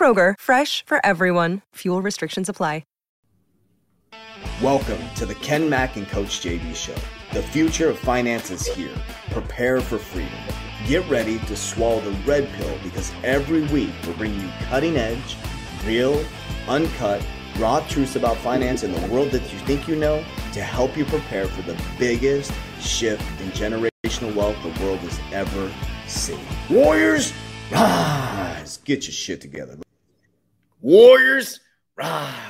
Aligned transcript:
Kroger, 0.00 0.32
fresh 0.40 0.82
for 0.86 1.04
everyone. 1.04 1.60
Fuel 1.74 2.00
restrictions 2.00 2.48
apply. 2.48 2.84
Welcome 4.62 4.98
to 5.16 5.26
the 5.26 5.34
Ken 5.36 5.68
Mack 5.68 5.96
and 5.96 6.06
Coach 6.08 6.40
JV 6.40 6.74
Show. 6.74 6.94
The 7.32 7.42
future 7.42 7.88
of 7.88 7.98
finance 7.98 8.50
is 8.50 8.66
here. 8.66 8.94
Prepare 9.30 9.80
for 9.80 9.98
freedom. 9.98 10.38
Get 10.86 11.08
ready 11.10 11.38
to 11.40 11.56
swallow 11.56 12.00
the 12.00 12.10
red 12.26 12.48
pill 12.52 12.78
because 12.82 13.12
every 13.24 13.62
week 13.68 13.90
we're 14.06 14.16
bringing 14.16 14.40
you 14.40 14.50
cutting 14.68 14.96
edge, 14.96 15.36
real, 15.86 16.22
uncut, 16.68 17.26
raw 17.58 17.80
truths 17.88 18.16
about 18.16 18.36
finance 18.38 18.82
in 18.82 18.92
the 18.92 19.06
world 19.08 19.30
that 19.30 19.50
you 19.52 19.58
think 19.60 19.88
you 19.88 19.96
know 19.96 20.24
to 20.52 20.62
help 20.62 20.96
you 20.96 21.04
prepare 21.06 21.46
for 21.46 21.62
the 21.62 21.78
biggest 21.98 22.52
shift 22.80 23.22
in 23.40 23.48
generational 23.50 24.34
wealth 24.34 24.56
the 24.62 24.84
world 24.84 24.98
has 25.00 25.20
ever 25.32 25.70
seen. 26.06 26.40
Warriors, 26.68 27.32
rise! 27.70 28.78
Get 28.84 29.04
your 29.04 29.12
shit 29.12 29.40
together. 29.40 29.76
Warriors, 30.80 31.60
rise! 31.96 32.36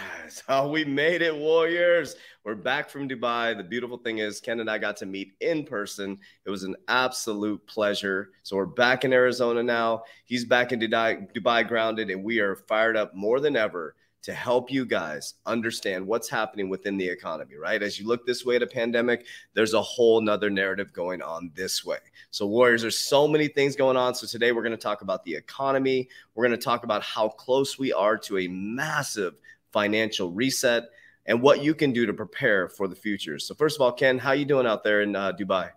Oh, 0.48 0.70
we 0.70 0.84
made 0.84 1.22
it, 1.22 1.36
Warriors. 1.36 2.14
We're 2.44 2.54
back 2.54 2.88
from 2.88 3.08
Dubai. 3.08 3.56
The 3.56 3.64
beautiful 3.64 3.98
thing 3.98 4.18
is, 4.18 4.40
Ken 4.40 4.60
and 4.60 4.70
I 4.70 4.78
got 4.78 4.96
to 4.98 5.06
meet 5.06 5.32
in 5.40 5.64
person. 5.64 6.18
It 6.46 6.50
was 6.50 6.62
an 6.62 6.76
absolute 6.86 7.66
pleasure. 7.66 8.30
So 8.44 8.54
we're 8.56 8.66
back 8.66 9.04
in 9.04 9.12
Arizona 9.12 9.64
now. 9.64 10.04
He's 10.24 10.44
back 10.44 10.70
in 10.70 10.78
Dubai, 10.78 11.26
Dubai 11.34 11.66
grounded, 11.66 12.10
and 12.10 12.22
we 12.22 12.38
are 12.38 12.54
fired 12.54 12.96
up 12.96 13.12
more 13.14 13.40
than 13.40 13.56
ever 13.56 13.96
to 14.22 14.34
help 14.34 14.70
you 14.70 14.84
guys 14.84 15.34
understand 15.46 16.06
what's 16.06 16.28
happening 16.28 16.68
within 16.68 16.96
the 16.96 17.08
economy, 17.08 17.56
right? 17.56 17.82
As 17.82 17.98
you 17.98 18.06
look 18.06 18.26
this 18.26 18.44
way 18.44 18.56
at 18.56 18.62
a 18.62 18.66
pandemic, 18.66 19.26
there's 19.54 19.72
a 19.72 19.80
whole 19.80 20.20
nother 20.20 20.50
narrative 20.50 20.92
going 20.92 21.22
on 21.22 21.50
this 21.54 21.84
way. 21.84 21.98
So, 22.30 22.46
Warriors, 22.46 22.82
there's 22.82 22.98
so 22.98 23.26
many 23.26 23.48
things 23.48 23.76
going 23.76 23.96
on. 23.96 24.14
So, 24.14 24.26
today 24.26 24.52
we're 24.52 24.62
going 24.62 24.72
to 24.72 24.76
talk 24.76 25.02
about 25.02 25.24
the 25.24 25.34
economy. 25.34 26.08
We're 26.34 26.46
going 26.46 26.58
to 26.58 26.64
talk 26.64 26.84
about 26.84 27.02
how 27.02 27.28
close 27.28 27.78
we 27.78 27.92
are 27.92 28.18
to 28.18 28.38
a 28.38 28.48
massive 28.48 29.34
financial 29.72 30.30
reset 30.30 30.84
and 31.26 31.40
what 31.40 31.62
you 31.62 31.74
can 31.74 31.92
do 31.92 32.06
to 32.06 32.12
prepare 32.12 32.68
for 32.68 32.88
the 32.88 32.96
future. 32.96 33.38
So 33.38 33.54
first 33.54 33.76
of 33.76 33.82
all, 33.82 33.92
Ken, 33.92 34.18
how 34.18 34.32
you 34.32 34.44
doing 34.44 34.66
out 34.66 34.84
there 34.84 35.02
in 35.02 35.14
uh, 35.14 35.32
Dubai? 35.32 35.70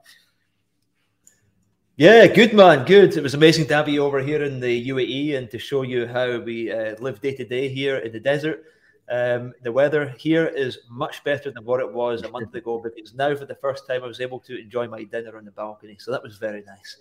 Yeah, 1.96 2.26
good 2.26 2.56
man, 2.56 2.86
good. 2.86 3.16
It 3.16 3.22
was 3.22 3.36
amazing 3.36 3.68
to 3.68 3.76
have 3.76 3.88
you 3.88 4.04
over 4.04 4.20
here 4.20 4.44
in 4.44 4.60
the 4.60 4.90
UAE 4.90 5.38
and 5.38 5.48
to 5.52 5.60
show 5.60 5.84
you 5.84 6.08
how 6.08 6.40
we 6.40 6.72
uh, 6.72 6.96
live 7.00 7.22
day 7.22 7.36
to 7.36 7.46
day 7.46 7.70
here 7.70 7.98
in 7.98 8.12
the 8.12 8.20
desert. 8.20 8.64
Um, 9.12 9.54
the 9.62 9.72
weather 9.72 10.10
here 10.18 10.48
is 10.48 10.80
much 10.90 11.24
better 11.24 11.52
than 11.52 11.64
what 11.66 11.80
it 11.82 11.94
was 11.94 12.24
a 12.24 12.32
month 12.32 12.56
ago 12.56 12.82
because 12.84 13.14
now, 13.14 13.36
for 13.36 13.46
the 13.46 13.54
first 13.54 13.86
time, 13.86 14.04
I 14.04 14.08
was 14.08 14.22
able 14.22 14.40
to 14.40 14.60
enjoy 14.60 14.88
my 14.88 15.04
dinner 15.04 15.38
on 15.38 15.46
the 15.46 15.52
balcony. 15.52 15.98
So 16.00 16.10
that 16.10 16.24
was 16.24 16.38
very 16.38 16.64
nice. 16.64 16.98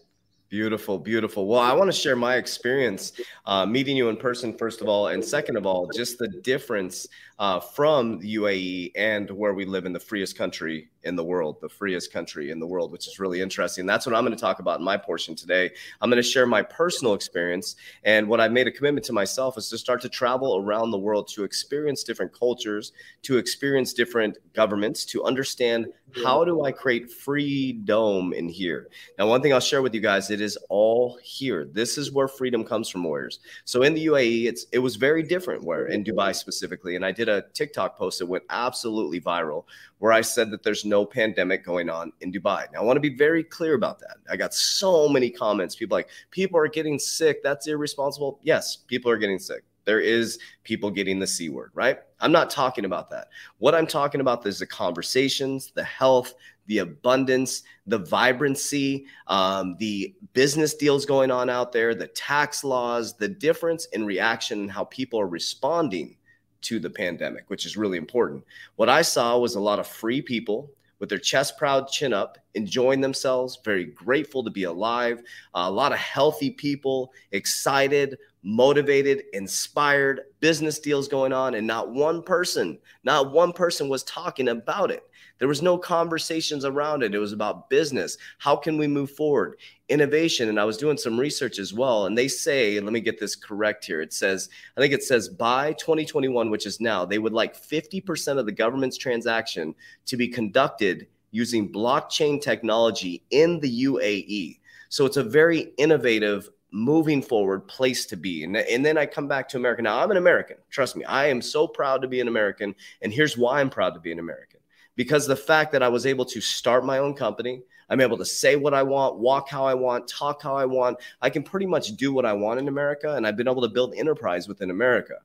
Beautiful, 0.51 0.99
beautiful. 0.99 1.47
Well, 1.47 1.61
I 1.61 1.73
want 1.73 1.91
to 1.91 1.99
share 1.99 2.15
my 2.15 2.37
experience 2.37 3.15
uh, 3.47 3.65
meeting 3.65 3.97
you 3.97 4.11
in 4.11 4.19
person, 4.19 4.53
first 4.59 4.83
of 4.83 4.89
all, 4.89 5.07
and 5.09 5.25
second 5.25 5.57
of 5.57 5.65
all, 5.65 5.89
just 5.95 6.19
the 6.19 6.29
difference 6.29 7.09
uh, 7.39 7.61
from 7.61 8.19
the 8.19 8.35
UAE 8.37 8.93
and 8.95 9.31
where 9.31 9.55
we 9.55 9.65
live 9.65 9.87
in 9.87 9.95
the 9.95 10.01
freest 10.01 10.37
country 10.37 10.91
in 11.05 11.17
the 11.17 11.25
world, 11.25 11.61
the 11.61 11.69
freest 11.69 12.13
country 12.13 12.51
in 12.51 12.61
the 12.61 12.67
world, 12.67 12.93
which 12.93 13.07
is 13.07 13.19
really 13.19 13.41
interesting. 13.41 13.87
That's 13.87 14.07
what 14.07 14.15
I'm 14.15 14.25
going 14.25 14.37
to 14.37 14.41
talk 14.41 14.61
about 14.61 14.79
in 14.79 14.85
my 14.85 14.97
portion 14.97 15.35
today. 15.35 15.71
I'm 16.01 16.11
going 16.11 16.23
to 16.23 16.29
share 16.29 16.47
my 16.47 16.63
personal 16.63 17.15
experience. 17.15 17.77
And 18.05 18.29
what 18.29 18.41
I've 18.41 18.53
made 18.53 18.67
a 18.67 18.73
commitment 18.73 19.05
to 19.07 19.13
myself 19.13 19.59
is 19.59 19.69
to 19.71 19.79
start 19.79 20.01
to 20.03 20.09
travel 20.09 20.57
around 20.57 20.91
the 20.91 20.99
world 20.99 21.29
to 21.29 21.45
experience 21.45 22.05
different 22.05 22.33
cultures, 22.33 22.93
to 23.23 23.39
experience 23.39 23.93
different 23.93 24.39
governments, 24.55 25.05
to 25.07 25.25
understand 25.25 25.87
how 26.23 26.45
do 26.45 26.65
I 26.65 26.73
create 26.73 27.11
freedom 27.11 28.33
in 28.33 28.49
here. 28.49 28.89
Now, 29.19 29.29
one 29.29 29.41
thing 29.41 29.53
I'll 29.53 29.61
share 29.61 29.83
with 29.83 29.95
you 29.95 30.01
guys, 30.01 30.31
it 30.31 30.41
is 30.41 30.59
all 30.69 31.19
here. 31.23 31.65
This 31.73 31.97
is 31.97 32.13
where 32.13 32.29
freedom 32.29 32.65
comes 32.65 32.89
from, 32.89 33.05
warriors. 33.05 33.41
So 33.65 33.83
in 33.83 33.95
the 33.95 34.07
UAE, 34.07 34.47
it's 34.47 34.67
it 34.73 34.79
was 34.79 34.97
very 34.97 35.23
different 35.23 35.65
where 35.65 35.87
in 35.87 36.05
Dubai 36.05 36.35
specifically. 36.35 36.97
And 36.97 37.05
I 37.05 37.13
did 37.13 37.29
a 37.29 37.45
TikTok 37.55 37.97
post 37.97 38.19
that 38.19 38.27
went 38.27 38.45
absolutely 38.51 39.21
viral 39.21 39.65
where 39.99 40.13
I 40.13 40.21
said 40.21 40.51
that 40.51 40.63
there's 40.65 40.85
no 40.93 41.07
pandemic 41.07 41.65
going 41.65 41.89
on 41.89 42.13
in 42.21 42.31
Dubai. 42.31 42.71
Now, 42.71 42.81
I 42.81 42.85
want 42.85 42.99
to 42.99 43.01
be 43.11 43.17
very 43.27 43.43
clear 43.43 43.75
about 43.75 43.99
that. 44.01 44.19
I 44.31 44.37
got 44.37 44.53
so 44.53 45.09
many 45.09 45.31
comments. 45.31 45.75
People 45.75 45.97
like, 45.97 46.11
people 46.31 46.59
are 46.61 46.69
getting 46.69 46.99
sick. 46.99 47.43
That's 47.43 47.67
irresponsible. 47.67 48.39
Yes, 48.43 48.65
people 48.93 49.11
are 49.11 49.17
getting 49.17 49.39
sick. 49.39 49.63
There 49.85 50.01
is 50.01 50.39
people 50.65 50.91
getting 50.91 51.19
the 51.19 51.27
C 51.27 51.49
word, 51.49 51.71
right? 51.75 51.99
I'm 52.21 52.31
not 52.31 52.51
talking 52.51 52.85
about 52.85 53.11
that. 53.11 53.29
What 53.59 53.75
I'm 53.75 53.87
talking 53.87 54.21
about 54.21 54.47
is 54.47 54.59
the 54.59 54.67
conversations, 54.67 55.73
the 55.75 55.83
health, 55.83 56.35
the 56.67 56.79
abundance, 56.79 57.63
the 57.87 57.99
vibrancy, 57.99 59.07
um, 59.27 59.77
the 59.79 60.15
business 60.35 60.75
deals 60.75 61.07
going 61.07 61.31
on 61.31 61.51
out 61.51 61.73
there, 61.73 61.95
the 61.95 62.07
tax 62.09 62.63
laws, 62.63 63.17
the 63.17 63.29
difference 63.29 63.87
in 63.87 64.05
reaction 64.05 64.61
and 64.61 64.71
how 64.71 64.85
people 64.85 65.19
are 65.19 65.27
responding 65.27 66.17
to 66.61 66.79
the 66.79 66.91
pandemic, 66.91 67.45
which 67.49 67.67
is 67.67 67.77
really 67.77 67.99
important. 67.99 68.45
What 68.77 68.89
I 68.89 69.03
saw 69.03 69.39
was 69.39 69.57
a 69.57 69.61
lot 69.61 69.81
of 69.81 69.87
free 69.87 70.23
people 70.23 70.71
with 71.03 71.09
their 71.09 71.19
chest 71.19 71.59
proud, 71.59 71.89
chin 71.89 72.13
up, 72.13 72.39
enjoying 72.55 73.01
themselves, 73.01 73.59
very 73.65 73.87
grateful 73.87 74.45
to 74.45 74.51
be 74.53 74.63
alive. 74.63 75.19
Uh, 75.53 75.65
a 75.67 75.71
lot 75.71 75.91
of 75.91 75.99
healthy 75.99 76.49
people, 76.49 77.13
excited, 77.33 78.17
motivated, 78.45 79.25
inspired, 79.33 80.21
business 80.39 80.79
deals 80.79 81.09
going 81.09 81.33
on, 81.33 81.57
and 81.57 81.67
not 81.67 81.91
one 81.91 82.23
person, 82.23 82.79
not 83.03 83.33
one 83.33 83.53
person 83.53 83.89
was 83.89 84.05
talking 84.05 84.47
about 84.47 84.93
it. 84.93 85.03
There 85.43 85.49
was 85.49 85.61
no 85.61 85.77
conversations 85.77 86.65
around 86.65 87.03
it. 87.03 87.17
It 87.17 87.19
was 87.19 87.33
about 87.33 87.69
business. 87.69 88.17
How 88.39 88.55
can 88.55 88.79
we 88.79 88.87
move 88.87 89.11
forward? 89.11 89.57
Innovation. 89.89 90.49
And 90.49 90.61
I 90.61 90.65
was 90.65 90.77
doing 90.77 90.97
some 90.97 91.19
research 91.19 91.59
as 91.59 91.75
well. 91.75 92.07
And 92.07 92.17
they 92.17 92.29
say, 92.29 92.79
let 92.79 92.93
me 92.93 93.01
get 93.01 93.19
this 93.19 93.35
correct 93.35 93.85
here. 93.85 94.01
It 94.01 94.13
says, 94.13 94.51
I 94.77 94.81
think 94.81 94.95
it 94.95 95.03
says 95.03 95.29
by 95.29 95.73
2021, 95.73 96.49
which 96.49 96.65
is 96.65 96.81
now, 96.81 97.05
they 97.05 97.19
would 97.19 97.33
like 97.33 97.61
50% 97.61 98.39
of 98.39 98.47
the 98.47 98.53
government's 98.53 98.97
transaction 98.97 99.75
to 100.07 100.17
be 100.17 100.29
conducted 100.29 101.09
using 101.33 101.73
blockchain 101.73 102.41
technology 102.41 103.25
in 103.33 103.59
the 103.59 103.87
UAE. 103.87 104.61
So 104.91 105.07
it's 105.07 105.17
a 105.17 105.25
very 105.25 105.73
innovative 105.77 106.51
moving 106.71 107.21
forward 107.21 107.67
place 107.67 108.07
to 108.07 108.17
be. 108.17 108.45
And, 108.45 108.57
and 108.57 108.87
then 108.87 108.97
I 108.97 109.07
come 109.07 109.27
back 109.27 109.49
to 109.49 109.57
America. 109.57 109.83
Now, 109.83 109.99
I'm 109.99 110.13
an 110.13 110.19
American. 110.19 110.59
Trust 110.71 110.95
me, 110.95 111.03
I 111.05 111.27
am 111.27 111.43
so 111.43 111.67
proud 111.67 112.01
to 112.03 112.07
be 112.07 112.21
an 112.21 112.29
American. 112.29 112.77
And 113.01 113.13
here's 113.13 113.37
why 113.37 113.61
I'm 113.61 113.71
proud 113.71 113.95
to 113.95 114.01
be 114.01 114.13
an 114.13 114.21
American 114.21 114.52
because 114.97 115.27
the 115.27 115.37
fact 115.37 115.73
that 115.73 115.83
I 115.83 115.89
was 115.89 116.07
able 116.07 116.25
to 116.27 116.41
start 116.41 116.85
my 116.85 116.99
own 116.99 117.15
company, 117.15 117.63
I'm 117.89 118.01
able 118.01 118.19
to 118.19 118.25
say 118.25 118.57
what 118.57 118.75
I 118.75 118.83
want, 118.83 119.19
walk 119.19 119.49
how 119.49 119.65
I 119.65 119.75
want, 119.75 120.09
talk 120.09 120.43
how 120.43 120.57
I 120.57 120.65
want. 120.65 120.99
I 121.21 121.31
can 121.31 121.43
pretty 121.43 121.67
much 121.67 121.97
do 121.97 122.13
what 122.13 122.27
I 122.27 122.33
want 122.33 122.61
in 122.61 122.69
America, 122.69 123.15
and 123.15 123.27
I've 123.27 123.37
been 123.37 123.49
able 123.49 123.63
to 123.63 123.69
build 123.69 123.95
enterprise 123.95 124.49
within 124.49 124.71
America. 124.71 125.17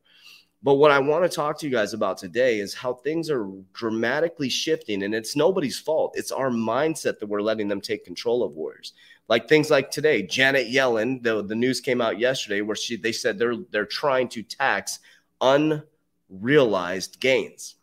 But 0.63 0.75
what 0.75 0.91
I 0.91 0.99
want 0.99 1.23
to 1.23 1.33
talk 1.33 1.57
to 1.59 1.65
you 1.65 1.71
guys 1.71 1.93
about 1.93 2.17
today 2.17 2.59
is 2.59 2.73
how 2.73 2.93
things 2.93 3.29
are 3.29 3.47
dramatically 3.73 4.49
shifting, 4.49 5.03
and 5.03 5.13
it's 5.13 5.35
nobody's 5.35 5.79
fault. 5.79 6.15
It's 6.17 6.31
our 6.31 6.49
mindset 6.49 7.19
that 7.19 7.27
we're 7.27 7.41
letting 7.41 7.67
them 7.67 7.79
take 7.79 8.03
control 8.03 8.43
of 8.43 8.53
Warriors. 8.53 8.93
Like 9.29 9.47
things 9.47 9.69
like 9.69 9.91
today, 9.91 10.23
Janet 10.23 10.67
Yellen, 10.67 11.21
the, 11.21 11.43
the 11.43 11.55
news 11.55 11.79
came 11.79 12.01
out 12.01 12.19
yesterday 12.19 12.61
where 12.61 12.75
she 12.75 12.97
they 12.97 13.11
said 13.11 13.37
they're 13.37 13.55
they're 13.71 13.85
trying 13.85 14.29
to 14.29 14.43
tax 14.43 14.99
unrealized 15.39 17.19
gains. 17.19 17.76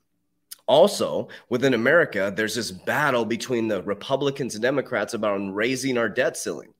Also, 0.66 1.28
within 1.50 1.74
America, 1.74 2.32
there's 2.34 2.54
this 2.54 2.70
battle 2.70 3.24
between 3.24 3.68
the 3.68 3.82
Republicans 3.82 4.54
and 4.54 4.62
Democrats 4.62 5.12
about 5.12 5.36
raising 5.54 5.98
our 5.98 6.08
debt 6.08 6.36
ceiling. 6.36 6.72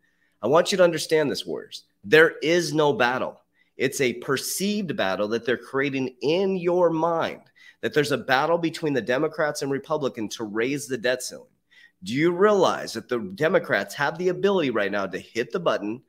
I 0.42 0.46
want 0.46 0.72
you 0.72 0.78
to 0.78 0.84
understand 0.84 1.31
this, 1.31 1.44
Warriors. 1.44 1.84
There 2.02 2.38
is 2.42 2.72
no 2.72 2.92
battle. 2.92 3.40
It's 3.76 4.00
a 4.00 4.14
perceived 4.14 4.96
battle 4.96 5.28
that 5.28 5.44
they're 5.44 5.56
creating 5.58 6.16
in 6.22 6.56
your 6.56 6.90
mind, 6.90 7.42
that 7.82 7.92
there's 7.92 8.12
a 8.12 8.19
battle 8.19 8.56
between 8.56 8.94
the 8.94 9.02
Democrats 9.02 9.62
and 9.62 9.70
Republicans 9.70 10.36
to 10.36 10.44
raise 10.44 10.86
the 10.86 10.96
debt 10.96 11.22
ceiling. 11.22 11.48
Do 12.02 12.14
you 12.14 12.32
realize 12.32 12.92
that 12.94 13.08
the 13.08 13.19
Democrats 13.34 13.94
have 13.94 14.16
the 14.16 14.28
ability 14.28 14.70
right 14.70 14.92
now 14.92 15.06
to 15.06 15.19
hit 15.19 15.50
the 15.50 15.60
button, 15.60 16.02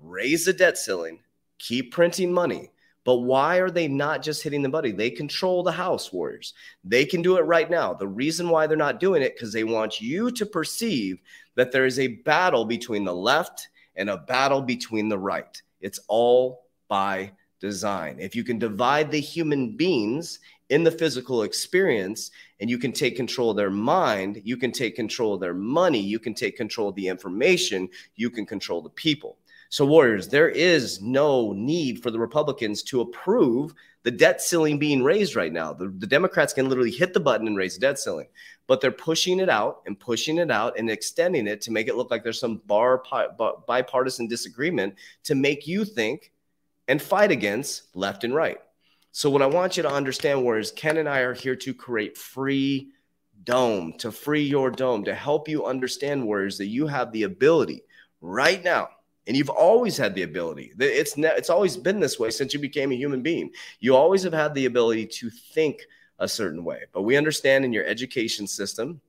raise 0.00 0.44
the 0.44 0.52
debt 0.52 0.78
ceiling, 0.78 1.20
keep 1.58 1.92
printing 1.92 2.32
money, 2.32 2.70
but 3.04 3.18
why 3.18 3.56
are 3.56 3.70
they 3.70 3.88
not 3.88 4.22
just 4.22 4.42
hitting 4.42 4.62
the 4.62 4.68
buddy? 4.68 4.92
They 4.92 5.10
control 5.10 5.62
the 5.62 5.72
house, 5.72 6.12
Warriors. 6.12 6.54
They 6.84 7.04
can 7.04 7.22
do 7.22 7.36
it 7.36 7.42
right 7.42 7.70
now. 7.70 7.94
The 7.94 8.06
reason 8.06 8.48
why 8.48 8.66
they're 8.66 8.76
not 8.76 9.00
doing 9.00 9.22
it 9.22 9.34
because 9.34 9.52
they 9.52 9.64
want 9.64 10.00
you 10.00 10.30
to 10.30 10.46
perceive 10.46 11.20
that 11.56 11.72
there 11.72 11.86
is 11.86 11.98
a 11.98 12.08
battle 12.08 12.64
between 12.64 13.04
the 13.04 13.14
left 13.14 13.68
and 13.96 14.08
a 14.08 14.18
battle 14.18 14.62
between 14.62 15.08
the 15.08 15.18
right. 15.18 15.60
It's 15.80 16.00
all 16.08 16.66
by 16.88 17.32
design. 17.60 18.18
If 18.18 18.34
you 18.34 18.44
can 18.44 18.58
divide 18.58 19.10
the 19.10 19.20
human 19.20 19.76
beings 19.76 20.40
in 20.68 20.84
the 20.84 20.90
physical 20.90 21.42
experience 21.42 22.30
and 22.60 22.70
you 22.70 22.78
can 22.78 22.92
take 22.92 23.16
control 23.16 23.50
of 23.50 23.56
their 23.56 23.70
mind, 23.70 24.40
you 24.44 24.56
can 24.56 24.72
take 24.72 24.96
control 24.96 25.34
of 25.34 25.40
their 25.40 25.54
money, 25.54 26.00
you 26.00 26.18
can 26.18 26.34
take 26.34 26.56
control 26.56 26.88
of 26.88 26.94
the 26.94 27.08
information, 27.08 27.88
you 28.16 28.30
can 28.30 28.46
control 28.46 28.80
the 28.80 28.90
people. 28.90 29.36
So, 29.72 29.86
Warriors, 29.86 30.28
there 30.28 30.50
is 30.50 31.00
no 31.00 31.54
need 31.54 32.02
for 32.02 32.10
the 32.10 32.18
Republicans 32.18 32.82
to 32.82 33.00
approve 33.00 33.72
the 34.02 34.10
debt 34.10 34.42
ceiling 34.42 34.78
being 34.78 35.02
raised 35.02 35.34
right 35.34 35.50
now. 35.50 35.72
The, 35.72 35.88
the, 35.88 36.06
Democrats 36.06 36.52
can 36.52 36.68
literally 36.68 36.90
hit 36.90 37.14
the 37.14 37.20
button 37.20 37.46
and 37.46 37.56
raise 37.56 37.76
the 37.76 37.80
debt 37.80 37.98
ceiling, 37.98 38.26
but 38.66 38.82
they're 38.82 38.92
pushing 38.92 39.40
it 39.40 39.48
out 39.48 39.80
and 39.86 39.98
pushing 39.98 40.36
it 40.36 40.50
out 40.50 40.78
and 40.78 40.90
extending 40.90 41.46
it 41.46 41.62
to 41.62 41.70
make 41.70 41.88
it 41.88 41.96
look 41.96 42.10
like 42.10 42.22
there's 42.22 42.38
some 42.38 42.60
bar, 42.66 43.02
bipartisan 43.66 44.28
disagreement 44.28 44.94
to 45.24 45.34
make 45.34 45.66
you 45.66 45.86
think 45.86 46.32
and 46.86 47.00
fight 47.00 47.30
against 47.30 47.96
left 47.96 48.24
and 48.24 48.34
right. 48.34 48.58
So, 49.12 49.30
what 49.30 49.40
I 49.40 49.46
want 49.46 49.78
you 49.78 49.84
to 49.84 49.90
understand, 49.90 50.42
Warriors, 50.42 50.70
Ken 50.70 50.98
and 50.98 51.08
I 51.08 51.20
are 51.20 51.32
here 51.32 51.56
to 51.56 51.72
create 51.72 52.18
free 52.18 52.90
dome, 53.42 53.94
to 54.00 54.12
free 54.12 54.42
your 54.42 54.70
dome, 54.70 55.04
to 55.04 55.14
help 55.14 55.48
you 55.48 55.64
understand, 55.64 56.26
Warriors, 56.26 56.58
that 56.58 56.66
you 56.66 56.88
have 56.88 57.10
the 57.10 57.22
ability 57.22 57.84
right 58.20 58.62
now 58.62 58.90
and 59.26 59.36
you've 59.36 59.50
always 59.50 59.96
had 59.96 60.14
the 60.14 60.22
ability. 60.22 60.72
It's 60.78 61.16
ne- 61.16 61.36
it's 61.36 61.50
always 61.50 61.76
been 61.76 62.00
this 62.00 62.18
way 62.18 62.30
since 62.30 62.52
you 62.52 62.60
became 62.60 62.90
a 62.92 62.96
human 62.96 63.22
being. 63.22 63.50
You 63.80 63.94
always 63.94 64.22
have 64.24 64.32
had 64.32 64.54
the 64.54 64.66
ability 64.66 65.06
to 65.06 65.30
think 65.30 65.82
a 66.18 66.28
certain 66.28 66.64
way. 66.64 66.82
But 66.92 67.02
we 67.02 67.16
understand 67.16 67.64
in 67.64 67.72
your 67.72 67.84
education 67.84 68.46
system 68.46 69.00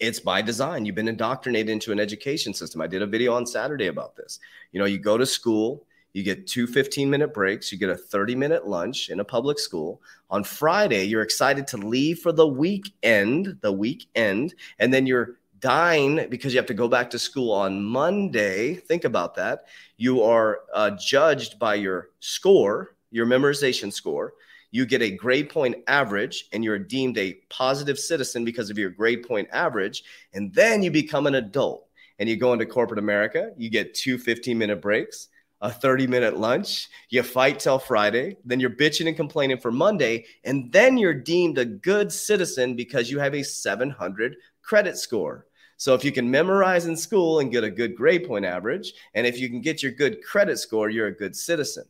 it's 0.00 0.18
by 0.18 0.42
design. 0.42 0.84
You've 0.84 0.96
been 0.96 1.06
indoctrinated 1.06 1.68
into 1.68 1.92
an 1.92 2.00
education 2.00 2.52
system. 2.54 2.80
I 2.80 2.88
did 2.88 3.02
a 3.02 3.06
video 3.06 3.34
on 3.34 3.46
saturday 3.46 3.86
about 3.86 4.16
this. 4.16 4.40
You 4.72 4.80
know 4.80 4.86
you 4.86 4.98
go 4.98 5.16
to 5.18 5.26
school 5.26 5.84
you 6.14 6.22
get 6.22 6.46
two 6.46 6.66
15 6.66 7.08
minute 7.08 7.32
breaks 7.32 7.72
you 7.72 7.78
get 7.78 7.88
a 7.88 7.96
30 7.96 8.34
minute 8.34 8.68
lunch 8.68 9.08
in 9.08 9.20
a 9.20 9.24
public 9.24 9.58
school. 9.58 10.00
On 10.30 10.42
friday 10.44 11.04
you're 11.04 11.22
excited 11.22 11.66
to 11.68 11.76
leave 11.76 12.18
for 12.18 12.32
the 12.32 12.46
weekend 12.46 13.58
the 13.60 13.72
weekend 13.72 14.54
and 14.78 14.92
then 14.92 15.06
you're 15.06 15.36
dying 15.62 16.26
because 16.28 16.52
you 16.52 16.58
have 16.58 16.66
to 16.66 16.74
go 16.74 16.88
back 16.88 17.08
to 17.08 17.18
school 17.18 17.52
on 17.52 17.82
Monday. 17.82 18.74
Think 18.74 19.04
about 19.04 19.36
that. 19.36 19.68
You 19.96 20.22
are 20.22 20.60
uh, 20.74 20.90
judged 20.90 21.58
by 21.58 21.76
your 21.76 22.10
score, 22.20 22.96
your 23.10 23.24
memorization 23.26 23.90
score. 23.92 24.34
You 24.72 24.84
get 24.84 25.02
a 25.02 25.10
grade 25.10 25.50
point 25.50 25.76
average 25.86 26.48
and 26.52 26.64
you're 26.64 26.78
deemed 26.78 27.16
a 27.16 27.34
positive 27.48 27.98
citizen 27.98 28.44
because 28.44 28.70
of 28.70 28.78
your 28.78 28.90
grade 28.90 29.26
point 29.26 29.48
average. 29.52 30.02
And 30.34 30.52
then 30.52 30.82
you 30.82 30.90
become 30.90 31.26
an 31.26 31.36
adult 31.36 31.86
and 32.18 32.28
you 32.28 32.36
go 32.36 32.52
into 32.52 32.66
corporate 32.66 32.98
America. 32.98 33.52
You 33.56 33.70
get 33.70 33.94
two 33.94 34.18
15 34.18 34.58
minute 34.58 34.82
breaks, 34.82 35.28
a 35.60 35.70
30 35.70 36.08
minute 36.08 36.38
lunch. 36.38 36.88
You 37.10 37.22
fight 37.22 37.60
till 37.60 37.78
Friday. 37.78 38.36
Then 38.44 38.58
you're 38.58 38.70
bitching 38.70 39.06
and 39.06 39.16
complaining 39.16 39.58
for 39.58 39.70
Monday. 39.70 40.24
And 40.42 40.72
then 40.72 40.98
you're 40.98 41.14
deemed 41.14 41.58
a 41.58 41.64
good 41.64 42.10
citizen 42.10 42.74
because 42.74 43.10
you 43.10 43.20
have 43.20 43.34
a 43.34 43.44
700 43.44 44.36
credit 44.62 44.96
score. 44.96 45.46
So 45.82 45.94
if 45.94 46.04
you 46.04 46.12
can 46.12 46.30
memorize 46.30 46.86
in 46.86 46.96
school 46.96 47.40
and 47.40 47.50
get 47.50 47.64
a 47.64 47.68
good 47.68 47.96
grade 47.96 48.28
point 48.28 48.44
average, 48.44 48.92
and 49.14 49.26
if 49.26 49.40
you 49.40 49.48
can 49.48 49.60
get 49.60 49.82
your 49.82 49.90
good 49.90 50.22
credit 50.22 50.60
score, 50.60 50.88
you're 50.88 51.08
a 51.08 51.12
good 51.12 51.34
citizen. 51.34 51.82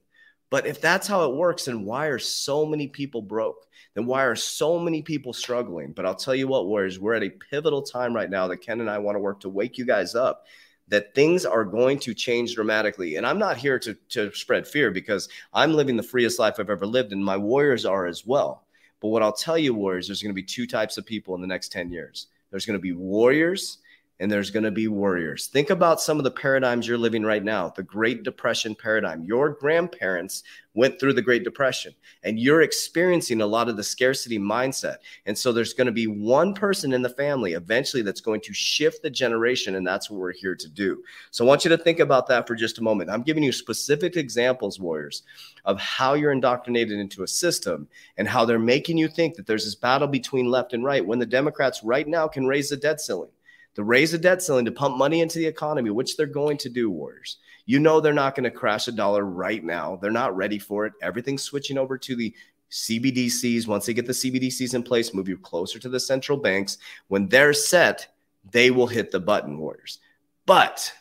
But 0.48 0.66
if 0.66 0.80
that's 0.80 1.06
how 1.06 1.28
it 1.28 1.36
works, 1.36 1.66
then 1.66 1.84
why 1.84 2.06
are 2.06 2.18
so 2.18 2.64
many 2.64 2.88
people 2.88 3.20
broke? 3.20 3.66
Then 3.92 4.06
why 4.06 4.24
are 4.24 4.34
so 4.34 4.78
many 4.78 5.02
people 5.02 5.34
struggling? 5.34 5.92
But 5.92 6.06
I'll 6.06 6.14
tell 6.14 6.34
you 6.34 6.48
what, 6.48 6.68
Warriors, 6.68 6.98
we're 6.98 7.12
at 7.12 7.22
a 7.22 7.28
pivotal 7.28 7.82
time 7.82 8.16
right 8.16 8.30
now 8.30 8.48
that 8.48 8.62
Ken 8.62 8.80
and 8.80 8.88
I 8.88 8.96
want 8.96 9.16
to 9.16 9.20
work 9.20 9.40
to 9.40 9.50
wake 9.50 9.76
you 9.76 9.84
guys 9.84 10.14
up 10.14 10.46
that 10.88 11.14
things 11.14 11.44
are 11.44 11.62
going 11.62 11.98
to 11.98 12.14
change 12.14 12.54
dramatically. 12.54 13.16
And 13.16 13.26
I'm 13.26 13.38
not 13.38 13.58
here 13.58 13.78
to, 13.80 13.92
to 14.08 14.32
spread 14.32 14.66
fear 14.66 14.90
because 14.90 15.28
I'm 15.52 15.74
living 15.74 15.98
the 15.98 16.02
freest 16.02 16.38
life 16.38 16.54
I've 16.58 16.70
ever 16.70 16.86
lived, 16.86 17.12
and 17.12 17.22
my 17.22 17.36
Warriors 17.36 17.84
are 17.84 18.06
as 18.06 18.24
well. 18.24 18.64
But 19.00 19.08
what 19.08 19.22
I'll 19.22 19.34
tell 19.34 19.58
you, 19.58 19.74
Warriors, 19.74 20.08
there's 20.08 20.22
going 20.22 20.34
to 20.34 20.34
be 20.34 20.42
two 20.42 20.66
types 20.66 20.96
of 20.96 21.04
people 21.04 21.34
in 21.34 21.42
the 21.42 21.46
next 21.46 21.72
10 21.72 21.90
years. 21.90 22.28
There's 22.52 22.66
going 22.66 22.78
to 22.78 22.82
be 22.82 22.92
warriors 22.92 23.78
and 24.22 24.30
there's 24.30 24.52
going 24.52 24.62
to 24.62 24.70
be 24.70 24.86
warriors. 24.86 25.48
Think 25.48 25.70
about 25.70 26.00
some 26.00 26.16
of 26.16 26.22
the 26.22 26.30
paradigms 26.30 26.86
you're 26.86 26.96
living 26.96 27.24
right 27.24 27.42
now, 27.42 27.70
the 27.70 27.82
Great 27.82 28.22
Depression 28.22 28.72
paradigm. 28.72 29.24
Your 29.24 29.50
grandparents 29.50 30.44
went 30.74 31.00
through 31.00 31.14
the 31.14 31.20
Great 31.20 31.42
Depression 31.42 31.92
and 32.22 32.38
you're 32.38 32.62
experiencing 32.62 33.40
a 33.40 33.46
lot 33.46 33.68
of 33.68 33.76
the 33.76 33.82
scarcity 33.82 34.38
mindset. 34.38 34.98
And 35.26 35.36
so 35.36 35.50
there's 35.50 35.74
going 35.74 35.88
to 35.88 35.92
be 35.92 36.06
one 36.06 36.54
person 36.54 36.92
in 36.92 37.02
the 37.02 37.08
family 37.08 37.54
eventually 37.54 38.04
that's 38.04 38.20
going 38.20 38.40
to 38.42 38.54
shift 38.54 39.02
the 39.02 39.10
generation. 39.10 39.74
And 39.74 39.84
that's 39.84 40.08
what 40.08 40.20
we're 40.20 40.32
here 40.32 40.54
to 40.54 40.68
do. 40.68 41.02
So 41.32 41.44
I 41.44 41.48
want 41.48 41.64
you 41.64 41.70
to 41.70 41.76
think 41.76 41.98
about 41.98 42.28
that 42.28 42.46
for 42.46 42.54
just 42.54 42.78
a 42.78 42.82
moment. 42.82 43.10
I'm 43.10 43.22
giving 43.22 43.42
you 43.42 43.50
specific 43.50 44.16
examples, 44.16 44.78
warriors, 44.78 45.24
of 45.64 45.80
how 45.80 46.14
you're 46.14 46.30
indoctrinated 46.30 46.96
into 46.96 47.24
a 47.24 47.28
system 47.28 47.88
and 48.16 48.28
how 48.28 48.44
they're 48.44 48.60
making 48.60 48.98
you 48.98 49.08
think 49.08 49.34
that 49.34 49.48
there's 49.48 49.64
this 49.64 49.74
battle 49.74 50.06
between 50.06 50.46
left 50.46 50.74
and 50.74 50.84
right 50.84 51.04
when 51.04 51.18
the 51.18 51.26
Democrats 51.26 51.82
right 51.82 52.06
now 52.06 52.28
can 52.28 52.46
raise 52.46 52.68
the 52.68 52.76
debt 52.76 53.00
ceiling 53.00 53.30
to 53.74 53.84
raise 53.84 54.12
the 54.12 54.18
debt 54.18 54.42
ceiling 54.42 54.64
to 54.64 54.72
pump 54.72 54.96
money 54.96 55.20
into 55.20 55.38
the 55.38 55.46
economy, 55.46 55.90
which 55.90 56.16
they're 56.16 56.26
going 56.26 56.58
to 56.58 56.68
do, 56.68 56.90
Warriors. 56.90 57.38
You 57.64 57.78
know 57.78 58.00
they're 58.00 58.12
not 58.12 58.34
going 58.34 58.44
to 58.44 58.50
crash 58.50 58.88
a 58.88 58.92
dollar 58.92 59.24
right 59.24 59.62
now. 59.62 59.96
They're 59.96 60.10
not 60.10 60.36
ready 60.36 60.58
for 60.58 60.84
it. 60.86 60.92
Everything's 61.00 61.42
switching 61.42 61.78
over 61.78 61.96
to 61.96 62.16
the 62.16 62.34
CBDCs. 62.70 63.66
Once 63.66 63.86
they 63.86 63.94
get 63.94 64.06
the 64.06 64.12
CBDCs 64.12 64.74
in 64.74 64.82
place, 64.82 65.14
move 65.14 65.28
you 65.28 65.38
closer 65.38 65.78
to 65.78 65.88
the 65.88 66.00
central 66.00 66.38
banks. 66.38 66.78
When 67.08 67.28
they're 67.28 67.52
set, 67.52 68.08
they 68.50 68.70
will 68.70 68.86
hit 68.86 69.10
the 69.10 69.20
button, 69.20 69.58
Warriors. 69.58 70.00
But 70.46 70.92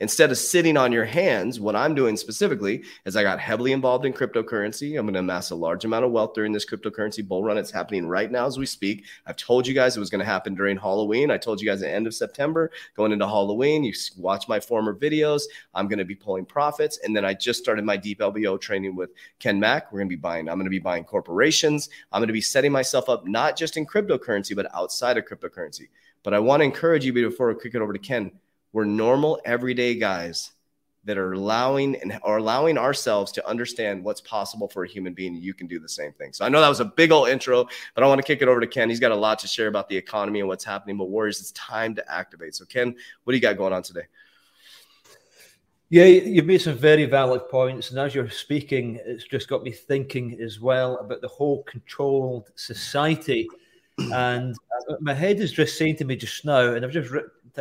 Instead 0.00 0.30
of 0.30 0.38
sitting 0.38 0.78
on 0.78 0.92
your 0.92 1.04
hands, 1.04 1.60
what 1.60 1.76
I'm 1.76 1.94
doing 1.94 2.16
specifically 2.16 2.82
is 3.04 3.16
I 3.16 3.22
got 3.22 3.38
heavily 3.38 3.72
involved 3.72 4.06
in 4.06 4.14
cryptocurrency. 4.14 4.98
I'm 4.98 5.04
going 5.04 5.12
to 5.12 5.20
amass 5.20 5.50
a 5.50 5.54
large 5.54 5.84
amount 5.84 6.06
of 6.06 6.10
wealth 6.10 6.32
during 6.32 6.52
this 6.52 6.64
cryptocurrency 6.64 7.26
bull 7.26 7.44
run. 7.44 7.58
It's 7.58 7.70
happening 7.70 8.06
right 8.06 8.30
now 8.30 8.46
as 8.46 8.58
we 8.58 8.64
speak. 8.64 9.04
I've 9.26 9.36
told 9.36 9.66
you 9.66 9.74
guys 9.74 9.96
it 9.96 10.00
was 10.00 10.08
going 10.08 10.20
to 10.20 10.24
happen 10.24 10.54
during 10.54 10.78
Halloween. 10.78 11.30
I 11.30 11.36
told 11.36 11.60
you 11.60 11.68
guys 11.68 11.82
at 11.82 11.86
the 11.86 11.94
end 11.94 12.06
of 12.06 12.14
September, 12.14 12.70
going 12.96 13.12
into 13.12 13.26
Halloween. 13.26 13.84
You 13.84 13.92
watch 14.16 14.48
my 14.48 14.58
former 14.58 14.94
videos. 14.94 15.42
I'm 15.74 15.86
going 15.86 15.98
to 15.98 16.04
be 16.06 16.14
pulling 16.14 16.46
profits. 16.46 16.98
And 17.04 17.14
then 17.14 17.26
I 17.26 17.34
just 17.34 17.60
started 17.60 17.84
my 17.84 17.98
deep 17.98 18.20
LBO 18.20 18.58
training 18.58 18.96
with 18.96 19.10
Ken 19.38 19.60
Mack. 19.60 19.92
We're 19.92 19.98
going 19.98 20.08
to 20.08 20.16
be 20.16 20.20
buying, 20.20 20.48
I'm 20.48 20.56
going 20.56 20.64
to 20.64 20.70
be 20.70 20.78
buying 20.78 21.04
corporations. 21.04 21.90
I'm 22.10 22.20
going 22.20 22.28
to 22.28 22.32
be 22.32 22.40
setting 22.40 22.72
myself 22.72 23.10
up 23.10 23.26
not 23.26 23.54
just 23.54 23.76
in 23.76 23.84
cryptocurrency, 23.84 24.56
but 24.56 24.74
outside 24.74 25.18
of 25.18 25.26
cryptocurrency. 25.26 25.88
But 26.22 26.32
I 26.32 26.38
want 26.38 26.60
to 26.60 26.64
encourage 26.64 27.04
you 27.04 27.12
before 27.12 27.48
we 27.48 27.60
kick 27.60 27.74
it 27.74 27.82
over 27.82 27.92
to 27.92 27.98
Ken 27.98 28.30
we're 28.72 28.84
normal, 28.84 29.40
everyday 29.44 29.94
guys 29.94 30.52
that 31.04 31.16
are 31.16 31.32
allowing 31.32 31.96
and 31.96 32.18
are 32.22 32.36
allowing 32.36 32.76
ourselves 32.76 33.32
to 33.32 33.48
understand 33.48 34.04
what's 34.04 34.20
possible 34.20 34.68
for 34.68 34.84
a 34.84 34.88
human 34.88 35.14
being. 35.14 35.34
You 35.34 35.54
can 35.54 35.66
do 35.66 35.80
the 35.80 35.88
same 35.88 36.12
thing. 36.12 36.32
So 36.32 36.44
I 36.44 36.50
know 36.50 36.60
that 36.60 36.68
was 36.68 36.80
a 36.80 36.84
big 36.84 37.10
old 37.10 37.28
intro, 37.28 37.66
but 37.94 38.04
I 38.04 38.06
want 38.06 38.20
to 38.20 38.26
kick 38.26 38.42
it 38.42 38.48
over 38.48 38.60
to 38.60 38.66
Ken. 38.66 38.90
He's 38.90 39.00
got 39.00 39.10
a 39.10 39.16
lot 39.16 39.38
to 39.40 39.48
share 39.48 39.68
about 39.68 39.88
the 39.88 39.96
economy 39.96 40.40
and 40.40 40.48
what's 40.48 40.64
happening. 40.64 40.98
But 40.98 41.08
Warriors, 41.08 41.40
it's 41.40 41.52
time 41.52 41.94
to 41.94 42.12
activate. 42.12 42.54
So 42.54 42.66
Ken, 42.66 42.94
what 43.24 43.32
do 43.32 43.36
you 43.36 43.40
got 43.40 43.56
going 43.56 43.72
on 43.72 43.82
today? 43.82 44.06
Yeah, 45.88 46.04
you've 46.04 46.46
made 46.46 46.60
some 46.60 46.76
very 46.76 47.06
valid 47.06 47.48
points. 47.48 47.90
And 47.90 47.98
as 47.98 48.14
you're 48.14 48.30
speaking, 48.30 49.00
it's 49.04 49.24
just 49.24 49.48
got 49.48 49.64
me 49.64 49.72
thinking 49.72 50.38
as 50.40 50.60
well 50.60 50.98
about 50.98 51.20
the 51.20 51.28
whole 51.28 51.64
controlled 51.64 52.50
society. 52.54 53.48
And 53.98 54.54
uh, 54.88 54.94
my 55.00 55.14
head 55.14 55.40
is 55.40 55.50
just 55.52 55.76
saying 55.76 55.96
to 55.96 56.04
me 56.04 56.14
just 56.14 56.44
now, 56.44 56.74
and 56.74 56.84
I've 56.84 56.92
just 56.92 57.12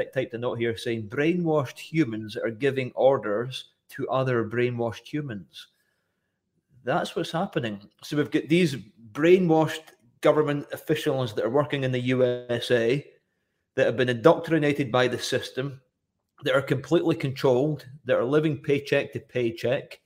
typed 0.06 0.34
a 0.34 0.38
note 0.38 0.60
here 0.60 0.78
saying 0.78 1.10
brainwashed 1.10 1.78
humans 1.78 2.36
are 2.36 2.50
giving 2.50 2.92
orders 2.96 3.66
to 3.90 4.10
other 4.10 4.44
brainwashed 4.44 5.08
humans. 5.08 5.68
That's 6.84 7.16
what's 7.16 7.32
happening. 7.32 7.82
So 8.04 8.18
we've 8.18 8.32
got 8.32 8.48
these 8.48 8.78
brainwashed 9.12 9.94
government 10.22 10.68
officials 10.72 11.34
that 11.34 11.46
are 11.46 11.50
working 11.50 11.84
in 11.84 11.92
the 11.92 12.00
USA 12.00 13.06
that 13.76 13.86
have 13.86 13.98
been 13.98 14.10
indoctrinated 14.10 14.92
by 14.92 15.08
the 15.08 15.20
system, 15.20 15.80
that 16.44 16.56
are 16.56 16.62
completely 16.62 17.16
controlled, 17.16 17.86
that 18.06 18.18
are 18.18 18.26
living 18.26 18.58
paycheck 18.58 19.14
to 19.14 19.20
paycheck, 19.20 20.00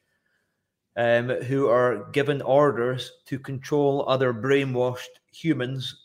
um, 0.96 1.30
who 1.30 1.68
are 1.68 2.10
given 2.12 2.42
orders 2.42 3.12
to 3.26 3.40
control 3.40 4.06
other 4.08 4.34
brainwashed 4.34 5.20
humans 5.32 6.03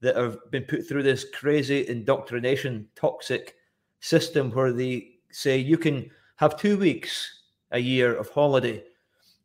that 0.00 0.16
have 0.16 0.38
been 0.50 0.64
put 0.64 0.86
through 0.86 1.02
this 1.02 1.26
crazy 1.34 1.88
indoctrination, 1.88 2.88
toxic 2.94 3.56
system 4.00 4.50
where 4.50 4.72
they 4.72 5.10
say 5.30 5.58
you 5.58 5.76
can 5.76 6.10
have 6.36 6.58
two 6.58 6.78
weeks 6.78 7.42
a 7.72 7.78
year 7.78 8.14
of 8.14 8.28
holiday. 8.30 8.82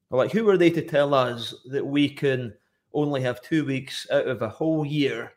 Like, 0.10 0.32
who 0.32 0.48
are 0.50 0.58
they 0.58 0.70
to 0.70 0.82
tell 0.82 1.14
us 1.14 1.56
that 1.66 1.86
we 1.86 2.08
can 2.08 2.54
only 2.94 3.22
have 3.22 3.42
two 3.42 3.66
weeks 3.66 4.08
out 4.12 4.28
of 4.28 4.44
a 4.44 4.50
whole 4.50 4.86
year 4.86 5.34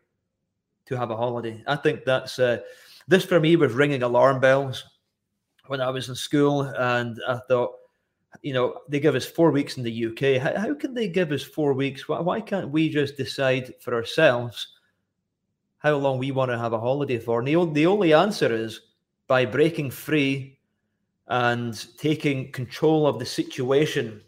to 0.86 0.96
have 0.96 1.10
a 1.10 1.16
holiday? 1.16 1.64
I 1.66 1.76
think 1.76 2.04
that's 2.04 2.38
uh, 2.38 2.58
this 3.08 3.24
for 3.24 3.40
me 3.40 3.56
was 3.56 3.72
ringing 3.72 4.02
alarm 4.02 4.38
bells 4.38 4.84
when 5.66 5.80
I 5.80 5.88
was 5.90 6.08
in 6.08 6.14
school, 6.14 6.62
and 6.62 7.18
I 7.26 7.38
thought, 7.48 7.72
you 8.42 8.52
know, 8.52 8.80
they 8.88 9.00
give 9.00 9.14
us 9.14 9.24
four 9.24 9.50
weeks 9.50 9.78
in 9.78 9.82
the 9.82 10.06
UK. 10.06 10.40
How, 10.40 10.60
how 10.60 10.74
can 10.74 10.92
they 10.92 11.08
give 11.08 11.32
us 11.32 11.42
four 11.42 11.72
weeks? 11.72 12.06
Why, 12.06 12.20
why 12.20 12.40
can't 12.40 12.70
we 12.70 12.90
just 12.90 13.16
decide 13.16 13.74
for 13.80 13.94
ourselves? 13.94 14.75
How 15.86 15.94
long 15.94 16.18
we 16.18 16.32
want 16.32 16.50
to 16.50 16.58
have 16.58 16.72
a 16.72 16.80
holiday 16.80 17.16
for. 17.16 17.38
And 17.38 17.46
the, 17.46 17.72
the 17.72 17.86
only 17.86 18.12
answer 18.12 18.52
is 18.52 18.80
by 19.28 19.46
breaking 19.46 19.92
free 19.92 20.58
and 21.28 21.86
taking 21.96 22.50
control 22.50 23.06
of 23.06 23.20
the 23.20 23.24
situation 23.24 24.20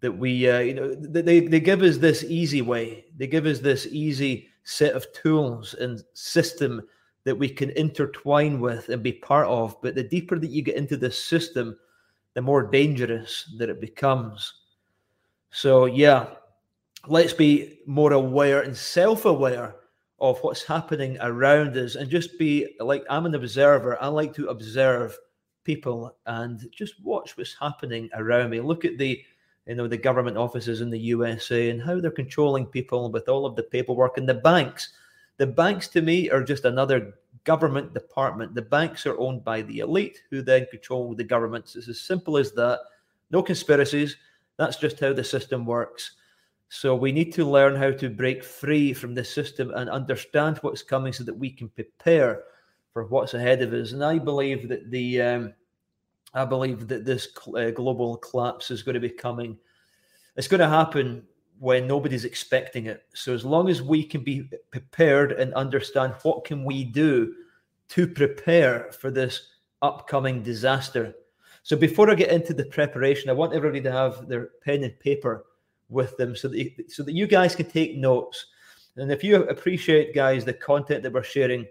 that 0.00 0.12
we, 0.12 0.46
uh, 0.46 0.58
you 0.58 0.74
know, 0.74 0.94
they, 0.94 1.40
they 1.40 1.58
give 1.58 1.80
us 1.80 1.96
this 1.96 2.22
easy 2.22 2.60
way. 2.60 3.06
They 3.16 3.26
give 3.26 3.46
us 3.46 3.60
this 3.60 3.86
easy 3.90 4.48
set 4.64 4.92
of 4.92 5.10
tools 5.14 5.72
and 5.72 6.04
system 6.12 6.82
that 7.24 7.34
we 7.34 7.48
can 7.48 7.70
intertwine 7.70 8.60
with 8.60 8.90
and 8.90 9.02
be 9.02 9.12
part 9.12 9.46
of. 9.46 9.80
But 9.80 9.94
the 9.94 10.02
deeper 10.02 10.38
that 10.38 10.50
you 10.50 10.60
get 10.60 10.76
into 10.76 10.98
this 10.98 11.22
system, 11.22 11.78
the 12.34 12.42
more 12.42 12.62
dangerous 12.62 13.50
that 13.56 13.70
it 13.70 13.80
becomes. 13.80 14.52
So, 15.48 15.86
yeah, 15.86 16.26
let's 17.08 17.32
be 17.32 17.78
more 17.86 18.12
aware 18.12 18.60
and 18.60 18.76
self 18.76 19.24
aware 19.24 19.76
of 20.18 20.38
what's 20.40 20.62
happening 20.62 21.18
around 21.20 21.76
us 21.76 21.94
and 21.94 22.08
just 22.08 22.38
be 22.38 22.76
like 22.80 23.04
I'm 23.10 23.26
an 23.26 23.34
observer. 23.34 24.02
I 24.02 24.08
like 24.08 24.34
to 24.34 24.48
observe 24.48 25.16
people 25.64 26.16
and 26.26 26.66
just 26.72 26.94
watch 27.02 27.36
what's 27.36 27.56
happening 27.58 28.08
around 28.14 28.50
me. 28.50 28.60
Look 28.60 28.84
at 28.84 28.98
the 28.98 29.22
you 29.66 29.74
know 29.74 29.88
the 29.88 29.96
government 29.96 30.38
offices 30.38 30.80
in 30.80 30.90
the 30.90 30.98
USA 30.98 31.70
and 31.70 31.82
how 31.82 32.00
they're 32.00 32.10
controlling 32.10 32.66
people 32.66 33.10
with 33.10 33.28
all 33.28 33.44
of 33.44 33.56
the 33.56 33.64
paperwork 33.64 34.16
and 34.16 34.28
the 34.28 34.34
banks. 34.34 34.92
The 35.38 35.46
banks 35.46 35.88
to 35.88 36.00
me 36.00 36.30
are 36.30 36.42
just 36.42 36.64
another 36.64 37.14
government 37.44 37.92
department. 37.92 38.54
The 38.54 38.62
banks 38.62 39.04
are 39.06 39.18
owned 39.18 39.44
by 39.44 39.62
the 39.62 39.80
elite 39.80 40.22
who 40.30 40.40
then 40.40 40.66
control 40.70 41.14
the 41.14 41.24
governments. 41.24 41.76
It's 41.76 41.88
as 41.88 42.00
simple 42.00 42.38
as 42.38 42.52
that. 42.52 42.80
No 43.30 43.42
conspiracies. 43.42 44.16
That's 44.56 44.76
just 44.76 44.98
how 45.00 45.12
the 45.12 45.24
system 45.24 45.66
works. 45.66 46.12
So 46.68 46.96
we 46.96 47.12
need 47.12 47.32
to 47.34 47.44
learn 47.44 47.76
how 47.76 47.92
to 47.92 48.10
break 48.10 48.42
free 48.42 48.92
from 48.92 49.14
this 49.14 49.32
system 49.32 49.70
and 49.74 49.88
understand 49.88 50.58
what's 50.58 50.82
coming 50.82 51.12
so 51.12 51.24
that 51.24 51.38
we 51.38 51.50
can 51.50 51.68
prepare 51.68 52.42
for 52.92 53.04
what's 53.06 53.34
ahead 53.34 53.62
of 53.62 53.72
us. 53.72 53.92
And 53.92 54.04
I 54.04 54.18
believe 54.18 54.68
that 54.68 54.90
the 54.90 55.22
um, 55.22 55.54
I 56.34 56.44
believe 56.44 56.88
that 56.88 57.04
this 57.04 57.28
uh, 57.56 57.70
global 57.70 58.16
collapse 58.18 58.70
is 58.70 58.82
going 58.82 58.94
to 58.94 59.00
be 59.00 59.10
coming. 59.10 59.56
It's 60.36 60.48
going 60.48 60.60
to 60.60 60.68
happen 60.68 61.22
when 61.58 61.86
nobody's 61.86 62.24
expecting 62.26 62.86
it. 62.86 63.04
So 63.14 63.32
as 63.32 63.44
long 63.44 63.70
as 63.70 63.80
we 63.80 64.04
can 64.04 64.22
be 64.22 64.50
prepared 64.70 65.32
and 65.32 65.54
understand 65.54 66.14
what 66.22 66.44
can 66.44 66.64
we 66.64 66.84
do 66.84 67.34
to 67.88 68.06
prepare 68.06 68.92
for 68.92 69.10
this 69.10 69.54
upcoming 69.80 70.42
disaster. 70.42 71.14
So 71.62 71.76
before 71.76 72.10
I 72.10 72.14
get 72.14 72.30
into 72.30 72.52
the 72.52 72.66
preparation, 72.66 73.30
I 73.30 73.34
want 73.34 73.54
everybody 73.54 73.82
to 73.82 73.92
have 73.92 74.28
their 74.28 74.50
pen 74.62 74.84
and 74.84 74.98
paper 75.00 75.46
with 75.88 76.16
them 76.16 76.34
so 76.34 76.48
that 76.48 76.58
you, 76.58 76.70
so 76.88 77.02
that 77.02 77.14
you 77.14 77.26
guys 77.26 77.54
can 77.54 77.66
take 77.66 77.96
notes. 77.96 78.46
And 78.96 79.12
if 79.12 79.22
you 79.22 79.44
appreciate, 79.44 80.14
guys, 80.14 80.44
the 80.44 80.54
content 80.54 81.02
that 81.02 81.12
we're 81.12 81.22
sharing, 81.22 81.66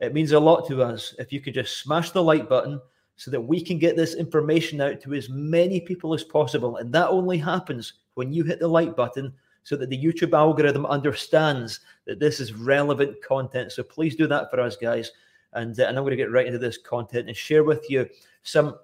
it 0.00 0.14
means 0.14 0.32
a 0.32 0.40
lot 0.40 0.66
to 0.68 0.82
us. 0.82 1.14
If 1.18 1.32
you 1.32 1.40
could 1.40 1.54
just 1.54 1.78
smash 1.78 2.10
the 2.10 2.22
like 2.22 2.48
button 2.48 2.80
so 3.16 3.30
that 3.30 3.40
we 3.40 3.60
can 3.62 3.78
get 3.78 3.96
this 3.96 4.14
information 4.14 4.80
out 4.80 5.00
to 5.02 5.12
as 5.12 5.28
many 5.28 5.78
people 5.78 6.14
as 6.14 6.24
possible. 6.24 6.78
And 6.78 6.90
that 6.94 7.10
only 7.10 7.36
happens 7.36 7.92
when 8.14 8.32
you 8.32 8.44
hit 8.44 8.60
the 8.60 8.68
like 8.68 8.96
button 8.96 9.32
so 9.62 9.76
that 9.76 9.90
the 9.90 10.02
YouTube 10.02 10.32
algorithm 10.32 10.86
understands 10.86 11.80
that 12.06 12.18
this 12.18 12.40
is 12.40 12.54
relevant 12.54 13.22
content. 13.22 13.72
So 13.72 13.82
please 13.82 14.16
do 14.16 14.26
that 14.28 14.50
for 14.50 14.58
us, 14.58 14.74
guys. 14.74 15.12
And, 15.52 15.78
uh, 15.78 15.84
and 15.84 15.98
I'm 15.98 16.04
going 16.04 16.12
to 16.12 16.16
get 16.16 16.32
right 16.32 16.46
into 16.46 16.58
this 16.58 16.78
content 16.78 17.28
and 17.28 17.36
share 17.36 17.62
with 17.62 17.90
you 17.90 18.08
some, 18.42 18.78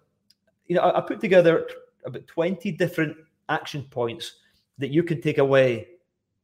you 0.66 0.76
know, 0.76 0.82
I, 0.82 0.98
I 0.98 1.00
put 1.00 1.18
together 1.18 1.66
about 2.04 2.26
20 2.26 2.72
different 2.72 3.16
action 3.48 3.84
points 3.84 4.40
that 4.78 4.90
you 4.90 5.02
can 5.02 5.20
take 5.20 5.38
away 5.38 5.88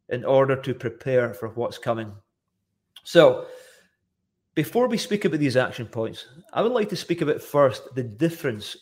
in 0.08 0.24
order 0.24 0.56
to 0.56 0.74
prepare 0.74 1.34
for 1.34 1.48
what's 1.50 1.78
coming. 1.78 2.12
So, 3.04 3.46
before 4.54 4.86
we 4.86 4.98
speak 4.98 5.24
about 5.24 5.40
these 5.40 5.56
action 5.56 5.86
points, 5.86 6.26
I 6.52 6.60
would 6.60 6.72
like 6.72 6.90
to 6.90 6.96
speak 6.96 7.22
about 7.22 7.40
first 7.40 7.94
the 7.94 8.02
difference. 8.02 8.76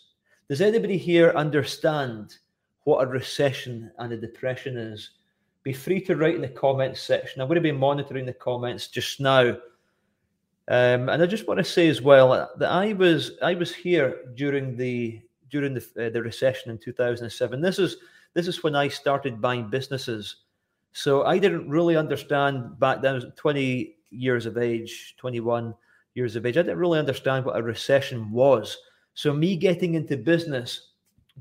Does 0.48 0.60
anybody 0.60 0.98
here 0.98 1.30
understand 1.36 2.36
what 2.84 3.04
a 3.04 3.06
recession 3.06 3.92
and 3.98 4.12
a 4.12 4.16
depression 4.16 4.76
is? 4.76 5.10
Be 5.62 5.72
free 5.72 6.00
to 6.02 6.16
write 6.16 6.34
in 6.34 6.40
the 6.40 6.48
comments 6.48 7.00
section. 7.00 7.40
I'm 7.40 7.46
going 7.46 7.54
to 7.54 7.60
be 7.60 7.70
monitoring 7.70 8.26
the 8.26 8.32
comments 8.32 8.88
just 8.88 9.20
now. 9.20 9.56
Um, 10.66 11.08
and 11.08 11.22
I 11.22 11.26
just 11.26 11.46
want 11.46 11.58
to 11.58 11.64
say 11.64 11.88
as 11.88 12.02
well 12.02 12.50
that 12.56 12.70
I 12.70 12.92
was 12.94 13.32
I 13.42 13.54
was 13.54 13.74
here 13.74 14.16
during 14.34 14.76
the 14.76 15.20
during 15.50 15.74
the, 15.74 16.06
uh, 16.06 16.10
the 16.10 16.22
recession 16.22 16.70
in 16.70 16.78
2007. 16.78 17.60
This 17.60 17.78
is 17.78 17.96
this 18.34 18.48
is 18.48 18.62
when 18.62 18.74
I 18.74 18.88
started 18.88 19.40
buying 19.40 19.68
businesses. 19.68 20.36
So 20.92 21.24
I 21.24 21.38
didn't 21.38 21.68
really 21.68 21.96
understand 21.96 22.78
back 22.78 23.02
then, 23.02 23.12
I 23.12 23.14
was 23.14 23.26
20 23.36 23.96
years 24.10 24.46
of 24.46 24.58
age, 24.58 25.14
21 25.18 25.74
years 26.14 26.36
of 26.36 26.46
age. 26.46 26.56
I 26.56 26.62
didn't 26.62 26.78
really 26.78 26.98
understand 26.98 27.44
what 27.44 27.56
a 27.56 27.62
recession 27.62 28.30
was. 28.30 28.76
So 29.14 29.32
me 29.32 29.56
getting 29.56 29.94
into 29.94 30.16
business 30.16 30.90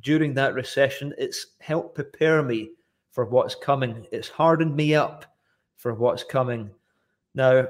during 0.01 0.33
that 0.35 0.53
recession, 0.53 1.13
it's 1.17 1.47
helped 1.59 1.95
prepare 1.95 2.43
me 2.43 2.71
for 3.11 3.25
what's 3.25 3.55
coming. 3.55 4.05
It's 4.11 4.29
hardened 4.29 4.75
me 4.75 4.95
up 4.95 5.25
for 5.77 5.93
what's 5.93 6.23
coming. 6.23 6.69
Now, 7.33 7.67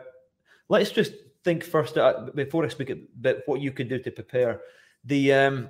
let's 0.68 0.92
just 0.92 1.14
think 1.44 1.64
first 1.64 1.98
uh, 1.98 2.28
before 2.36 2.66
I 2.66 2.68
speak 2.68 2.90
about 2.90 3.38
what 3.46 3.62
you 3.62 3.72
can 3.72 3.88
do 3.88 4.00
to 4.00 4.12
prepare. 4.12 4.62
The 5.06 5.34
um, 5.34 5.70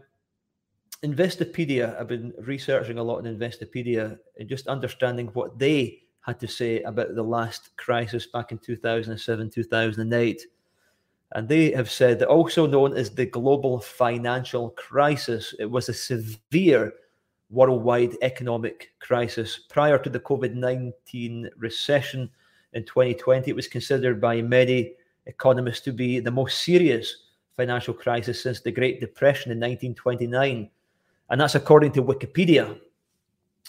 Investopedia, 1.03 1.98
I've 1.98 2.10
been 2.10 2.34
researching 2.39 2.98
a 2.98 3.03
lot 3.03 3.25
in 3.25 3.38
Investopedia 3.38 4.20
and 4.38 4.50
just 4.50 4.68
understanding 4.68 5.27
what 5.27 5.58
they 5.58 6.01
had 6.22 6.39
to 6.41 6.48
say 6.48 6.82
about 6.82 7.15
the 7.15 7.24
last 7.24 7.75
crisis 7.77 8.27
back 8.27 8.51
in 8.51 8.58
2007, 8.58 9.50
2008. 9.50 10.46
And 11.32 11.48
they 11.48 11.72
have 11.72 11.89
said 11.89 12.20
that 12.20 12.27
also 12.27 12.68
known 12.68 12.98
as 12.98 13.12
the 13.12 13.25
global 13.25 13.79
financial 13.79 14.72
crisis, 14.72 15.56
it 15.58 15.72
was 15.72 15.88
a 15.88 15.94
severe 15.94 16.91
worldwide 17.50 18.18
economic 18.22 18.91
crisis. 19.00 19.58
Prior 19.70 19.98
to 20.00 20.10
the 20.10 20.20
COVID 20.20 20.53
19 20.53 21.50
recession 21.56 22.29
in 22.74 22.84
2020, 22.84 23.50
it 23.50 23.56
was 23.56 23.68
considered 23.68 24.20
by 24.20 24.41
many 24.41 24.96
economists 25.27 25.82
to 25.82 25.94
be 25.94 26.20
the 26.20 26.32
most 26.32 26.62
serious 26.62 27.24
financial 27.56 27.94
crisis 27.94 28.44
since 28.44 28.60
the 28.60 28.72
Great 28.72 29.00
Depression 29.00 29.51
in 29.51 29.60
1929 29.60 30.70
and 31.30 31.40
that's 31.40 31.56
according 31.56 31.92
to 31.94 32.04
Wikipedia. 32.04 32.80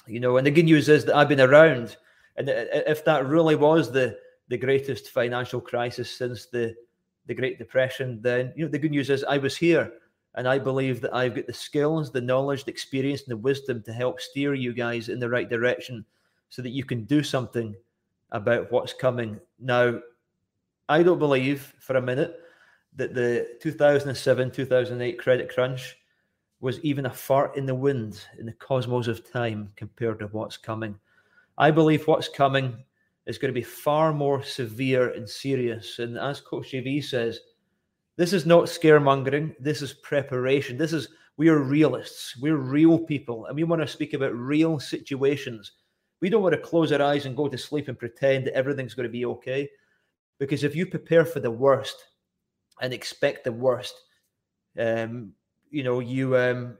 You 0.06 0.20
know, 0.20 0.36
and 0.36 0.46
the 0.46 0.50
good 0.50 0.64
news 0.64 0.88
is 0.88 1.04
that 1.04 1.16
I've 1.16 1.28
been 1.28 1.40
around, 1.40 1.96
and 2.36 2.48
if 2.48 3.04
that 3.04 3.26
really 3.26 3.56
was 3.56 3.92
the 3.92 4.18
the 4.48 4.58
greatest 4.58 5.10
financial 5.10 5.60
crisis 5.60 6.10
since 6.10 6.46
the 6.46 6.74
the 7.26 7.34
Great 7.34 7.58
Depression, 7.58 8.20
then 8.22 8.52
you 8.56 8.64
know 8.64 8.70
the 8.70 8.78
good 8.78 8.90
news 8.90 9.10
is 9.10 9.24
I 9.24 9.38
was 9.38 9.56
here, 9.56 9.92
and 10.34 10.48
I 10.48 10.58
believe 10.58 11.00
that 11.02 11.14
I've 11.14 11.36
got 11.36 11.46
the 11.46 11.52
skills, 11.52 12.10
the 12.10 12.20
knowledge, 12.20 12.64
the 12.64 12.70
experience, 12.70 13.22
and 13.22 13.30
the 13.30 13.36
wisdom 13.36 13.82
to 13.82 13.92
help 13.92 14.20
steer 14.20 14.54
you 14.54 14.72
guys 14.72 15.08
in 15.08 15.20
the 15.20 15.28
right 15.28 15.48
direction, 15.48 16.04
so 16.48 16.62
that 16.62 16.70
you 16.70 16.84
can 16.84 17.04
do 17.04 17.22
something 17.22 17.74
about 18.32 18.72
what's 18.72 18.94
coming. 18.94 19.38
Now, 19.58 20.00
I 20.88 21.02
don't 21.02 21.18
believe 21.18 21.74
for 21.78 21.96
a 21.96 22.02
minute 22.02 22.40
that 22.96 23.14
the 23.14 23.46
2007 23.60 24.50
2008 24.50 25.18
credit 25.18 25.52
crunch 25.54 25.96
was 26.60 26.78
even 26.80 27.06
a 27.06 27.12
fart 27.12 27.56
in 27.56 27.66
the 27.66 27.74
wind 27.74 28.24
in 28.38 28.46
the 28.46 28.52
cosmos 28.52 29.08
of 29.08 29.30
time 29.30 29.72
compared 29.76 30.18
to 30.18 30.26
what's 30.26 30.56
coming. 30.56 30.94
I 31.56 31.70
believe 31.70 32.06
what's 32.06 32.28
coming 32.28 32.84
is 33.26 33.38
going 33.38 33.52
to 33.52 33.58
be 33.58 33.64
far 33.64 34.12
more 34.12 34.42
severe 34.42 35.10
and 35.10 35.28
serious. 35.28 35.98
And 35.98 36.18
as 36.18 36.40
Coach 36.40 36.72
JV 36.72 37.02
says, 37.02 37.40
this 38.16 38.32
is 38.32 38.44
not 38.44 38.64
scaremongering. 38.64 39.54
This 39.58 39.80
is 39.80 39.94
preparation. 39.94 40.76
This 40.76 40.92
is, 40.92 41.08
we 41.36 41.48
are 41.48 41.58
realists. 41.58 42.36
We're 42.36 42.56
real 42.56 42.98
people. 42.98 43.46
And 43.46 43.56
we 43.56 43.64
want 43.64 43.80
to 43.80 43.88
speak 43.88 44.12
about 44.12 44.34
real 44.34 44.78
situations. 44.78 45.72
We 46.20 46.28
don't 46.28 46.42
want 46.42 46.54
to 46.54 46.60
close 46.60 46.92
our 46.92 47.00
eyes 47.00 47.24
and 47.24 47.36
go 47.36 47.48
to 47.48 47.56
sleep 47.56 47.88
and 47.88 47.98
pretend 47.98 48.46
that 48.46 48.54
everything's 48.54 48.94
going 48.94 49.08
to 49.08 49.12
be 49.12 49.24
okay. 49.24 49.68
Because 50.38 50.64
if 50.64 50.76
you 50.76 50.84
prepare 50.86 51.24
for 51.24 51.40
the 51.40 51.50
worst 51.50 51.96
and 52.82 52.92
expect 52.92 53.44
the 53.44 53.52
worst, 53.52 53.94
um, 54.78 55.32
you 55.70 55.82
know, 55.82 56.00
you 56.00 56.36
um, 56.36 56.76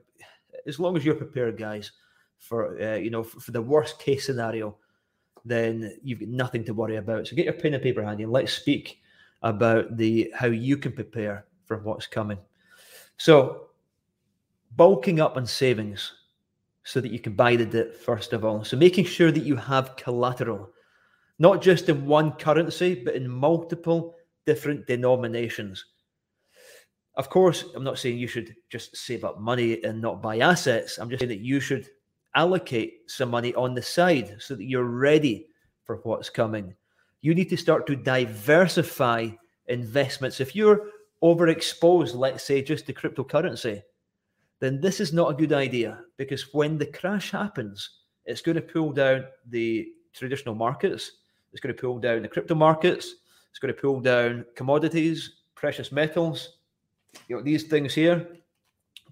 as 0.67 0.79
long 0.79 0.97
as 0.97 1.05
you're 1.05 1.15
prepared, 1.15 1.57
guys, 1.57 1.93
for 2.39 2.81
uh, 2.81 2.97
you 2.97 3.11
know 3.11 3.23
for, 3.23 3.41
for, 3.41 3.51
the 3.53 3.63
worst 3.63 3.99
case 3.99 4.27
scenario, 4.27 4.77
then 5.45 5.97
you've 6.03 6.21
got 6.21 6.29
nothing 6.29 6.65
to 6.65 6.75
worry 6.75 6.97
about. 6.97 7.27
So 7.27 7.37
get 7.37 7.45
your 7.45 7.55
pen 7.55 7.75
and 7.75 7.83
paper 7.83 8.03
handy 8.03 8.25
and 8.25 8.33
let's 8.33 8.53
speak 8.53 9.01
about 9.43 9.97
the 9.97 10.33
how 10.35 10.49
you 10.49 10.77
can 10.77 10.93
prepare 10.93 11.47
for 11.65 11.79
what's 11.79 12.07
coming. 12.07 12.39
So 13.17 13.69
bulking 14.77 15.21
up 15.21 15.37
on 15.37 15.47
savings 15.47 16.13
so 16.85 17.01
that 17.01 17.13
you 17.13 17.19
can 17.19 17.35
buy 17.35 17.57
the 17.57 17.67
dip 17.67 17.97
first 17.97 18.33
of 18.33 18.45
all. 18.45 18.65
So 18.65 18.77
making 18.77 19.05
sure 19.05 19.31
that 19.31 19.45
you 19.45 19.57
have 19.57 19.97
collateral, 19.97 20.71
not 21.39 21.63
just 21.63 21.89
in 21.89 22.07
one 22.07 22.33
currency, 22.33 22.95
but 23.05 23.15
in 23.15 23.29
multiple 23.29 24.17
different 24.47 24.87
denominations. 24.87 25.85
Of 27.17 27.29
course, 27.29 27.65
I'm 27.75 27.85
not 27.85 27.99
saying 27.99 28.19
you 28.19 28.29
should 28.29 28.55
just 28.71 28.97
save 28.97 29.25
up 29.25 29.41
money 29.41 29.83
and 29.83 30.01
not 30.01 30.23
buy 30.23 30.39
assets. 30.39 30.99
I'm 30.99 31.11
just 31.11 31.21
saying 31.21 31.31
that 31.31 31.41
you 31.41 31.61
should 31.61 31.89
allocate 32.35 33.01
some 33.09 33.31
money 33.31 33.55
on 33.55 33.75
the 33.75 33.83
side 33.83 34.37
so 34.39 34.55
that 34.55 34.65
you're 34.65 34.85
ready 34.85 35.49
for 35.85 35.97
what's 36.05 36.31
coming. 36.31 36.75
You 37.21 37.35
need 37.35 37.51
to 37.51 37.57
start 37.57 37.87
to 37.89 37.97
diversify 37.97 39.29
investments. 39.67 40.41
If 40.41 40.55
you're 40.55 40.89
overexposed, 41.23 42.15
let's 42.15 42.45
say, 42.45 42.63
just 42.63 42.87
to 42.87 42.95
cryptocurrency, 42.95 43.83
then 44.61 44.81
this 44.81 45.01
is 45.01 45.13
not 45.13 45.31
a 45.33 45.35
good 45.35 45.53
idea 45.53 45.99
because 46.17 46.55
when 46.55 46.79
the 46.79 46.87
crash 46.87 47.33
happens, 47.33 48.01
It's 48.27 48.43
going 48.43 48.57
to 48.57 48.63
pull 48.63 48.93
down 48.93 49.25
the 49.49 49.89
traditional 50.13 50.55
markets. 50.55 51.11
It's 51.53 51.61
going 51.61 51.75
to 51.75 51.81
pull 51.81 51.99
down 51.99 52.23
the 52.23 52.29
crypto 52.29 52.55
markets. 52.55 53.17
It's 53.51 53.59
going 53.59 53.75
to 53.75 53.81
pull 53.81 54.01
down 54.01 54.45
commodities, 54.55 55.41
precious 55.57 55.91
metals. 55.91 56.60
You 57.29 57.37
know 57.37 57.43
these 57.43 57.65
things 57.65 57.95
here: 57.95 58.29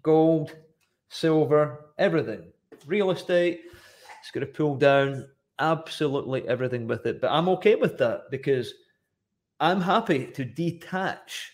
gold, 0.02 0.56
silver, 1.08 1.92
everything, 1.98 2.52
real 2.86 3.10
estate. 3.10 3.62
It's 4.20 4.30
going 4.30 4.46
to 4.46 4.52
pull 4.52 4.76
down 4.76 5.28
absolutely 5.58 6.46
everything 6.48 6.86
with 6.86 7.06
it. 7.06 7.20
But 7.20 7.30
I'm 7.30 7.48
okay 7.50 7.74
with 7.74 7.98
that 7.98 8.30
because 8.30 8.72
I'm 9.60 9.80
happy 9.80 10.26
to 10.26 10.44
detach 10.44 11.52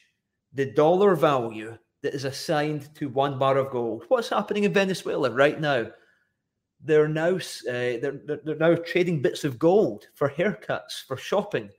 the 0.53 0.67
dollar 0.73 1.17
value 1.17 1.77
that 2.03 2.15
is 2.15 2.25
assigned 2.25 2.95
to 2.97 3.09
one 3.09 3.39
bar 3.39 3.57
of 3.57 3.71
gold. 3.71 4.05
What's 4.09 4.29
happening 4.29 4.65
in 4.65 4.73
Venezuela 4.73 5.31
right 5.31 5.59
now? 5.59 5.87
They're 6.83 7.09
now 7.09 7.37
uh, 7.37 7.41
they're, 7.67 8.21
they're 8.45 8.57
now 8.57 8.75
trading 8.75 9.23
bits 9.23 9.45
of 9.45 9.59
gold 9.59 10.07
for 10.15 10.29
haircuts, 10.29 11.03
for 11.07 11.17
shopping. 11.17 11.71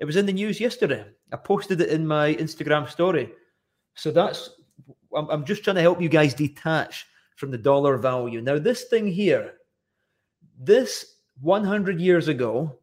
It 0.00 0.06
was 0.06 0.16
in 0.16 0.26
the 0.26 0.32
news 0.32 0.58
yesterday. 0.58 1.06
I 1.32 1.36
posted 1.36 1.80
it 1.80 1.90
in 1.90 2.04
my 2.04 2.34
Instagram 2.34 2.90
story. 2.90 3.32
So 3.94 4.10
that's 4.10 4.50
I'm, 5.14 5.28
I'm 5.28 5.44
just 5.44 5.64
trying 5.64 5.76
to 5.76 5.82
help 5.82 6.00
you 6.00 6.08
guys 6.08 6.34
detach 6.34 7.06
from 7.36 7.50
the 7.50 7.58
dollar 7.58 7.96
value. 7.96 8.40
Now, 8.40 8.58
this 8.58 8.84
thing 8.84 9.06
here, 9.06 9.54
this 10.58 11.16
100 11.40 12.00
years 12.00 12.28
ago 12.28 12.78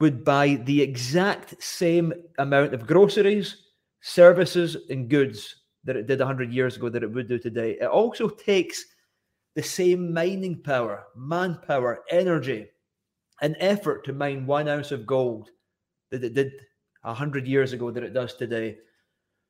would 0.00 0.24
buy 0.24 0.60
the 0.64 0.80
exact 0.80 1.62
same 1.62 2.12
amount 2.38 2.74
of 2.74 2.86
groceries, 2.86 3.56
services, 4.00 4.76
and 4.90 5.08
goods 5.08 5.56
that 5.84 5.96
it 5.96 6.06
did 6.06 6.18
100 6.18 6.52
years 6.52 6.76
ago 6.76 6.88
that 6.88 7.02
it 7.02 7.12
would 7.12 7.28
do 7.28 7.38
today. 7.38 7.78
It 7.80 7.86
also 7.86 8.28
takes 8.28 8.84
the 9.54 9.62
same 9.62 10.12
mining 10.12 10.62
power, 10.62 11.06
manpower, 11.16 12.04
energy, 12.10 12.66
and 13.40 13.56
effort 13.58 14.04
to 14.04 14.12
mine 14.12 14.46
one 14.46 14.68
ounce 14.68 14.92
of 14.92 15.06
gold 15.06 15.50
that 16.10 16.22
it 16.22 16.34
did 16.34 16.52
100 17.02 17.46
years 17.46 17.72
ago 17.72 17.90
that 17.90 18.02
it 18.02 18.12
does 18.12 18.34
today. 18.34 18.78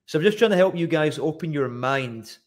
So 0.09 0.19
I'm 0.19 0.25
just 0.25 0.39
trying 0.39 0.53
to 0.53 0.57
help 0.57 0.75
you 0.75 0.87
guys 0.87 1.19
open 1.19 1.53
your 1.53 1.69
mind 1.69 2.39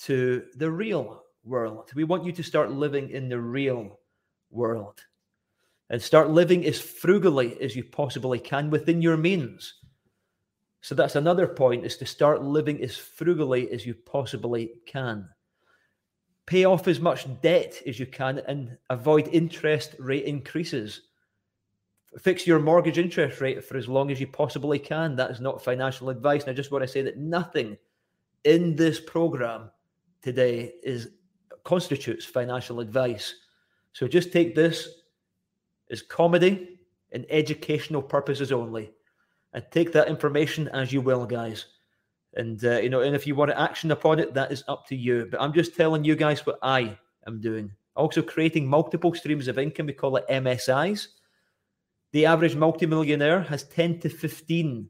to 0.00 0.44
the 0.56 0.70
real 0.70 1.22
world. 1.44 1.90
We 1.94 2.04
want 2.04 2.26
you 2.26 2.32
to 2.32 2.42
start 2.42 2.72
living 2.72 3.08
in 3.08 3.30
the 3.30 3.40
real 3.40 4.00
world 4.50 5.00
and 5.88 6.02
start 6.02 6.28
living 6.28 6.66
as 6.66 6.78
frugally 6.78 7.58
as 7.62 7.74
you 7.74 7.84
possibly 7.84 8.38
can 8.38 8.68
within 8.68 9.00
your 9.00 9.16
means. 9.16 9.76
So 10.82 10.94
that's 10.94 11.16
another 11.16 11.46
point 11.46 11.86
is 11.86 11.96
to 11.96 12.04
start 12.04 12.42
living 12.42 12.82
as 12.82 12.98
frugally 12.98 13.70
as 13.70 13.86
you 13.86 13.94
possibly 13.94 14.72
can. 14.84 15.26
Pay 16.44 16.66
off 16.66 16.86
as 16.86 17.00
much 17.00 17.26
debt 17.40 17.80
as 17.86 17.98
you 17.98 18.04
can 18.04 18.42
and 18.46 18.76
avoid 18.90 19.28
interest 19.28 19.94
rate 19.98 20.26
increases. 20.26 21.00
Fix 22.18 22.46
your 22.46 22.58
mortgage 22.58 22.98
interest 22.98 23.40
rate 23.40 23.62
for 23.64 23.76
as 23.76 23.88
long 23.88 24.10
as 24.10 24.20
you 24.20 24.26
possibly 24.26 24.78
can. 24.78 25.16
That 25.16 25.30
is 25.30 25.40
not 25.40 25.62
financial 25.62 26.08
advice. 26.08 26.42
And 26.42 26.50
I 26.50 26.54
just 26.54 26.70
want 26.70 26.82
to 26.82 26.88
say 26.88 27.02
that 27.02 27.18
nothing 27.18 27.76
in 28.44 28.74
this 28.74 29.00
program 29.00 29.70
today 30.22 30.74
is 30.82 31.10
constitutes 31.64 32.24
financial 32.24 32.80
advice. 32.80 33.34
So 33.92 34.06
just 34.06 34.32
take 34.32 34.54
this 34.54 34.88
as 35.90 36.00
comedy 36.00 36.78
and 37.12 37.26
educational 37.28 38.02
purposes 38.02 38.52
only, 38.52 38.92
and 39.52 39.64
take 39.70 39.92
that 39.92 40.08
information 40.08 40.68
as 40.68 40.92
you 40.92 41.00
will, 41.00 41.26
guys. 41.26 41.66
And 42.34 42.62
uh, 42.64 42.78
you 42.78 42.90
know, 42.90 43.00
and 43.00 43.16
if 43.16 43.26
you 43.26 43.34
want 43.34 43.50
to 43.50 43.60
action 43.60 43.90
upon 43.90 44.18
it, 44.18 44.34
that 44.34 44.52
is 44.52 44.64
up 44.68 44.86
to 44.88 44.96
you. 44.96 45.28
But 45.30 45.40
I'm 45.40 45.52
just 45.52 45.74
telling 45.74 46.04
you 46.04 46.14
guys 46.14 46.44
what 46.46 46.58
I 46.62 46.96
am 47.26 47.40
doing. 47.40 47.72
Also, 47.94 48.20
creating 48.22 48.66
multiple 48.66 49.14
streams 49.14 49.48
of 49.48 49.58
income. 49.58 49.86
We 49.86 49.94
call 49.94 50.16
it 50.16 50.28
MSIs. 50.28 51.08
The 52.12 52.26
average 52.26 52.56
multimillionaire 52.56 53.42
has 53.42 53.64
10 53.64 54.00
to 54.00 54.08
15 54.08 54.88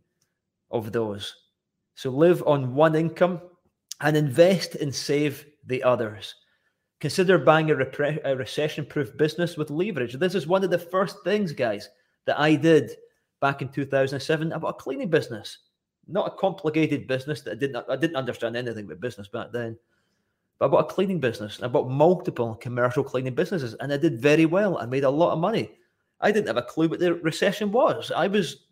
of 0.70 0.92
those. 0.92 1.34
So 1.94 2.10
live 2.10 2.42
on 2.46 2.74
one 2.74 2.94
income 2.94 3.40
and 4.00 4.16
invest 4.16 4.74
and 4.74 4.94
save 4.94 5.46
the 5.66 5.82
others. 5.82 6.34
Consider 7.00 7.38
buying 7.38 7.70
a, 7.70 7.74
repre- 7.74 8.20
a 8.24 8.36
recession 8.36 8.86
proof 8.86 9.16
business 9.16 9.56
with 9.56 9.70
leverage. 9.70 10.14
This 10.14 10.34
is 10.34 10.46
one 10.46 10.64
of 10.64 10.70
the 10.70 10.78
first 10.78 11.16
things, 11.24 11.52
guys, 11.52 11.88
that 12.24 12.38
I 12.38 12.54
did 12.54 12.96
back 13.40 13.62
in 13.62 13.68
2007 13.68 14.52
about 14.52 14.68
a 14.68 14.72
cleaning 14.74 15.10
business. 15.10 15.58
Not 16.08 16.28
a 16.28 16.36
complicated 16.36 17.06
business 17.06 17.42
that 17.42 17.52
I 17.52 17.54
didn't 17.56 17.84
I 17.88 17.96
didn't 17.96 18.16
understand 18.16 18.56
anything 18.56 18.84
about 18.84 19.00
business 19.00 19.28
back 19.28 19.52
then. 19.52 19.76
But 20.58 20.66
I 20.66 20.68
bought 20.68 20.90
a 20.90 20.94
cleaning 20.94 21.20
business. 21.20 21.60
I 21.62 21.68
bought 21.68 21.90
multiple 21.90 22.54
commercial 22.54 23.04
cleaning 23.04 23.34
businesses 23.34 23.74
and 23.80 23.92
I 23.92 23.96
did 23.96 24.20
very 24.20 24.46
well. 24.46 24.78
I 24.78 24.86
made 24.86 25.04
a 25.04 25.10
lot 25.10 25.32
of 25.32 25.38
money. 25.38 25.72
I 26.20 26.32
didn't 26.32 26.48
have 26.48 26.56
a 26.56 26.62
clue 26.62 26.88
what 26.88 27.00
the 27.00 27.14
recession 27.14 27.72
was. 27.72 28.10
I 28.10 28.26
was 28.26 28.66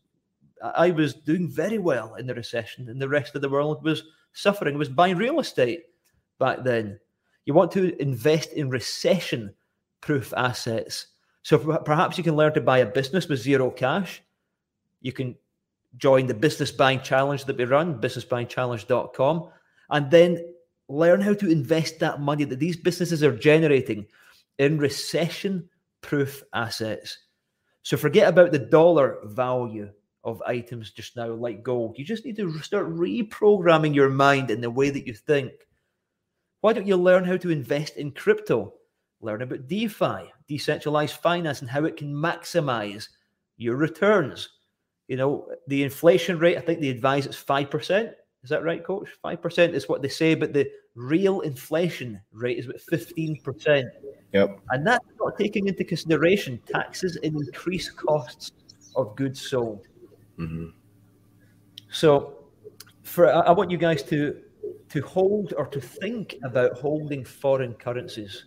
I 0.63 0.91
was 0.91 1.15
doing 1.15 1.49
very 1.49 1.79
well 1.79 2.15
in 2.15 2.27
the 2.27 2.35
recession, 2.35 2.89
and 2.89 3.01
the 3.01 3.09
rest 3.09 3.35
of 3.35 3.43
the 3.43 3.49
world 3.49 3.85
was 3.85 4.05
suffering. 4.33 4.75
It 4.75 4.79
was 4.79 4.89
buying 4.89 5.17
real 5.17 5.41
estate 5.41 5.85
back 6.39 6.65
then. 6.65 6.99
You 7.45 7.55
want 7.55 7.73
to 7.73 8.01
invest 8.01 8.53
in 8.53 8.71
recession 8.71 9.55
proof 10.01 10.33
assets. 10.37 11.09
So 11.43 11.59
perhaps 11.59 12.17
you 12.17 12.25
can 12.25 12.37
learn 12.37 12.55
to 12.55 12.61
buy 12.61 12.79
a 12.79 12.87
business 12.87 13.29
with 13.29 13.41
zero 13.41 13.71
cash. 13.71 14.23
You 15.03 15.13
can 15.13 15.37
join 15.99 16.27
the 16.27 16.35
business 16.35 16.71
buying 16.71 17.01
challenge 17.01 17.45
that 17.45 17.59
we 17.59 17.65
run, 17.65 18.01
businessbuyingchallenge.com, 18.01 19.49
and 19.91 20.11
then 20.11 20.55
learn 20.89 21.21
how 21.21 21.35
to 21.35 21.51
invest 21.51 21.99
that 22.01 22.21
money 22.21 22.45
that 22.45 22.59
these 22.59 22.77
businesses 22.77 23.23
are 23.23 23.37
generating 23.37 24.07
in 24.59 24.79
recession 24.79 25.69
proof 26.01 26.43
assets. 26.53 27.19
So 27.85 27.99
forget 27.99 28.29
about 28.29 28.51
the 28.51 28.59
dollar 28.59 29.19
value 29.25 29.91
of 30.25 30.43
items 30.47 30.91
just 30.91 31.17
now, 31.17 31.29
like 31.29 31.63
gold. 31.63 31.99
You 31.99 32.05
just 32.05 32.25
need 32.25 32.37
to 32.37 32.59
start 32.61 32.89
reprogramming 32.89 33.95
your 33.95 34.09
mind 34.09 34.51
in 34.51 34.63
the 34.63 34.71
way 34.71 34.89
that 34.89 35.07
you 35.07 35.13
think. 35.13 35.53
Why 36.63 36.73
don't 36.73 36.87
you 36.87 36.97
learn 36.97 37.25
how 37.25 37.37
to 37.37 37.51
invest 37.51 37.99
in 37.99 38.13
crypto? 38.13 38.73
Learn 39.21 39.43
about 39.43 39.69
DeFi, 39.69 40.33
decentralized 40.49 41.17
finance, 41.17 41.61
and 41.61 41.69
how 41.69 41.85
it 41.85 41.99
can 41.99 42.11
maximize 42.11 43.09
your 43.59 43.77
returns. 43.77 44.49
You 45.09 45.19
know, 45.19 45.47
the 45.69 45.83
inflation 45.83 46.39
rate, 46.39 46.57
I 46.57 46.63
think 46.63 46.81
they 46.81 46.89
advise 46.89 47.27
it's 47.27 47.43
5%. 47.45 48.13
Is 48.43 48.51
that 48.51 48.65
right, 48.65 48.83
coach? 48.83 49.11
5% 49.23 49.75
is 49.75 49.91
what 49.91 50.01
they 50.01 50.09
say, 50.09 50.35
but 50.35 50.55
the 50.55 50.71
real 50.95 51.41
inflation 51.41 52.21
rate 52.33 52.59
is 52.59 52.67
about 52.67 52.81
15%. 52.93 53.85
Yep. 54.33 54.61
And 54.71 54.87
that's 54.87 55.05
not 55.21 55.39
taking 55.39 55.67
into 55.67 55.85
consideration 55.85 56.61
taxes 56.67 57.17
and 57.23 57.37
increased 57.37 57.97
costs 57.97 58.53
of 58.97 59.17
goods 59.17 59.41
sold. 59.41 59.87
Mm-hmm. 60.39 60.67
So, 61.91 62.39
for 63.03 63.33
I 63.33 63.53
want 63.53 63.71
you 63.71 63.79
guys 63.79 64.03
to 64.05 64.41
to 64.89 65.01
hold 65.03 65.53
or 65.57 65.67
to 65.67 65.81
think 65.81 66.37
about 66.45 66.79
holding 66.79 67.25
foreign 67.25 67.75
currencies. 67.75 68.47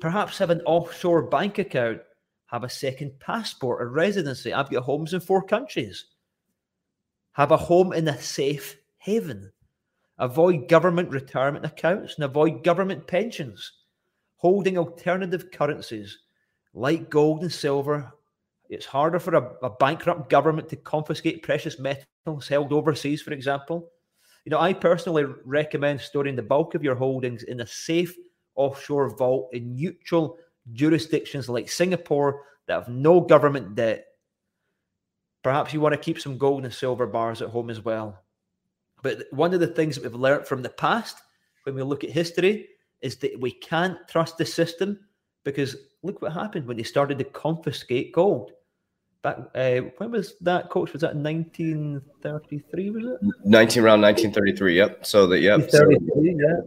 Perhaps 0.00 0.38
have 0.38 0.50
an 0.50 0.60
offshore 0.62 1.22
bank 1.22 1.58
account, 1.58 2.00
have 2.46 2.64
a 2.64 2.68
second 2.68 3.18
passport 3.20 3.82
or 3.82 3.88
residency. 3.88 4.52
I've 4.52 4.70
got 4.70 4.84
homes 4.84 5.14
in 5.14 5.20
four 5.20 5.42
countries. 5.42 6.06
Have 7.32 7.52
a 7.52 7.56
home 7.56 7.92
in 7.92 8.08
a 8.08 8.20
safe 8.20 8.76
haven. 8.98 9.50
Avoid 10.18 10.68
government 10.68 11.10
retirement 11.10 11.64
accounts 11.64 12.16
and 12.16 12.24
avoid 12.24 12.64
government 12.64 13.06
pensions. 13.06 13.72
Holding 14.36 14.78
alternative 14.78 15.50
currencies 15.52 16.18
like 16.74 17.10
gold 17.10 17.42
and 17.42 17.52
silver. 17.52 18.12
It's 18.68 18.86
harder 18.86 19.18
for 19.18 19.34
a, 19.34 19.52
a 19.62 19.70
bankrupt 19.70 20.28
government 20.28 20.68
to 20.70 20.76
confiscate 20.76 21.42
precious 21.42 21.78
metals 21.78 22.48
held 22.48 22.72
overseas, 22.72 23.22
for 23.22 23.32
example. 23.32 23.90
You 24.44 24.50
know, 24.50 24.60
I 24.60 24.72
personally 24.72 25.24
recommend 25.44 26.00
storing 26.00 26.36
the 26.36 26.42
bulk 26.42 26.74
of 26.74 26.82
your 26.82 26.94
holdings 26.94 27.42
in 27.44 27.60
a 27.60 27.66
safe 27.66 28.14
offshore 28.54 29.16
vault 29.16 29.50
in 29.52 29.74
neutral 29.76 30.38
jurisdictions 30.72 31.48
like 31.48 31.70
Singapore 31.70 32.42
that 32.66 32.74
have 32.74 32.88
no 32.88 33.20
government 33.20 33.74
debt. 33.74 34.06
Perhaps 35.42 35.72
you 35.72 35.80
want 35.80 35.94
to 35.94 36.00
keep 36.00 36.20
some 36.20 36.38
gold 36.38 36.64
and 36.64 36.72
silver 36.72 37.06
bars 37.06 37.40
at 37.40 37.48
home 37.48 37.70
as 37.70 37.84
well. 37.84 38.24
But 39.02 39.24
one 39.30 39.54
of 39.54 39.60
the 39.60 39.66
things 39.66 39.94
that 39.94 40.04
we've 40.04 40.14
learned 40.14 40.46
from 40.46 40.62
the 40.62 40.68
past 40.68 41.18
when 41.64 41.74
we 41.74 41.82
look 41.82 42.04
at 42.04 42.10
history 42.10 42.68
is 43.00 43.16
that 43.16 43.38
we 43.38 43.52
can't 43.52 43.96
trust 44.08 44.38
the 44.38 44.44
system 44.44 44.98
because 45.44 45.76
look 46.02 46.20
what 46.20 46.32
happened 46.32 46.66
when 46.66 46.76
they 46.76 46.82
started 46.82 47.18
to 47.18 47.24
confiscate 47.24 48.12
gold. 48.12 48.52
Back 49.22 49.38
uh, 49.54 49.80
when 49.98 50.12
was 50.12 50.34
that 50.40 50.70
coach? 50.70 50.92
Was 50.92 51.02
that 51.02 51.16
1933 51.16 52.90
was 52.90 53.04
it? 53.04 53.18
19 53.44 53.82
around 53.82 54.00
1933 54.02 54.76
yep. 54.76 55.04
So 55.04 55.26
that 55.26 55.40
yep 55.40 55.70
so, 55.70 55.88
yeah. 56.20 56.60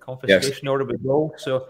Confiscation 0.00 0.64
yes. 0.64 0.70
order 0.70 0.84
would 0.84 1.02
go 1.02 1.32
so 1.36 1.68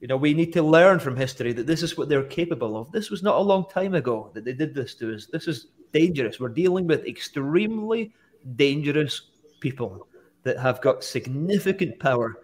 you 0.00 0.08
know 0.08 0.18
we 0.18 0.34
need 0.34 0.52
to 0.52 0.62
learn 0.62 0.98
from 0.98 1.16
history 1.16 1.54
that 1.54 1.66
this 1.66 1.82
is 1.82 1.96
what 1.96 2.08
they're 2.10 2.24
capable 2.24 2.76
of. 2.76 2.92
This 2.92 3.10
was 3.10 3.22
not 3.22 3.36
a 3.36 3.40
long 3.40 3.66
time 3.70 3.94
ago 3.94 4.30
that 4.34 4.44
they 4.44 4.52
did 4.52 4.74
this 4.74 4.94
to 4.96 5.14
us. 5.14 5.26
This 5.26 5.48
is 5.48 5.68
dangerous. 5.92 6.38
We're 6.38 6.48
dealing 6.48 6.86
with 6.86 7.06
extremely 7.06 8.12
dangerous 8.56 9.22
people 9.60 10.06
that 10.42 10.58
have 10.58 10.80
got 10.80 11.04
significant 11.04 11.98
power 11.98 12.42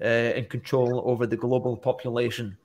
uh, 0.00 0.04
and 0.04 0.48
control 0.48 1.02
over 1.04 1.26
the 1.26 1.36
global 1.36 1.76
population 1.76 2.56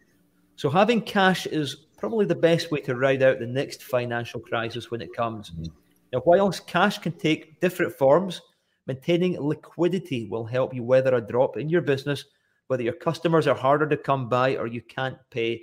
So 0.58 0.72
having 0.72 1.02
cash 1.02 1.46
is 1.46 1.76
probably 1.98 2.26
the 2.26 2.36
best 2.36 2.72
way 2.72 2.82
to 2.82 2.96
ride 2.96 3.22
out 3.22 3.40
the 3.40 3.46
next 3.46 3.84
financial 3.84 4.40
crisis 4.40 4.92
when 4.92 5.02
it 5.02 5.14
comes. 5.14 5.52
Mm-hmm. 5.52 5.66
Now, 6.12 6.22
whilst 6.26 6.68
cash 6.68 6.98
can 6.98 7.12
take 7.12 7.62
different 7.62 7.94
forms, 7.94 8.42
maintaining 8.88 9.40
liquidity 9.40 10.28
will 10.30 10.46
help 10.46 10.74
you 10.74 10.84
weather 10.84 11.16
a 11.16 11.22
drop 11.22 11.58
in 11.58 11.70
your 11.70 11.82
business, 11.82 12.26
whether 12.68 12.84
your 12.84 12.94
customers 12.94 13.46
are 13.46 13.56
harder 13.56 13.88
to 13.88 13.98
come 13.98 14.30
by 14.30 14.56
or 14.56 14.68
you 14.68 14.82
can't 14.82 15.18
pay 15.30 15.62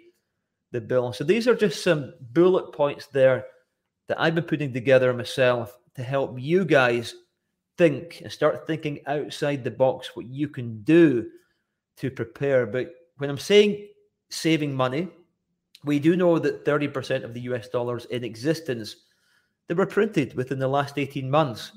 the 0.70 0.80
bill. 0.80 1.12
So 1.12 1.24
these 1.24 1.48
are 1.48 1.56
just 1.56 1.82
some 1.82 2.14
bullet 2.32 2.72
points 2.72 3.06
there 3.06 3.46
that 4.08 4.20
I've 4.20 4.34
been 4.34 4.44
putting 4.44 4.72
together 4.72 5.12
myself 5.12 5.76
to 5.96 6.02
help 6.02 6.38
you 6.38 6.64
guys 6.64 7.14
think 7.76 8.20
and 8.22 8.30
start 8.30 8.66
thinking 8.66 9.00
outside 9.06 9.64
the 9.64 9.70
box 9.70 10.14
what 10.14 10.26
you 10.26 10.48
can 10.48 10.82
do 10.82 11.28
to 11.96 12.10
prepare. 12.10 12.66
But 12.66 12.92
when 13.18 13.30
I'm 13.30 13.38
saying 13.38 13.88
saving 14.34 14.74
money. 14.74 15.08
We 15.84 15.98
do 15.98 16.16
know 16.16 16.38
that 16.38 16.64
30% 16.64 17.24
of 17.24 17.34
the 17.34 17.42
US 17.42 17.68
dollars 17.68 18.06
in 18.06 18.24
existence 18.24 18.96
they 19.66 19.74
were 19.74 19.86
printed 19.86 20.34
within 20.34 20.58
the 20.58 20.68
last 20.68 20.98
18 20.98 21.30
months. 21.30 21.72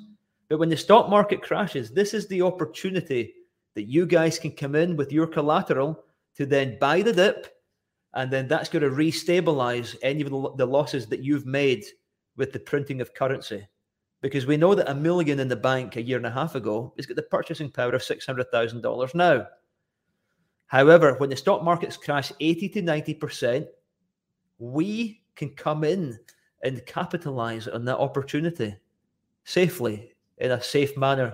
But 0.49 0.60
when 0.60 0.67
the 0.67 0.75
stock 0.75 1.10
market 1.10 1.41
crashes, 1.41 1.89
this 1.89 2.13
is 2.13 2.27
the 2.27 2.41
opportunity 2.41 3.34
that 3.75 3.84
you 3.84 4.06
guys 4.06 4.38
can 4.38 4.51
come 4.51 4.75
in 4.75 4.97
with 4.97 5.13
your 5.13 5.25
collateral 5.25 6.03
to 6.36 6.45
then 6.45 6.77
buy 6.80 7.01
the 7.01 7.13
dip, 7.13 7.47
and 8.13 8.30
then 8.30 8.45
that's 8.49 8.67
going 8.67 8.84
to 8.84 8.89
restabilize 8.89 9.95
any 10.01 10.21
of 10.21 10.30
the, 10.30 10.51
the 10.58 10.65
losses 10.65 11.08
that 11.08 11.23
you've 11.23 11.45
made 11.45 11.86
with 12.36 12.51
the 12.51 12.60
printing 12.60 12.99
of 12.99 13.13
currency. 13.13 13.65
Because 14.21 14.45
we 14.45 14.58
know 14.58 14.73
that 14.73 14.89
a 14.89 14.95
million 14.95 15.39
in 15.39 15.47
the 15.47 15.56
bank 15.56 15.95
a 15.95 16.01
year 16.01 16.17
and 16.17 16.25
a 16.25 16.32
half 16.32 16.56
ago 16.56 16.93
has 16.97 17.06
got 17.06 17.15
the 17.15 17.23
purchasing 17.23 17.69
power 17.69 17.93
of 17.93 18.01
$600,000 18.01 19.15
now. 19.15 19.47
However, 20.67 21.15
when 21.17 21.30
the 21.30 21.36
stock 21.36 21.63
markets 21.63 21.97
crash 21.97 22.32
80 22.39 22.69
to 22.69 22.82
90%, 22.82 23.67
we 24.60 25.21
can 25.36 25.49
come 25.51 25.84
in 25.84 26.17
and 26.63 26.86
capitalize 26.86 27.67
on 27.67 27.86
that 27.86 27.99
opportunity 27.99 28.75
safely, 29.43 30.12
in 30.39 30.51
a 30.51 30.62
safe 30.62 30.97
manner, 30.97 31.34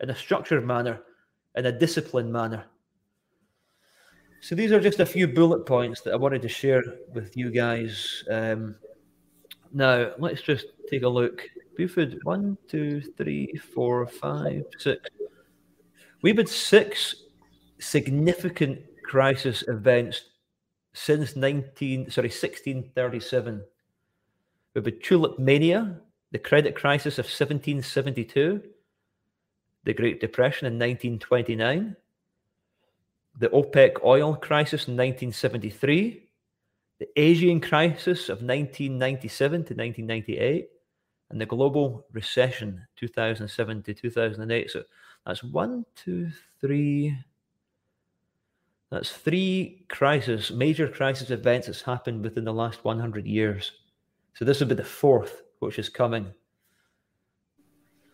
in 0.00 0.10
a 0.10 0.14
structured 0.14 0.66
manner, 0.66 1.00
in 1.56 1.66
a 1.66 1.72
disciplined 1.72 2.32
manner. 2.32 2.64
So 4.40 4.54
these 4.54 4.72
are 4.72 4.80
just 4.80 5.00
a 5.00 5.06
few 5.06 5.26
bullet 5.26 5.64
points 5.64 6.02
that 6.02 6.12
I 6.12 6.16
wanted 6.16 6.42
to 6.42 6.48
share 6.48 6.82
with 7.14 7.34
you 7.34 7.50
guys. 7.50 8.22
Um, 8.30 8.76
now, 9.74 10.12
let's 10.18 10.40
just 10.40 10.66
take 10.88 11.02
a 11.02 11.08
look. 11.08 11.42
Buford, 11.76 12.20
one, 12.22 12.56
two, 12.68 13.00
three, 13.18 13.52
four, 13.74 14.06
five, 14.06 14.64
six. 14.78 15.08
We've 16.22 16.36
had 16.36 16.48
six 16.48 17.16
significant 17.80 18.80
crisis 19.04 19.62
events 19.68 20.22
since 20.94 21.36
19 21.36 22.10
sorry 22.10 22.28
1637 22.28 23.62
with 24.74 24.84
the 24.84 24.90
tulip 24.92 25.38
mania 25.38 26.00
the 26.30 26.38
credit 26.38 26.74
crisis 26.74 27.18
of 27.18 27.24
1772 27.24 28.62
the 29.82 29.92
great 29.92 30.20
depression 30.20 30.66
in 30.66 30.74
1929 30.74 31.96
the 33.38 33.48
opec 33.48 34.02
oil 34.04 34.34
crisis 34.36 34.86
in 34.88 34.96
1973 34.96 36.23
the 36.98 37.20
asian 37.20 37.60
crisis 37.60 38.28
of 38.28 38.42
1997 38.42 39.64
to 39.64 39.74
1998 39.74 40.68
and 41.30 41.40
the 41.40 41.46
global 41.46 42.06
recession 42.12 42.86
2007 42.96 43.82
to 43.82 43.94
2008 43.94 44.70
so 44.70 44.82
that's 45.26 45.42
one 45.42 45.84
two 45.96 46.30
three 46.60 47.16
that's 48.94 49.10
three 49.10 49.84
crises, 49.88 50.52
major 50.52 50.86
crisis 50.86 51.30
events 51.30 51.66
that's 51.66 51.82
happened 51.82 52.22
within 52.22 52.44
the 52.44 52.52
last 52.52 52.84
100 52.84 53.26
years. 53.26 53.72
So 54.34 54.44
this 54.44 54.60
will 54.60 54.68
be 54.68 54.76
the 54.76 54.84
fourth, 54.84 55.42
which 55.58 55.80
is 55.80 55.88
coming. 55.88 56.32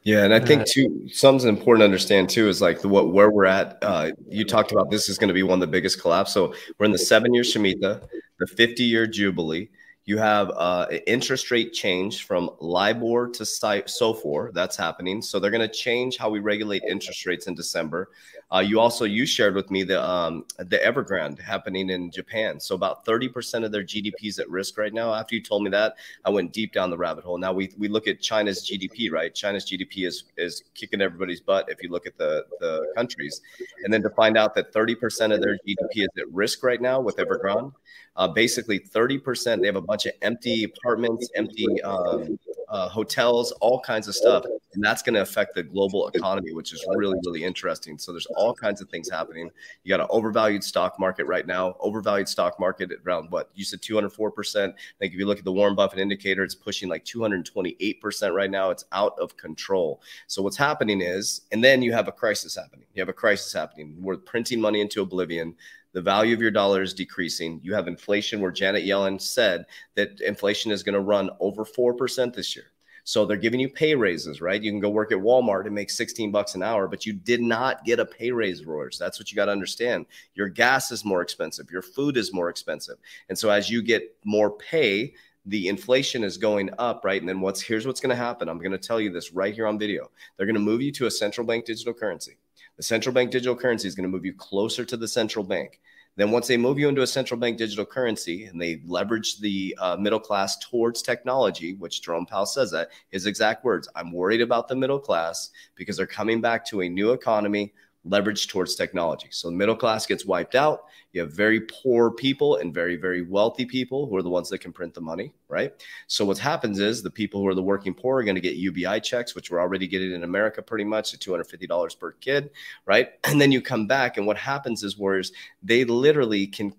Yeah, 0.03 0.25
and 0.25 0.33
I 0.33 0.41
think 0.41 0.67
too, 0.67 1.09
something's 1.13 1.45
important 1.45 1.83
to 1.83 1.85
understand 1.85 2.31
too 2.31 2.49
is 2.49 2.63
like 2.63 2.81
the, 2.81 2.89
what 2.89 3.13
where 3.13 3.31
we're 3.31 3.45
at. 3.45 3.79
Uh, 3.83 4.13
you 4.29 4.45
talked 4.45 4.73
about 4.73 4.91
this 4.91 5.09
is 5.11 5.19
going 5.19 5.29
to 5.29 5.35
be 5.35 5.43
one 5.43 5.55
of 5.55 5.61
the 5.61 5.67
biggest 5.67 6.01
collapse. 6.01 6.33
So 6.33 6.55
we're 6.79 6.87
in 6.87 6.93
the 6.93 6.99
seven 6.99 7.35
year 7.35 7.43
Shemitah, 7.43 8.07
the 8.39 8.47
50 8.47 8.83
year 8.83 9.07
Jubilee. 9.07 9.69
You 10.07 10.17
have 10.17 10.51
uh, 10.57 10.87
interest 11.07 11.51
rate 11.51 11.75
change 11.75 12.25
from 12.25 12.51
LIBOR 12.61 13.29
to 13.29 13.43
SOFR. 13.43 14.53
That's 14.55 14.77
happening. 14.77 15.21
So 15.21 15.39
they're 15.39 15.51
going 15.51 15.69
to 15.69 15.73
change 15.73 16.17
how 16.17 16.31
we 16.31 16.41
regulate 16.41 16.83
interest 16.89 17.27
rates 17.27 17.47
in 17.47 17.55
December. 17.55 18.09
Uh, 18.53 18.59
you 18.59 18.81
also 18.81 19.05
you 19.05 19.25
shared 19.25 19.55
with 19.55 19.71
me 19.71 19.85
the 19.85 20.03
um, 20.03 20.45
the 20.59 20.79
Evergrande 20.79 21.39
happening 21.39 21.91
in 21.91 22.11
Japan. 22.11 22.59
So 22.59 22.75
about 22.75 23.05
30% 23.05 23.65
of 23.65 23.71
their 23.71 23.85
GDP 23.85 24.25
is 24.25 24.39
at 24.41 24.51
risk 24.51 24.77
right 24.77 24.93
now. 24.93 25.15
After 25.15 25.37
you 25.37 25.43
told 25.43 25.63
me 25.63 25.71
that, 25.71 25.95
I 26.25 26.31
went 26.31 26.53
deep 26.53 26.73
down 26.73 26.91
the 26.91 26.99
rabbit 26.99 27.23
hole. 27.23 27.39
Now 27.39 27.53
we, 27.53 27.71
we 27.79 27.87
look 27.87 28.09
at 28.09 28.21
China's 28.21 28.69
GDP, 28.69 29.13
right? 29.13 29.33
China's 29.33 29.65
GDP 29.65 30.07
is 30.07 30.25
is 30.37 30.65
kicking 30.75 31.01
everybody's 31.01 31.41
butt 31.41 31.67
if 31.69 31.81
you 31.83 31.91
look 31.91 32.07
at 32.07 32.19
the 32.19 32.45
the 32.59 32.87
countries, 32.97 33.41
and 33.85 33.95
then 33.95 34.03
to 34.03 34.11
find 34.11 34.37
out 34.37 34.55
that 34.57 34.73
30% 34.73 35.33
of 35.33 35.41
their 35.41 35.57
GDP 35.67 36.03
is 36.03 36.09
at 36.19 36.29
risk 36.33 36.65
right 36.65 36.81
now 36.81 37.01
with 37.01 37.17
Evergrande. 37.19 37.73
Uh, 38.17 38.27
basically, 38.27 38.81
30%. 38.81 39.61
They 39.61 39.67
have 39.67 39.77
a 39.77 39.81
bunch 39.81 40.07
of 40.07 40.13
empty 40.23 40.65
apartments, 40.65 41.31
empty 41.37 41.81
um, 41.83 42.39
uh, 42.71 42.89
hotels, 42.89 43.51
all 43.61 43.81
kinds 43.81 44.07
of 44.07 44.15
stuff, 44.15 44.45
and 44.73 44.83
that's 44.83 45.03
going 45.03 45.15
to 45.15 45.21
affect 45.21 45.57
the 45.57 45.63
global 45.63 46.07
economy, 46.09 46.53
which 46.53 46.73
is 46.73 46.85
really 46.95 47.19
really 47.25 47.43
interesting. 47.43 47.99
So 47.99 48.13
there's 48.13 48.27
all 48.37 48.55
kinds 48.55 48.81
of 48.81 48.89
things 48.89 49.11
happening. 49.11 49.51
You 49.83 49.89
got 49.91 50.01
an 50.01 50.07
overvalued 50.09 50.63
stock 50.63 50.99
market 50.99 51.27
right 51.27 51.47
now, 51.47 51.77
overvalued 51.81 52.29
stock 52.29 52.61
market 52.61 52.91
around 53.05 53.31
what 53.31 53.51
you 53.55 53.65
said 53.65 53.83
204 53.83 54.31
percent. 54.31 54.75
Like 55.01 55.11
if 55.11 55.19
you 55.19 55.27
look 55.27 55.39
at 55.39 55.45
the 55.45 55.53
Warren 55.53 55.75
Buffett 55.75 55.99
indicator, 55.99 56.45
it's 56.45 56.55
pushing 56.55 56.89
like 56.89 57.05
228 57.05 58.01
percent 58.01 58.35
right 58.35 58.51
now. 58.51 58.71
It's 58.71 58.85
out 58.93 59.19
of 59.19 59.37
control. 59.37 60.01
So 60.29 60.41
what's 60.41 60.57
happening 60.57 61.01
is, 61.01 61.43
and 61.51 61.63
then 61.63 61.83
you 61.83 61.93
have 61.93 62.07
a 62.07 62.13
crisis 62.13 62.55
happening. 62.55 62.87
You 62.95 63.03
have 63.03 63.09
a 63.09 63.15
crisis 63.15 63.53
happening. 63.53 63.97
We're 63.99 64.17
printing 64.17 64.61
money 64.61 64.81
into 64.81 65.03
oblivion 65.03 65.57
the 65.93 66.03
value 66.03 66.35
of 66.35 66.41
your 66.41 66.51
dollar 66.51 66.83
is 66.83 66.95
decreasing. 66.95 67.61
You 67.63 67.75
have 67.75 67.89
inflation 67.89 68.41
where 68.41 68.53
Janet 68.53 68.85
Yellen 68.85 69.21
said 69.21 69.67
that 69.97 70.21
inflation 70.21 70.71
is 70.71 70.83
going 70.83 70.95
to 70.95 71.01
run 71.01 71.31
over 71.41 71.65
4% 71.65 72.35
this 72.35 72.55
year. 72.55 72.67
So 73.05 73.25
they're 73.25 73.37
giving 73.37 73.61
you 73.61 73.69
pay 73.69 73.95
raises, 73.95 74.41
right? 74.41 74.63
You 74.63 74.71
can 74.71 74.81
go 74.81 74.91
work 74.91 75.11
at 75.11 75.19
Walmart 75.19 75.67
and 75.67 75.75
make 75.75 75.91
16 75.91 76.31
bucks 76.31 76.55
an 76.55 76.63
hour, 76.63 76.87
but 76.87 77.07
you 77.07 77.13
did 77.13 77.41
not 77.41 77.85
get 77.85 77.99
a 77.99 78.07
pay 78.07 78.31
raise, 78.31 78.65
Roars. 78.65 78.99
That's 78.99 79.19
what 79.19 79.31
you 79.31 79.37
got 79.37 79.47
to 79.47 79.53
understand. 79.53 80.07
Your 80.35 80.49
gas 80.49 80.93
is 80.93 81.05
more 81.05 81.23
expensive, 81.23 81.71
your 81.71 81.83
food 81.83 82.17
is 82.17 82.33
more 82.33 82.51
expensive. 82.51 82.99
And 83.29 83.39
so 83.39 83.51
as 83.51 83.71
you 83.71 83.83
get 83.83 84.17
more 84.25 84.51
pay, 84.51 85.15
the 85.47 85.69
inflation 85.69 86.23
is 86.23 86.37
going 86.37 86.71
up, 86.79 87.05
right? 87.05 87.21
And 87.21 87.29
then 87.29 87.41
what's 87.41 87.61
here's 87.61 87.87
what's 87.87 88.01
going 88.01 88.11
to 88.11 88.23
happen. 88.23 88.49
I'm 88.49 88.59
going 88.59 88.73
to 88.73 88.79
tell 88.79 89.01
you 89.01 89.11
this 89.11 89.33
right 89.33 89.55
here 89.55 89.67
on 89.67 89.79
video. 89.79 90.11
They're 90.37 90.47
going 90.47 90.55
to 90.55 90.61
move 90.61 90.83
you 90.83 90.93
to 90.93 91.07
a 91.07 91.11
central 91.11 91.47
bank 91.47 91.65
digital 91.65 91.95
currency. 91.95 92.37
The 92.81 92.85
central 92.85 93.13
bank 93.13 93.31
digital 93.31 93.55
currency 93.55 93.87
is 93.87 93.95
going 93.95 94.05
to 94.05 94.09
move 94.09 94.25
you 94.25 94.33
closer 94.33 94.87
to 94.87 94.97
the 94.97 95.07
central 95.07 95.45
bank. 95.45 95.83
Then 96.17 96.31
once 96.31 96.49
they 96.49 96.57
move 96.57 96.79
you 96.79 96.89
into 96.89 97.03
a 97.03 97.07
central 97.07 97.39
bank 97.39 97.59
digital 97.59 97.85
currency 97.85 98.45
and 98.45 98.59
they 98.59 98.81
leverage 98.87 99.39
the 99.39 99.77
uh, 99.79 99.99
middle 99.99 100.19
class 100.19 100.57
towards 100.57 101.03
technology, 101.03 101.75
which 101.75 102.01
Jerome 102.01 102.25
Powell 102.25 102.47
says 102.47 102.71
that 102.71 102.89
his 103.11 103.27
exact 103.27 103.67
words, 103.67 103.87
I'm 103.95 104.13
worried 104.13 104.41
about 104.41 104.67
the 104.67 104.77
middle 104.77 104.99
class 104.99 105.51
because 105.75 105.99
they're 105.99 106.07
coming 106.07 106.41
back 106.41 106.65
to 106.69 106.81
a 106.81 106.89
new 106.89 107.13
economy 107.13 107.75
leveraged 108.09 108.49
towards 108.49 108.75
technology. 108.75 109.29
So 109.31 109.49
the 109.49 109.57
middle 109.57 109.77
class 109.77 110.07
gets 110.07 110.25
wiped 110.25 110.55
out. 110.55 110.85
You 111.13 111.21
have 111.21 111.33
very 111.33 111.61
poor 111.61 112.11
people 112.11 112.57
and 112.57 112.73
very, 112.73 112.97
very 112.97 113.23
wealthy 113.23 113.67
people 113.67 114.07
who 114.07 114.17
are 114.17 114.23
the 114.23 114.31
ones 114.31 114.49
that 114.49 114.59
can 114.59 114.73
print 114.73 114.95
the 114.95 115.01
money, 115.01 115.35
right? 115.49 115.75
So 116.07 116.25
what 116.25 116.39
happens 116.39 116.79
is 116.79 117.03
the 117.03 117.11
people 117.11 117.41
who 117.41 117.49
are 117.49 117.55
the 117.55 117.63
working 117.63 117.93
poor 117.93 118.19
are 118.19 118.25
going 118.25 118.37
to 118.37 118.41
get 118.41 118.57
UBI 118.57 119.01
checks, 119.01 119.35
which 119.35 119.51
we're 119.51 119.61
already 119.61 119.87
getting 119.87 120.13
in 120.13 120.25
America 120.25 120.63
pretty 120.63 120.85
much 120.85 121.13
at 121.13 121.21
$250 121.21 121.99
per 121.99 122.13
kid, 122.13 122.51
right? 122.87 123.11
And 123.31 123.41
then 123.41 123.53
you 123.53 123.63
come 123.63 123.87
back 123.87 124.17
and 124.17 124.27
what 124.27 124.37
happens 124.37 124.83
is 124.83 124.99
whereas 124.99 125.33
they 125.63 125.85
literally 125.85 126.47
can 126.47 126.75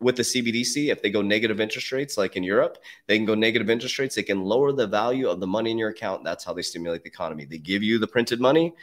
with 0.00 0.16
the 0.16 0.22
CBDC, 0.22 0.90
if 0.90 1.02
they 1.02 1.10
go 1.10 1.20
negative 1.20 1.60
interest 1.60 1.92
rates, 1.92 2.16
like 2.16 2.34
in 2.34 2.42
Europe, 2.42 2.78
they 3.06 3.18
can 3.18 3.26
go 3.26 3.34
negative 3.34 3.68
interest 3.68 3.98
rates. 3.98 4.14
They 4.14 4.22
can 4.22 4.42
lower 4.42 4.72
the 4.72 4.86
value 4.86 5.28
of 5.28 5.40
the 5.40 5.46
money 5.46 5.70
in 5.70 5.76
your 5.76 5.90
account. 5.90 6.24
That's 6.24 6.42
how 6.42 6.54
they 6.54 6.62
stimulate 6.62 7.02
the 7.02 7.10
economy. 7.10 7.44
They 7.44 7.58
give 7.58 7.82
you 7.82 7.98
the 7.98 8.06
printed 8.06 8.40
money. 8.40 8.74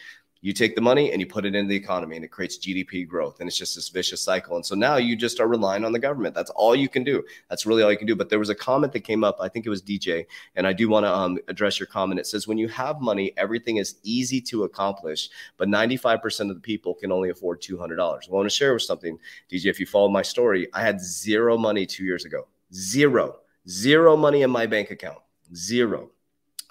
You 0.41 0.53
take 0.53 0.75
the 0.75 0.81
money 0.81 1.11
and 1.11 1.19
you 1.19 1.27
put 1.27 1.45
it 1.45 1.55
into 1.55 1.69
the 1.69 1.75
economy 1.75 2.15
and 2.15 2.25
it 2.25 2.29
creates 2.29 2.57
GDP 2.57 3.07
growth. 3.07 3.39
And 3.39 3.47
it's 3.47 3.57
just 3.57 3.75
this 3.75 3.89
vicious 3.89 4.21
cycle. 4.21 4.55
And 4.55 4.65
so 4.65 4.75
now 4.75 4.97
you 4.97 5.15
just 5.15 5.39
are 5.39 5.47
relying 5.47 5.83
on 5.83 5.91
the 5.91 5.99
government. 5.99 6.35
That's 6.35 6.51
all 6.51 6.75
you 6.75 6.89
can 6.89 7.03
do. 7.03 7.23
That's 7.49 7.65
really 7.65 7.83
all 7.83 7.91
you 7.91 7.97
can 7.97 8.07
do. 8.07 8.15
But 8.15 8.29
there 8.29 8.39
was 8.39 8.49
a 8.49 8.55
comment 8.55 8.93
that 8.93 9.01
came 9.01 9.23
up. 9.23 9.37
I 9.39 9.49
think 9.49 9.65
it 9.65 9.69
was 9.69 9.81
DJ. 9.81 10.25
And 10.55 10.67
I 10.67 10.73
do 10.73 10.89
want 10.89 11.05
to 11.05 11.13
um, 11.13 11.39
address 11.47 11.79
your 11.79 11.87
comment. 11.87 12.19
It 12.19 12.27
says, 12.27 12.47
when 12.47 12.57
you 12.57 12.67
have 12.69 13.01
money, 13.01 13.33
everything 13.37 13.77
is 13.77 13.95
easy 14.03 14.41
to 14.41 14.63
accomplish, 14.63 15.29
but 15.57 15.67
95% 15.67 16.49
of 16.49 16.55
the 16.55 16.61
people 16.61 16.93
can 16.93 17.11
only 17.11 17.29
afford 17.29 17.61
$200. 17.61 17.97
Well, 17.97 18.19
I 18.31 18.35
want 18.35 18.49
to 18.49 18.55
share 18.55 18.73
with 18.73 18.83
something, 18.83 19.17
DJ. 19.51 19.65
If 19.65 19.79
you 19.79 19.85
follow 19.85 20.09
my 20.09 20.21
story, 20.21 20.67
I 20.73 20.81
had 20.81 21.01
zero 21.01 21.57
money 21.57 21.85
two 21.85 22.03
years 22.03 22.25
ago. 22.25 22.47
Zero, 22.73 23.37
zero 23.67 24.15
money 24.15 24.43
in 24.43 24.51
my 24.51 24.65
bank 24.65 24.91
account. 24.91 25.19
Zero 25.55 26.11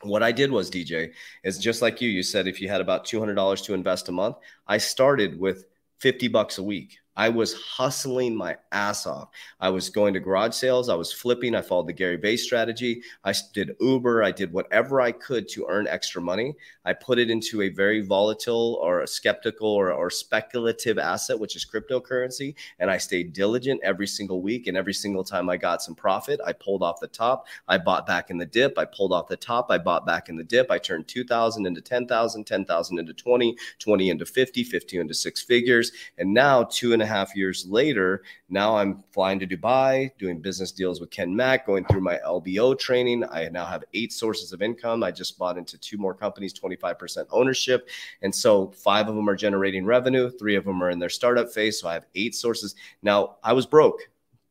what 0.03 0.23
I 0.23 0.33
did 0.33 0.51
was 0.51 0.71
DJ 0.71 1.13
is 1.43 1.59
just 1.59 1.83
like 1.83 2.01
you. 2.01 2.09
You 2.09 2.23
said 2.23 2.47
if 2.47 2.61
you 2.61 2.69
had 2.69 2.81
about 2.81 3.05
two 3.05 3.19
hundred 3.19 3.35
dollars 3.35 3.63
to 3.63 3.75
invest 3.75 4.09
a 4.09 4.13
month, 4.13 4.37
I 4.67 4.79
started 4.79 5.39
with 5.39 5.65
fifty 5.99 6.29
bucks 6.29 6.59
a 6.59 6.63
week. 6.63 6.99
I 7.17 7.31
was 7.31 7.55
hustling 7.55 8.37
my 8.37 8.57
ass 8.73 9.07
off. 9.07 9.31
I 9.59 9.71
was 9.71 9.89
going 9.89 10.13
to 10.15 10.21
garage 10.21 10.55
sales. 10.55 10.89
I 10.89 10.95
was 10.95 11.13
flipping. 11.13 11.55
I 11.55 11.63
followed 11.63 11.87
the 11.87 11.93
Gary 11.95 12.17
Vee 12.17 12.37
strategy. 12.37 13.03
I 13.25 13.33
did 13.55 13.75
Uber. 13.81 14.23
I 14.23 14.33
did 14.33 14.53
whatever 14.53 15.01
I 15.01 15.13
could 15.13 15.49
to 15.51 15.67
earn 15.69 15.87
extra 15.87 16.21
money. 16.21 16.55
I 16.85 16.93
put 16.93 17.19
it 17.19 17.31
into 17.31 17.63
a 17.63 17.71
very 17.71 18.03
volatile 18.03 18.79
or 18.83 19.01
a 19.01 19.07
skeptical 19.07 19.69
or, 19.69 19.93
or 19.93 20.11
speculative 20.11 20.99
asset, 20.99 21.39
which 21.39 21.57
is 21.57 21.65
cryptocurrency. 21.65 22.55
And 22.79 22.91
I 22.91 22.99
stayed 22.99 23.33
diligent 23.33 23.81
every 23.83 24.07
single 24.07 24.43
week. 24.43 24.67
And 24.67 24.77
every 24.77 24.95
single 24.95 25.25
time 25.25 25.49
I 25.49 25.57
got 25.57 25.83
some 25.83 25.95
profit, 25.95 26.39
I 26.45 26.53
pulled 26.53 26.83
off 26.83 27.01
the 27.01 27.07
top. 27.07 27.47
I 27.67 27.79
bought 27.79 28.07
back 28.07 28.29
in 28.29 28.37
the 28.37 28.47
dip. 28.47 28.79
I 28.79 28.85
pulled 28.85 29.13
off 29.13 29.29
the 29.29 29.37
top. 29.37 29.71
I 29.71 29.79
bought 29.79 30.05
back 30.05 30.29
in 30.29 30.37
the 30.37 30.45
dip. 30.45 30.71
I 30.71 30.79
turned 30.79 31.09
2000 31.09 31.67
into 31.67 31.81
10,000, 31.81 32.45
10,000 32.45 32.99
into 32.99 33.15
20, 33.15 33.57
20 33.79 34.11
into 34.11 34.27
50, 34.27 34.65
50 34.65 34.99
into 34.99 35.15
six 35.15 35.43
figures. 35.43 35.93
And 36.19 36.35
now, 36.35 36.65
two 36.65 36.93
and 36.93 37.06
half 37.07 37.35
years 37.35 37.67
later, 37.69 38.23
now 38.49 38.77
I'm 38.77 39.05
flying 39.13 39.39
to 39.41 39.47
Dubai, 39.47 40.11
doing 40.19 40.41
business 40.41 40.73
deals 40.73 41.01
with 41.01 41.11
Ken 41.11 41.35
Mack, 41.35 41.67
going 41.67 41.85
through 41.87 42.03
my 42.03 42.19
LBO 42.27 42.79
training. 42.79 43.25
I 43.31 43.49
now 43.49 43.65
have 43.65 43.85
eight 43.95 44.13
sources 44.13 44.53
of 44.53 44.63
income. 44.63 45.03
I 45.03 45.11
just 45.11 45.39
bought 45.39 45.59
into 45.59 45.79
two 45.79 45.99
more 45.99 46.15
companies, 46.15 46.53
25% 46.53 47.27
ownership. 47.31 47.89
And 48.23 48.35
so 48.35 48.73
five 48.73 49.09
of 49.09 49.17
them 49.17 49.29
are 49.29 49.37
generating 49.37 49.85
revenue, 49.85 50.31
three 50.31 50.57
of 50.57 50.65
them 50.65 50.83
are 50.83 50.91
in 50.91 50.99
their 50.99 51.09
startup 51.09 51.51
phase. 51.51 51.81
So 51.81 51.89
I 51.89 51.95
have 51.95 52.07
eight 52.15 52.35
sources. 52.35 52.75
Now, 53.03 53.37
I 53.43 53.53
was 53.53 53.67
broke 53.67 54.09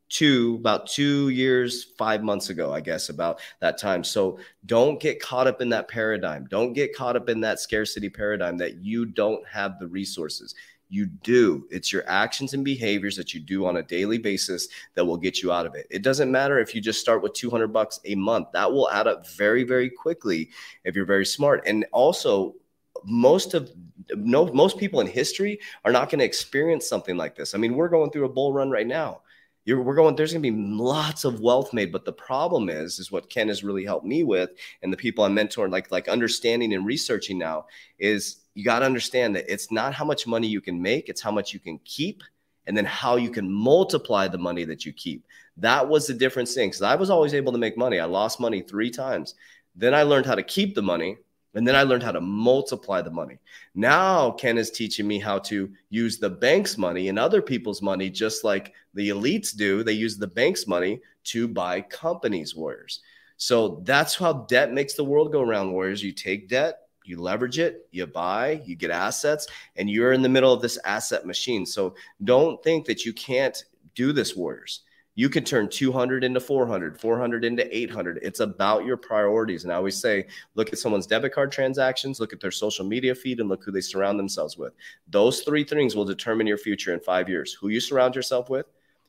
two 0.09 0.55
about 0.59 0.87
two 0.87 1.29
years 1.29 1.83
five 1.97 2.21
months 2.21 2.49
ago 2.49 2.71
i 2.71 2.79
guess 2.79 3.09
about 3.09 3.39
that 3.59 3.77
time 3.77 4.03
so 4.03 4.37
don't 4.67 4.99
get 4.99 5.19
caught 5.19 5.47
up 5.47 5.61
in 5.61 5.69
that 5.69 5.87
paradigm 5.87 6.45
don't 6.45 6.73
get 6.73 6.95
caught 6.95 7.15
up 7.15 7.27
in 7.27 7.41
that 7.41 7.59
scarcity 7.59 8.07
paradigm 8.09 8.55
that 8.55 8.77
you 8.77 9.05
don't 9.05 9.45
have 9.47 9.79
the 9.79 9.87
resources 9.87 10.53
you 10.95 11.05
do. 11.05 11.67
It's 11.69 11.91
your 11.91 12.07
actions 12.07 12.53
and 12.53 12.63
behaviors 12.63 13.17
that 13.17 13.33
you 13.33 13.41
do 13.41 13.65
on 13.65 13.77
a 13.77 13.83
daily 13.83 14.17
basis 14.17 14.69
that 14.93 15.03
will 15.03 15.17
get 15.17 15.43
you 15.43 15.51
out 15.51 15.65
of 15.65 15.75
it. 15.75 15.87
It 15.89 16.03
doesn't 16.03 16.31
matter 16.31 16.57
if 16.57 16.73
you 16.73 16.79
just 16.79 17.01
start 17.01 17.21
with 17.21 17.33
200 17.33 17.67
bucks 17.67 17.99
a 18.05 18.15
month. 18.15 18.47
That 18.53 18.71
will 18.71 18.89
add 18.89 19.05
up 19.05 19.27
very 19.27 19.63
very 19.63 19.89
quickly 19.89 20.49
if 20.85 20.95
you're 20.95 21.05
very 21.05 21.25
smart. 21.25 21.63
And 21.65 21.85
also 21.91 22.55
most 23.03 23.53
of 23.53 23.69
no 24.15 24.45
most 24.53 24.77
people 24.77 25.01
in 25.01 25.07
history 25.07 25.59
are 25.83 25.91
not 25.91 26.09
going 26.09 26.19
to 26.19 26.25
experience 26.25 26.87
something 26.87 27.17
like 27.17 27.35
this. 27.35 27.53
I 27.53 27.57
mean 27.57 27.75
we're 27.75 27.89
going 27.89 28.11
through 28.11 28.25
a 28.25 28.29
bull 28.29 28.53
run 28.53 28.71
right 28.71 28.87
now. 28.87 29.21
You're, 29.65 29.81
we're 29.81 29.95
going 29.95 30.15
there's 30.15 30.31
going 30.31 30.43
to 30.43 30.51
be 30.51 30.57
lots 30.57 31.25
of 31.25 31.41
wealth 31.41 31.73
made 31.73 31.91
but 31.91 32.05
the 32.05 32.13
problem 32.13 32.69
is 32.69 32.99
is 32.99 33.11
what 33.11 33.31
ken 33.31 33.47
has 33.47 33.63
really 33.63 33.83
helped 33.83 34.05
me 34.05 34.21
with 34.21 34.51
and 34.83 34.93
the 34.93 34.97
people 34.97 35.23
i'm 35.23 35.35
mentoring 35.35 35.71
like 35.71 35.89
like 35.89 36.07
understanding 36.07 36.75
and 36.75 36.85
researching 36.85 37.39
now 37.39 37.65
is 37.97 38.44
you 38.55 38.63
got 38.63 38.79
to 38.79 38.85
understand 38.85 39.35
that 39.35 39.51
it's 39.51 39.71
not 39.71 39.93
how 39.93 40.05
much 40.05 40.25
money 40.25 40.47
you 40.47 40.61
can 40.61 40.81
make 40.81 41.07
it's 41.09 41.21
how 41.21 41.31
much 41.31 41.53
you 41.53 41.59
can 41.59 41.79
keep 41.85 42.23
and 42.67 42.75
then 42.75 42.85
how 42.85 43.15
you 43.15 43.29
can 43.29 43.51
multiply 43.51 44.27
the 44.27 44.37
money 44.37 44.63
that 44.63 44.85
you 44.85 44.93
keep 44.93 45.23
that 45.57 45.87
was 45.87 46.07
the 46.07 46.13
difference 46.13 46.53
thing 46.53 46.69
because 46.69 46.81
i 46.81 46.95
was 46.95 47.09
always 47.09 47.33
able 47.33 47.51
to 47.51 47.57
make 47.59 47.77
money 47.77 47.99
i 47.99 48.05
lost 48.05 48.39
money 48.39 48.61
three 48.61 48.89
times 48.89 49.35
then 49.75 49.93
i 49.93 50.01
learned 50.01 50.25
how 50.25 50.35
to 50.35 50.43
keep 50.43 50.73
the 50.73 50.81
money 50.81 51.17
and 51.55 51.65
then 51.65 51.75
I 51.75 51.83
learned 51.83 52.03
how 52.03 52.11
to 52.11 52.21
multiply 52.21 53.01
the 53.01 53.09
money. 53.09 53.39
Now 53.73 54.31
Ken 54.31 54.57
is 54.57 54.69
teaching 54.69 55.07
me 55.07 55.19
how 55.19 55.39
to 55.39 55.71
use 55.89 56.17
the 56.17 56.29
bank's 56.29 56.77
money 56.77 57.07
and 57.07 57.17
other 57.17 57.41
people's 57.41 57.81
money, 57.81 58.09
just 58.09 58.43
like 58.43 58.73
the 58.93 59.09
elites 59.09 59.55
do. 59.55 59.81
They 59.81 59.93
use 59.93 60.17
the 60.17 60.27
bank's 60.27 60.67
money 60.67 60.99
to 61.25 61.47
buy 61.47 61.81
companies, 61.81 62.55
warriors. 62.55 62.99
So 63.37 63.81
that's 63.83 64.15
how 64.15 64.33
debt 64.49 64.73
makes 64.73 64.93
the 64.93 65.03
world 65.03 65.31
go 65.31 65.41
around, 65.41 65.71
warriors. 65.71 66.03
You 66.03 66.11
take 66.11 66.49
debt, 66.49 66.84
you 67.07 67.21
leverage 67.21 67.59
it, 67.59 67.87
you 67.91 68.05
buy, 68.07 68.61
you 68.65 68.75
get 68.75 68.91
assets, 68.91 69.47
and 69.75 69.89
you're 69.89 70.13
in 70.13 70.21
the 70.21 70.29
middle 70.29 70.53
of 70.53 70.61
this 70.61 70.77
asset 70.85 71.25
machine. 71.25 71.65
So 71.65 71.95
don't 72.23 72.61
think 72.63 72.85
that 72.85 73.05
you 73.05 73.13
can't 73.13 73.63
do 73.93 74.11
this, 74.11 74.35
warriors. 74.35 74.81
You 75.17 75.29
can 75.29 75.45
turn 75.45 75.69
200 75.69 76.25
into 76.25 76.41
400 76.41 76.99
400 76.99 77.45
into 77.45 77.75
800 77.75 78.19
it's 78.21 78.41
about 78.41 78.83
your 78.83 78.97
priorities. 78.97 79.63
And 79.63 79.71
i 79.71 79.77
always 79.77 79.97
say 79.97 80.27
look 80.55 80.73
at 80.73 80.77
someone's 80.77 81.07
debit 81.07 81.33
card 81.33 81.53
transactions 81.53 82.19
look 82.19 82.33
at 82.33 82.41
their 82.41 82.51
social 82.51 82.85
media 82.85 83.15
feed 83.15 83.39
and 83.39 83.47
look 83.47 83.63
who 83.63 83.71
they 83.71 83.79
surround 83.79 84.19
themselves 84.19 84.57
with. 84.57 84.73
Those 85.07 85.39
three 85.39 85.63
things 85.63 85.95
will 85.95 86.03
determine 86.03 86.47
your 86.47 86.57
future 86.57 86.93
in 86.93 86.99
five 86.99 87.29
years. 87.29 87.53
Who 87.53 87.69
you 87.69 87.79
surround 87.79 88.13
yourself 88.13 88.49
with 88.49 88.65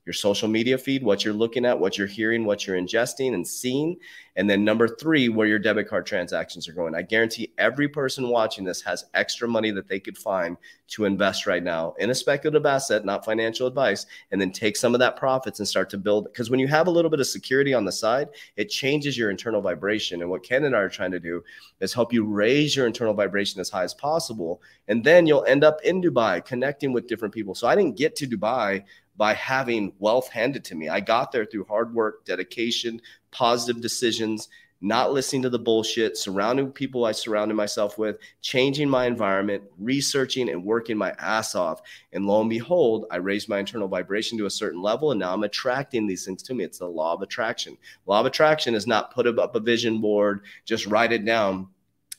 your 0.06 0.12
social 0.12 0.48
media 0.48 0.78
feed, 0.78 1.02
what 1.02 1.24
you're 1.24 1.34
looking 1.34 1.66
at, 1.66 1.78
what 1.78 1.98
you're 1.98 2.06
hearing, 2.06 2.44
what 2.44 2.66
you're 2.66 2.76
ingesting 2.76 3.34
and 3.34 3.46
seeing. 3.46 3.96
And 4.36 4.48
then 4.48 4.64
number 4.64 4.86
three, 4.86 5.28
where 5.28 5.48
your 5.48 5.58
debit 5.58 5.88
card 5.88 6.06
transactions 6.06 6.68
are 6.68 6.72
going. 6.72 6.94
I 6.94 7.02
guarantee 7.02 7.52
every 7.58 7.88
person 7.88 8.28
watching 8.28 8.64
this 8.64 8.82
has 8.82 9.06
extra 9.14 9.48
money 9.48 9.70
that 9.72 9.88
they 9.88 9.98
could 9.98 10.16
find 10.16 10.56
to 10.88 11.06
invest 11.06 11.46
right 11.46 11.62
now 11.62 11.94
in 11.98 12.10
a 12.10 12.14
speculative 12.14 12.66
asset, 12.66 13.04
not 13.04 13.24
financial 13.24 13.66
advice, 13.66 14.06
and 14.30 14.40
then 14.40 14.52
take 14.52 14.76
some 14.76 14.94
of 14.94 15.00
that 15.00 15.16
profits 15.16 15.58
and 15.58 15.66
start 15.66 15.90
to 15.90 15.98
build. 15.98 16.26
Because 16.26 16.50
when 16.50 16.60
you 16.60 16.68
have 16.68 16.86
a 16.86 16.90
little 16.90 17.10
bit 17.10 17.18
of 17.18 17.26
security 17.26 17.74
on 17.74 17.84
the 17.84 17.90
side, 17.90 18.28
it 18.56 18.68
changes 18.68 19.18
your 19.18 19.30
internal 19.30 19.62
vibration. 19.62 20.20
And 20.20 20.30
what 20.30 20.44
Ken 20.44 20.64
and 20.64 20.76
I 20.76 20.80
are 20.80 20.88
trying 20.88 21.12
to 21.12 21.20
do 21.20 21.42
is 21.80 21.92
help 21.92 22.12
you 22.12 22.24
raise 22.24 22.76
your 22.76 22.86
internal 22.86 23.14
vibration 23.14 23.60
as 23.60 23.70
high 23.70 23.84
as 23.84 23.94
possible. 23.94 24.62
And 24.86 25.02
then 25.02 25.26
you'll 25.26 25.44
end 25.46 25.64
up 25.64 25.80
in 25.82 26.00
Dubai 26.00 26.44
connecting 26.44 26.92
with 26.92 27.08
different 27.08 27.34
people. 27.34 27.54
So 27.56 27.66
I 27.66 27.74
didn't 27.74 27.96
get 27.96 28.14
to 28.16 28.26
Dubai 28.26 28.84
by 29.16 29.34
having 29.34 29.92
wealth 29.98 30.28
handed 30.28 30.64
to 30.66 30.74
me. 30.74 30.88
I 30.88 31.00
got 31.00 31.32
there 31.32 31.44
through 31.44 31.64
hard 31.64 31.94
work, 31.94 32.24
dedication, 32.24 33.00
positive 33.30 33.80
decisions, 33.80 34.48
not 34.80 35.12
listening 35.12 35.42
to 35.42 35.50
the 35.50 35.58
bullshit, 35.58 36.18
surrounding 36.18 36.70
people 36.70 37.06
I 37.06 37.12
surrounded 37.12 37.54
myself 37.54 37.96
with, 37.96 38.18
changing 38.42 38.90
my 38.90 39.06
environment, 39.06 39.64
researching 39.78 40.50
and 40.50 40.64
working 40.64 40.98
my 40.98 41.12
ass 41.18 41.54
off. 41.54 41.80
And 42.12 42.26
lo 42.26 42.40
and 42.40 42.50
behold, 42.50 43.06
I 43.10 43.16
raised 43.16 43.48
my 43.48 43.58
internal 43.58 43.88
vibration 43.88 44.36
to 44.38 44.46
a 44.46 44.50
certain 44.50 44.82
level 44.82 45.10
and 45.10 45.20
now 45.20 45.32
I'm 45.32 45.44
attracting 45.44 46.06
these 46.06 46.24
things 46.24 46.42
to 46.44 46.54
me. 46.54 46.64
It's 46.64 46.78
the 46.78 46.86
law 46.86 47.14
of 47.14 47.22
attraction. 47.22 47.78
Law 48.04 48.20
of 48.20 48.26
attraction 48.26 48.74
is 48.74 48.86
not 48.86 49.14
put 49.14 49.26
up 49.26 49.54
a 49.54 49.60
vision 49.60 50.00
board, 50.00 50.42
just 50.64 50.86
write 50.86 51.12
it 51.12 51.24
down. 51.24 51.68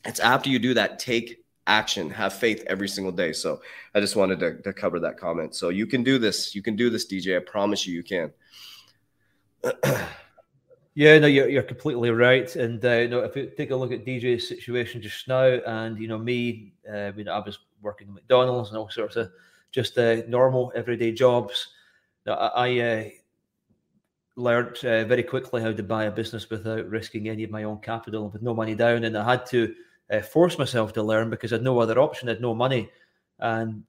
It's 0.04 0.20
after 0.20 0.50
you 0.50 0.58
do 0.58 0.74
that, 0.74 1.00
take 1.00 1.44
action 1.68 2.10
have 2.10 2.34
faith 2.34 2.64
every 2.68 2.88
single 2.88 3.12
day. 3.12 3.34
So 3.34 3.62
i 3.94 4.00
just 4.00 4.16
wanted 4.16 4.40
to, 4.40 4.62
to 4.62 4.74
cover 4.74 5.00
that 5.02 5.18
comment. 5.18 5.56
So 5.56 5.70
you 5.70 5.86
can 5.86 6.04
do 6.04 6.18
this. 6.18 6.56
You 6.56 6.62
can 6.62 6.76
do 6.76 6.90
this 6.90 7.08
dj 7.08 7.38
i 7.38 7.40
promise 7.40 7.86
you 7.86 7.94
you 7.94 8.04
can. 8.04 8.32
Yeah 11.00 11.20
no 11.20 11.28
you're, 11.28 11.48
you're 11.48 11.62
completely 11.62 12.10
right. 12.10 12.56
And 12.56 12.84
uh, 12.84 12.94
you 12.94 13.08
know 13.08 13.20
if 13.20 13.36
you 13.36 13.52
take 13.56 13.70
a 13.70 13.76
look 13.76 13.92
at 13.92 14.04
dj's 14.04 14.48
situation 14.48 15.00
just 15.00 15.28
now 15.28 15.44
and 15.44 16.00
you 16.00 16.08
know 16.08 16.18
me 16.18 16.74
uh, 16.92 17.12
you 17.16 17.24
know 17.24 17.34
i 17.34 17.40
was 17.40 17.60
working 17.84 18.08
at 18.08 18.16
mcdonald's 18.16 18.70
and 18.70 18.80
all 18.80 18.90
sorts 18.90 19.16
of 19.16 19.30
just 19.72 19.98
uh, 20.00 20.18
normal 20.28 20.72
everyday 20.76 21.12
jobs. 21.12 21.68
I, 22.26 22.32
I 22.32 22.80
uh, 22.80 23.04
learned 24.36 24.78
uh, 24.78 25.06
very 25.06 25.24
quickly 25.24 25.62
how 25.62 25.72
to 25.72 25.84
buy 25.84 26.06
a 26.06 26.12
business 26.12 26.50
without 26.50 26.90
risking 26.90 27.30
any 27.30 27.44
of 27.44 27.52
my 27.52 27.64
own 27.64 27.80
capital 27.80 28.30
with 28.30 28.42
no 28.42 28.54
money 28.54 28.76
down. 28.76 29.04
And 29.04 29.18
i 29.18 29.24
had 29.24 29.46
to 29.48 29.74
uh, 30.12 30.22
force 30.22 30.58
myself 30.58 30.94
to 30.94 31.04
learn 31.04 31.30
because 31.30 31.52
I 31.52 31.56
had 31.56 31.64
no 31.64 31.80
other 31.80 32.00
option. 32.00 32.30
I 32.30 32.34
had 32.34 32.42
no 32.42 32.54
money, 32.54 32.90
and 33.40 33.84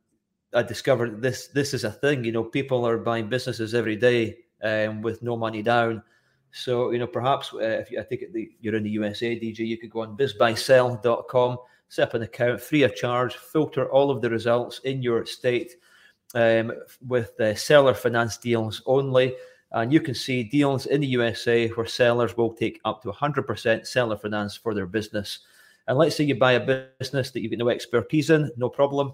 I 0.54 0.62
discovered 0.62 1.22
this. 1.22 1.48
This 1.48 1.74
is 1.74 1.85
a 1.85 1.90
thing. 1.90 2.24
You 2.24 2.33
know, 2.33 2.44
people 2.44 2.87
are 2.87 2.98
buying 2.98 3.28
businesses 3.28 3.74
every 3.74 3.96
day 3.96 4.38
um, 4.62 5.02
with 5.02 5.22
no 5.22 5.37
money 5.37 5.62
down. 5.62 6.02
So 6.50 6.90
you 6.90 6.98
know, 6.98 7.07
perhaps 7.07 7.52
uh, 7.54 7.59
if 7.59 7.90
you, 7.90 8.00
I 8.00 8.02
think 8.02 8.22
you're 8.61 8.76
in 8.76 8.85
the 8.85 8.90
USA, 8.90 9.38
DJ, 9.38 9.61
you 9.61 9.78
could 9.78 9.90
go 9.90 10.00
on 10.00 10.16
bizbuysell.com, 10.16 11.59
set 11.88 12.09
up 12.09 12.14
an 12.14 12.22
account 12.22 12.61
free 12.61 12.83
of 12.83 12.94
charge, 12.94 13.37
filter 13.37 13.90
all 13.90 14.11
of 14.11 14.22
the 14.22 14.31
results 14.31 14.81
in 14.85 15.02
your 15.02 15.26
state 15.26 15.76
um, 16.35 16.72
with 17.07 17.37
the 17.37 17.54
seller 17.54 17.94
finance 17.94 18.37
deals 18.37 18.83
only. 18.87 19.35
And 19.72 19.92
you 19.92 20.00
can 20.00 20.14
see 20.14 20.42
deals 20.42 20.87
in 20.87 21.02
the 21.02 21.07
USA 21.09 21.68
where 21.68 21.87
sellers 21.87 22.37
will 22.37 22.54
take 22.54 22.81
up 22.87 23.02
to 23.02 23.12
100% 23.12 23.87
seller 23.87 24.16
finance 24.16 24.57
for 24.57 24.72
their 24.72 24.87
business. 24.87 25.40
And 25.88 25.96
let's 25.96 26.14
say 26.14 26.24
you 26.24 26.35
buy 26.35 26.53
a 26.53 26.85
business 27.01 27.31
that 27.31 27.40
you've 27.40 27.51
got 27.51 27.59
no 27.59 27.70
expertise 27.70 28.29
in, 28.29 28.51
no 28.59 28.68
problem. 28.68 29.11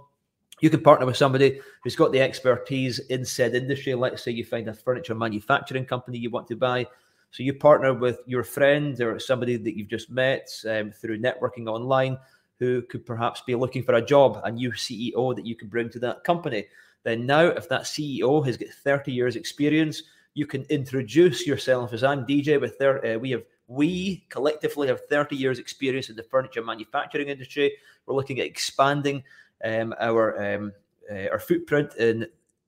You 0.60 0.70
can 0.70 0.82
partner 0.82 1.06
with 1.06 1.16
somebody 1.16 1.60
who's 1.82 1.94
got 1.94 2.10
the 2.10 2.20
expertise 2.20 2.98
in 2.98 3.24
said 3.24 3.54
industry. 3.54 3.94
Let's 3.94 4.22
say 4.22 4.32
you 4.32 4.44
find 4.44 4.68
a 4.68 4.74
furniture 4.74 5.14
manufacturing 5.14 5.86
company 5.86 6.18
you 6.18 6.30
want 6.30 6.48
to 6.48 6.56
buy. 6.56 6.86
So 7.30 7.42
you 7.42 7.54
partner 7.54 7.94
with 7.94 8.18
your 8.26 8.42
friend 8.42 9.00
or 9.00 9.18
somebody 9.20 9.56
that 9.56 9.76
you've 9.76 9.88
just 9.88 10.10
met 10.10 10.50
um, 10.68 10.90
through 10.90 11.20
networking 11.20 11.68
online 11.68 12.18
who 12.58 12.82
could 12.82 13.06
perhaps 13.06 13.40
be 13.40 13.54
looking 13.54 13.82
for 13.82 13.94
a 13.94 14.04
job, 14.04 14.40
a 14.44 14.50
new 14.50 14.72
CEO 14.72 15.34
that 15.34 15.46
you 15.46 15.54
can 15.54 15.68
bring 15.68 15.90
to 15.90 15.98
that 16.00 16.24
company. 16.24 16.66
Then 17.04 17.26
now, 17.26 17.46
if 17.46 17.68
that 17.68 17.82
CEO 17.82 18.44
has 18.46 18.56
got 18.56 18.68
30 18.68 19.12
years 19.12 19.36
experience, 19.36 20.02
you 20.34 20.46
can 20.46 20.62
introduce 20.64 21.46
yourself 21.46 21.92
as 21.92 22.02
I'm 22.02 22.26
DJ 22.26 22.60
with 22.60 22.78
their, 22.78 23.04
uh, 23.04 23.18
we 23.18 23.30
have 23.30 23.42
we 23.66 24.24
collectively 24.28 24.88
have 24.88 25.06
30 25.08 25.36
years 25.36 25.58
experience 25.58 26.10
in 26.10 26.16
the 26.16 26.22
furniture 26.22 26.62
manufacturing 26.62 27.28
industry. 27.28 27.72
We're 28.06 28.14
looking 28.14 28.40
at 28.40 28.46
expanding 28.46 29.22
um, 29.64 29.94
our 30.00 30.54
um, 30.54 30.72
uh, 31.10 31.28
our 31.30 31.38
footprint 31.38 31.94
in 31.96 32.26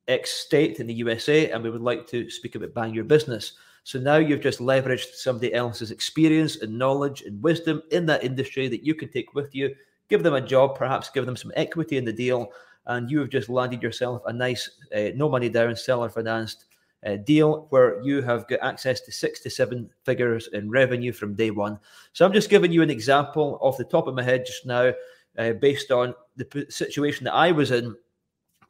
X 0.09 0.30
state 0.30 0.78
in 0.78 0.87
the 0.87 0.94
USA, 0.94 1.50
and 1.50 1.62
we 1.62 1.70
would 1.70 1.80
like 1.80 2.06
to 2.09 2.30
speak 2.30 2.54
about 2.54 2.74
buying 2.74 2.94
your 2.94 3.04
business. 3.04 3.52
So 3.85 3.98
now 3.98 4.16
you've 4.16 4.40
just 4.40 4.59
leveraged 4.59 5.14
somebody 5.14 5.54
else's 5.54 5.90
experience 5.90 6.56
and 6.56 6.76
knowledge 6.76 7.22
and 7.22 7.42
wisdom 7.42 7.82
in 7.92 8.06
that 8.06 8.24
industry 8.24 8.68
that 8.68 8.85
you 8.85 8.94
can 8.94 9.09
take 9.11 9.35
with 9.35 9.54
you, 9.54 9.74
give 10.09 10.22
them 10.22 10.35
a 10.35 10.40
job, 10.40 10.76
perhaps 10.76 11.09
give 11.09 11.24
them 11.24 11.37
some 11.37 11.52
equity 11.54 11.96
in 11.96 12.04
the 12.04 12.12
deal, 12.12 12.50
and 12.87 13.11
you 13.11 13.20
have 13.20 13.30
just 13.30 13.48
landed 13.48 13.82
yourself 13.82 14.22
a 14.26 14.32
nice, 14.32 14.68
uh, 14.94 15.11
no 15.14 15.28
money 15.28 15.48
down, 15.48 15.74
seller 15.76 16.09
financed 16.09 16.65
uh, 17.07 17.16
deal 17.16 17.66
where 17.71 18.03
you 18.03 18.21
have 18.21 18.49
got 18.49 18.59
access 18.62 19.01
to 19.01 19.12
six 19.12 19.40
to 19.40 19.51
seven 19.51 19.88
figures 20.05 20.49
in 20.53 20.69
revenue 20.69 21.12
from 21.12 21.35
day 21.35 21.51
one. 21.51 21.79
So 22.12 22.27
I'm 22.27 22.33
just 22.33 22.51
giving 22.51 22.73
you 22.73 22.83
an 22.83 22.90
example 22.90 23.59
off 23.62 23.79
the 23.79 23.85
top 23.85 24.09
of 24.09 24.14
my 24.14 24.23
head 24.23 24.45
just 24.45 24.66
now, 24.66 24.92
uh, 25.38 25.53
based 25.53 25.90
on 25.92 26.14
the 26.37 26.66
situation 26.69 27.25
that 27.25 27.35
I 27.35 27.53
was 27.53 27.71
in 27.71 27.97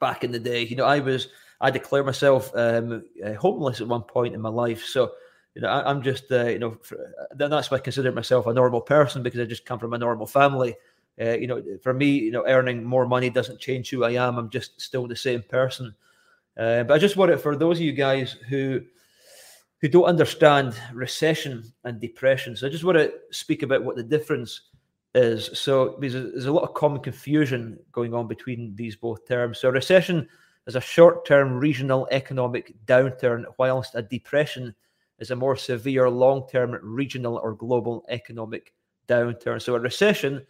back 0.01 0.22
in 0.22 0.33
the 0.33 0.38
day. 0.38 0.62
You 0.62 0.77
know, 0.77 0.85
I 0.85 1.01
was 1.01 1.29
I 1.61 1.70
declare 1.70 2.05
myself 2.05 2.51
um, 2.55 3.05
uh, 3.25 3.33
homeless 3.35 3.81
at 3.81 3.88
one 3.88 4.03
point 4.03 4.35
in 4.35 4.40
my 4.40 4.51
life. 4.51 4.85
So 4.85 5.12
you 5.55 5.62
know, 5.62 5.68
I, 5.68 5.90
am 5.90 6.03
just 6.03 6.31
uh, 6.31 6.46
you 6.46 6.59
know 6.59 6.77
for, 6.83 6.99
that's 7.35 7.70
why 7.70 7.79
I 7.79 7.81
consider 7.81 8.12
myself 8.12 8.46
a 8.46 8.53
normal 8.53 8.83
person 8.83 9.22
because 9.22 9.40
I 9.40 9.44
just 9.44 9.64
come 9.64 9.79
from 9.79 9.94
a 9.94 9.99
normal 9.99 10.27
family. 10.27 10.77
Uh, 11.18 11.31
you 11.31 11.46
know, 11.46 11.62
for 11.83 11.94
me, 11.94 12.11
you 12.11 12.31
know, 12.31 12.44
earning 12.46 12.85
more 12.85 13.07
money 13.07 13.31
doesn't 13.31 13.59
change 13.59 13.88
who 13.88 14.05
I 14.05 14.11
am. 14.11 14.37
I'm 14.37 14.51
just 14.51 14.79
still 14.79 15.07
the 15.07 15.16
same 15.16 15.42
person. 15.42 15.94
Uh, 16.56 16.84
but 16.84 16.94
I 16.94 16.98
just 16.98 17.16
want 17.16 17.30
it 17.30 17.40
for 17.40 17.56
those 17.56 17.78
of 17.78 17.82
you 17.82 17.92
guys 17.92 18.32
who 18.48 18.80
who 19.80 19.88
don't 19.88 20.04
understand 20.04 20.74
recession 20.94 21.62
and 21.84 22.00
depression. 22.00 22.56
So 22.56 22.66
I 22.66 22.70
just 22.70 22.84
want 22.84 22.96
to 22.96 23.12
speak 23.30 23.62
about 23.62 23.84
what 23.84 23.96
the 23.96 24.02
difference 24.02 24.62
is. 25.14 25.50
So 25.58 25.96
there's 26.00 26.14
a, 26.14 26.22
there's 26.22 26.46
a 26.46 26.52
lot 26.52 26.62
of 26.62 26.74
common 26.74 27.02
confusion 27.02 27.78
going 27.92 28.14
on 28.14 28.26
between 28.26 28.74
these 28.74 28.96
both 28.96 29.28
terms. 29.28 29.58
So 29.58 29.68
recession 29.68 30.26
is 30.66 30.76
a 30.76 30.80
short-term 30.80 31.58
regional 31.58 32.08
economic 32.10 32.74
downturn, 32.86 33.44
whilst 33.58 33.94
a 33.94 34.02
depression 34.02 34.74
is 35.18 35.30
a 35.30 35.36
more 35.36 35.56
severe 35.56 36.08
long-term 36.08 36.78
regional 36.82 37.38
or 37.42 37.54
global 37.54 38.04
economic 38.08 38.72
downturn. 39.08 39.60
So 39.60 39.74
a 39.74 39.80
recession 39.80 40.44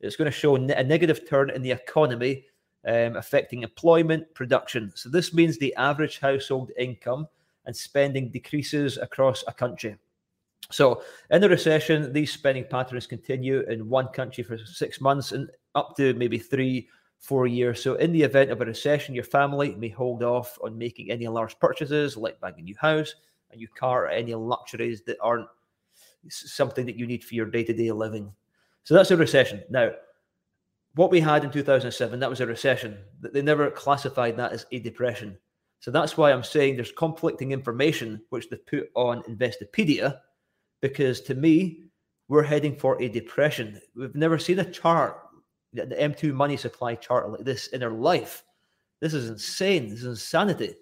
is 0.00 0.16
going 0.16 0.26
to 0.26 0.36
show 0.36 0.56
a 0.56 0.84
negative 0.84 1.28
turn 1.28 1.50
in 1.50 1.62
the 1.62 1.70
economy 1.70 2.44
um, 2.86 3.16
affecting 3.16 3.62
employment, 3.62 4.32
production. 4.34 4.92
So 4.94 5.08
this 5.08 5.32
means 5.32 5.58
the 5.58 5.74
average 5.76 6.18
household 6.18 6.70
income 6.76 7.26
and 7.66 7.74
spending 7.74 8.30
decreases 8.30 8.98
across 8.98 9.42
a 9.46 9.52
country. 9.52 9.96
So 10.70 11.02
in 11.30 11.40
the 11.40 11.48
recession, 11.48 12.12
these 12.12 12.32
spending 12.32 12.64
patterns 12.64 13.06
continue 13.06 13.60
in 13.62 13.88
one 13.88 14.08
country 14.08 14.44
for 14.44 14.58
six 14.58 15.00
months 15.00 15.32
and 15.32 15.50
up 15.74 15.96
to 15.96 16.14
maybe 16.14 16.38
three, 16.38 16.88
four 17.18 17.46
years. 17.46 17.82
So 17.82 17.94
in 17.94 18.12
the 18.12 18.22
event 18.22 18.50
of 18.50 18.60
a 18.60 18.64
recession, 18.64 19.14
your 19.14 19.24
family 19.24 19.74
may 19.76 19.88
hold 19.88 20.22
off 20.22 20.58
on 20.62 20.76
making 20.76 21.10
any 21.10 21.28
large 21.28 21.58
purchases 21.58 22.16
like 22.16 22.40
buying 22.40 22.54
a 22.58 22.62
new 22.62 22.76
house, 22.78 23.14
a 23.50 23.56
new 23.56 23.68
car, 23.68 24.04
or 24.04 24.08
any 24.08 24.34
luxuries 24.34 25.02
that 25.02 25.16
aren't 25.22 25.48
something 26.28 26.86
that 26.86 26.96
you 26.96 27.06
need 27.06 27.22
for 27.22 27.34
your 27.34 27.46
day-to-day 27.46 27.92
living. 27.92 28.32
So 28.84 28.94
that's 28.94 29.10
a 29.10 29.16
recession. 29.16 29.62
Now, 29.70 29.92
what 30.94 31.10
we 31.10 31.20
had 31.20 31.44
in 31.44 31.50
2007, 31.50 32.20
that 32.20 32.30
was 32.30 32.40
a 32.40 32.46
recession. 32.46 32.98
They 33.20 33.42
never 33.42 33.70
classified 33.70 34.36
that 34.36 34.52
as 34.52 34.66
a 34.70 34.78
depression. 34.78 35.36
So 35.80 35.90
that's 35.90 36.16
why 36.16 36.32
I'm 36.32 36.44
saying 36.44 36.76
there's 36.76 36.92
conflicting 36.92 37.52
information 37.52 38.22
which 38.30 38.48
they 38.48 38.56
put 38.56 38.88
on 38.94 39.22
Investopedia, 39.24 40.20
because 40.80 41.20
to 41.22 41.34
me, 41.34 41.84
we're 42.28 42.42
heading 42.42 42.76
for 42.76 43.00
a 43.02 43.08
depression. 43.08 43.80
We've 43.94 44.14
never 44.14 44.38
seen 44.38 44.60
a 44.60 44.70
chart, 44.70 45.18
the 45.72 45.84
M2 45.84 46.32
money 46.32 46.56
supply 46.56 46.94
chart 46.94 47.28
like 47.30 47.44
this 47.44 47.66
in 47.68 47.82
our 47.82 47.90
life. 47.90 48.44
This 49.00 49.12
is 49.12 49.28
insane. 49.28 49.90
This 49.90 50.00
is 50.00 50.06
insanity. 50.06 50.74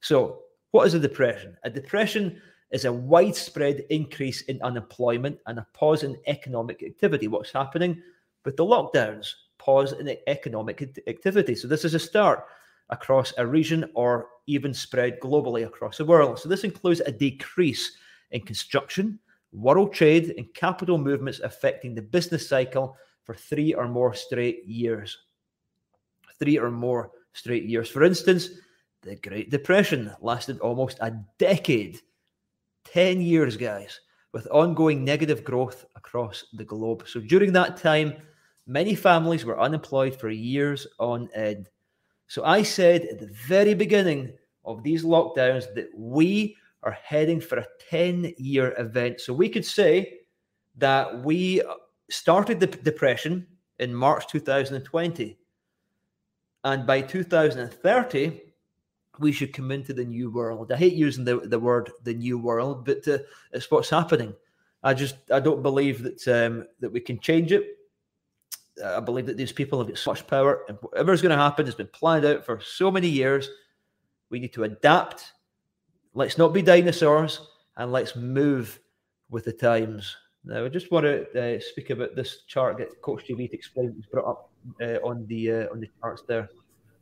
So, 0.00 0.40
what 0.72 0.86
is 0.86 0.94
a 0.94 0.98
depression? 0.98 1.56
A 1.62 1.70
depression 1.70 2.40
is 2.70 2.84
a 2.84 2.92
widespread 2.92 3.84
increase 3.90 4.42
in 4.42 4.60
unemployment 4.62 5.38
and 5.46 5.58
a 5.58 5.66
pause 5.72 6.02
in 6.02 6.16
economic 6.26 6.82
activity. 6.82 7.28
What's 7.28 7.52
happening 7.52 8.02
with 8.44 8.56
the 8.56 8.64
lockdowns? 8.64 9.32
Pause 9.68 9.92
in 9.92 10.16
economic 10.26 10.98
activity. 11.06 11.54
So 11.54 11.68
this 11.68 11.84
is 11.84 11.92
a 11.92 11.98
start 11.98 12.46
across 12.88 13.34
a 13.36 13.46
region 13.46 13.84
or 13.94 14.28
even 14.46 14.72
spread 14.72 15.20
globally 15.20 15.66
across 15.66 15.98
the 15.98 16.06
world. 16.06 16.38
So 16.38 16.48
this 16.48 16.64
includes 16.64 17.00
a 17.00 17.12
decrease 17.12 17.92
in 18.30 18.40
construction, 18.40 19.18
world 19.52 19.92
trade, 19.92 20.32
and 20.38 20.54
capital 20.54 20.96
movements 20.96 21.40
affecting 21.40 21.94
the 21.94 22.00
business 22.00 22.48
cycle 22.48 22.96
for 23.24 23.34
three 23.34 23.74
or 23.74 23.86
more 23.86 24.14
straight 24.14 24.64
years. 24.64 25.18
Three 26.38 26.58
or 26.58 26.70
more 26.70 27.10
straight 27.34 27.64
years. 27.64 27.90
For 27.90 28.04
instance, 28.04 28.48
the 29.02 29.16
Great 29.16 29.50
Depression 29.50 30.10
lasted 30.22 30.60
almost 30.60 30.96
a 31.02 31.12
decade, 31.38 32.00
10 32.86 33.20
years, 33.20 33.58
guys, 33.58 34.00
with 34.32 34.48
ongoing 34.50 35.04
negative 35.04 35.44
growth 35.44 35.84
across 35.94 36.46
the 36.54 36.64
globe. 36.64 37.04
So 37.06 37.20
during 37.20 37.52
that 37.52 37.76
time, 37.76 38.14
Many 38.68 38.94
families 38.94 39.46
were 39.46 39.58
unemployed 39.58 40.14
for 40.14 40.28
years 40.28 40.86
on 40.98 41.30
end. 41.34 41.70
So 42.26 42.44
I 42.44 42.62
said 42.62 43.02
at 43.06 43.18
the 43.18 43.30
very 43.48 43.72
beginning 43.72 44.34
of 44.66 44.82
these 44.82 45.04
lockdowns 45.04 45.72
that 45.74 45.88
we 45.96 46.54
are 46.82 46.92
heading 46.92 47.40
for 47.40 47.56
a 47.56 47.66
10 47.88 48.34
year 48.36 48.74
event. 48.76 49.22
So 49.22 49.32
we 49.32 49.48
could 49.48 49.64
say 49.64 50.18
that 50.76 51.24
we 51.24 51.62
started 52.10 52.60
the 52.60 52.66
depression 52.66 53.46
in 53.78 53.94
March 53.94 54.28
2020. 54.28 55.38
And 56.64 56.86
by 56.86 57.00
2030, 57.00 58.42
we 59.18 59.32
should 59.32 59.54
come 59.54 59.70
into 59.70 59.94
the 59.94 60.04
new 60.04 60.30
world. 60.30 60.70
I 60.70 60.76
hate 60.76 60.92
using 60.92 61.24
the, 61.24 61.40
the 61.40 61.58
word 61.58 61.90
the 62.04 62.12
new 62.12 62.38
world, 62.38 62.84
but 62.84 63.08
uh, 63.08 63.18
it's 63.52 63.70
what's 63.70 63.88
happening. 63.88 64.34
I 64.82 64.92
just 64.92 65.16
I 65.32 65.40
don't 65.40 65.62
believe 65.62 66.02
that 66.02 66.28
um, 66.28 66.66
that 66.80 66.92
we 66.92 67.00
can 67.00 67.18
change 67.18 67.50
it. 67.50 67.77
I 68.84 69.00
believe 69.00 69.26
that 69.26 69.36
these 69.36 69.52
people 69.52 69.78
have 69.78 69.88
got 69.88 69.98
so 69.98 70.10
much 70.10 70.26
power, 70.26 70.64
and 70.68 70.78
whatever's 70.80 71.22
going 71.22 71.36
to 71.36 71.42
happen 71.42 71.66
has 71.66 71.74
been 71.74 71.88
planned 71.88 72.24
out 72.24 72.44
for 72.44 72.60
so 72.60 72.90
many 72.90 73.08
years. 73.08 73.48
We 74.30 74.40
need 74.40 74.52
to 74.54 74.64
adapt. 74.64 75.32
Let's 76.14 76.38
not 76.38 76.52
be 76.52 76.62
dinosaurs, 76.62 77.40
and 77.76 77.92
let's 77.92 78.16
move 78.16 78.78
with 79.30 79.44
the 79.44 79.52
times. 79.52 80.16
Now, 80.44 80.64
I 80.64 80.68
just 80.68 80.90
want 80.90 81.04
to 81.04 81.56
uh, 81.56 81.60
speak 81.60 81.90
about 81.90 82.16
this 82.16 82.42
chart 82.46 82.78
that 82.78 83.02
Coach 83.02 83.24
TV 83.28 83.52
explained, 83.52 84.06
brought 84.10 84.30
up 84.30 84.50
uh, 84.80 84.98
on 85.04 85.26
the 85.26 85.52
uh, 85.52 85.66
on 85.70 85.80
the 85.80 85.88
charts 86.00 86.22
there. 86.26 86.48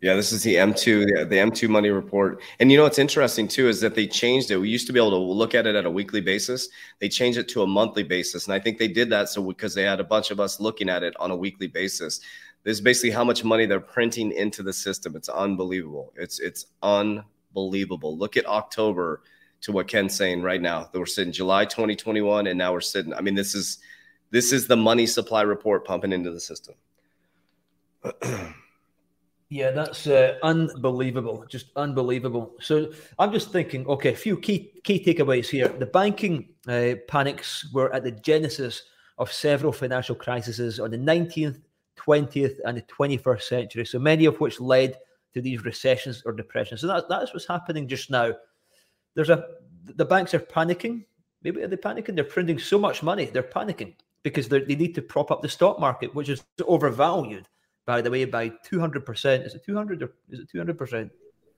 Yeah, 0.03 0.15
this 0.15 0.31
is 0.31 0.43
the 0.43 0.57
M2, 0.57 1.29
the 1.31 1.37
M2 1.37 1.71
money 1.71 1.89
report. 1.89 2.43
And 2.61 2.71
you 2.71 2.77
know 2.77 2.83
what's 2.83 2.99
interesting 2.99 3.49
too 3.49 3.69
is 3.69 3.81
that 3.81 3.95
they 3.95 4.07
changed 4.07 4.51
it. 4.51 4.59
We 4.59 4.69
used 4.69 4.87
to 4.89 4.93
be 4.93 5.01
able 5.01 5.11
to 5.11 5.17
look 5.17 5.55
at 5.55 5.67
it 5.67 5.75
at 5.75 5.87
a 5.87 5.91
weekly 5.91 6.21
basis. 6.21 6.69
They 6.99 7.09
changed 7.09 7.39
it 7.39 7.49
to 7.49 7.63
a 7.63 7.67
monthly 7.67 8.03
basis. 8.03 8.45
And 8.45 8.53
I 8.53 8.61
think 8.61 8.79
they 8.79 8.89
did 8.89 9.09
that 9.11 9.31
so 9.31 9.43
because 9.43 9.75
they 9.75 9.85
had 9.85 9.99
a 9.99 10.05
bunch 10.05 10.31
of 10.31 10.39
us 10.39 10.61
looking 10.61 10.91
at 10.91 11.03
it 11.03 11.15
on 11.19 11.31
a 11.31 11.37
weekly 11.37 11.67
basis. 11.67 12.21
This 12.63 12.77
is 12.77 12.83
basically 12.83 13.11
how 13.11 13.25
much 13.25 13.43
money 13.43 13.65
they're 13.65 13.81
printing 13.81 14.33
into 14.33 14.63
the 14.63 14.73
system. 14.73 15.17
It's 15.17 15.31
unbelievable. 15.31 16.13
It's 16.15 16.41
it's 16.41 16.67
unbelievable. 16.83 18.19
Look 18.19 18.37
at 18.37 18.45
October 18.45 19.23
to 19.63 19.73
what 19.73 19.89
Ken's 19.89 20.15
saying 20.15 20.43
right 20.43 20.61
now. 20.61 20.91
We're 20.93 21.07
sitting 21.07 21.33
July 21.33 21.65
2021 21.65 22.49
and 22.49 22.59
now 22.59 22.73
we're 22.73 22.83
sitting 22.83 23.15
I 23.15 23.23
mean 23.23 23.35
this 23.35 23.55
is 23.55 23.79
this 24.31 24.53
is 24.53 24.67
the 24.67 24.77
money 24.77 25.07
supply 25.07 25.41
report 25.41 25.87
pumping 25.87 26.13
into 26.13 26.33
the 26.33 26.41
system. 26.41 26.75
Yeah, 29.49 29.71
that's 29.71 30.09
uh, 30.09 30.39
unbelievable, 30.43 31.45
just 31.49 31.67
unbelievable. 31.77 32.55
So 32.61 32.93
I'm 33.17 33.33
just 33.33 33.53
thinking, 33.53 33.87
okay, 33.87 34.13
a 34.13 34.17
few 34.17 34.39
key 34.39 34.73
key 34.83 35.05
takeaways 35.05 35.49
here. 35.49 35.69
The 35.69 35.87
banking 35.87 36.49
uh, 36.67 36.95
panics 37.07 37.71
were 37.73 37.95
at 37.95 38.03
the 38.03 38.11
genesis 38.11 38.83
of 39.19 39.33
several 39.33 39.73
financial 39.73 40.17
crises 40.17 40.81
on 40.81 40.91
the 40.91 40.99
19th, 40.99 41.61
20th, 41.97 42.57
and 42.65 42.77
the 42.77 42.83
21st 42.83 43.43
century. 43.43 43.87
So 43.87 44.01
many 44.01 44.25
of 44.25 44.41
which 44.41 44.61
led 44.61 44.97
to 45.33 45.41
these 45.41 45.65
recessions 45.65 46.25
or 46.27 46.33
depressions. 46.33 46.81
So 46.81 46.89
that, 46.89 47.09
that's 47.09 47.33
what's 47.33 47.47
happening 47.47 47.87
just 47.87 48.11
now. 48.11 48.33
There's 49.15 49.31
a 49.31 49.45
the 49.85 50.05
banks 50.05 50.35
are 50.35 50.41
panicking. 50.41 51.05
Maybe 51.43 51.63
are 51.63 51.69
they 51.69 51.77
panicking? 51.77 52.17
They're 52.17 52.25
printing 52.25 52.59
so 52.59 52.81
much 52.81 53.05
money. 53.05 53.27
They're 53.27 53.45
panicking 53.45 53.95
because 54.25 54.49
they 54.49 54.65
need 54.65 54.97
to 54.97 55.03
prop 55.03 55.31
up 55.31 55.41
the 55.41 55.49
stock 55.49 55.79
market, 55.79 56.13
which 56.17 56.29
is 56.29 56.43
overvalued 56.67 57.47
by 57.87 58.03
the 58.03 58.11
way, 58.11 58.25
by 58.25 58.51
200%. 58.51 59.47
Is 59.47 59.55
it 59.55 59.65
200 59.65 60.03
or 60.03 60.13
is 60.29 60.41
it 60.41 60.49
200%? 60.53 61.11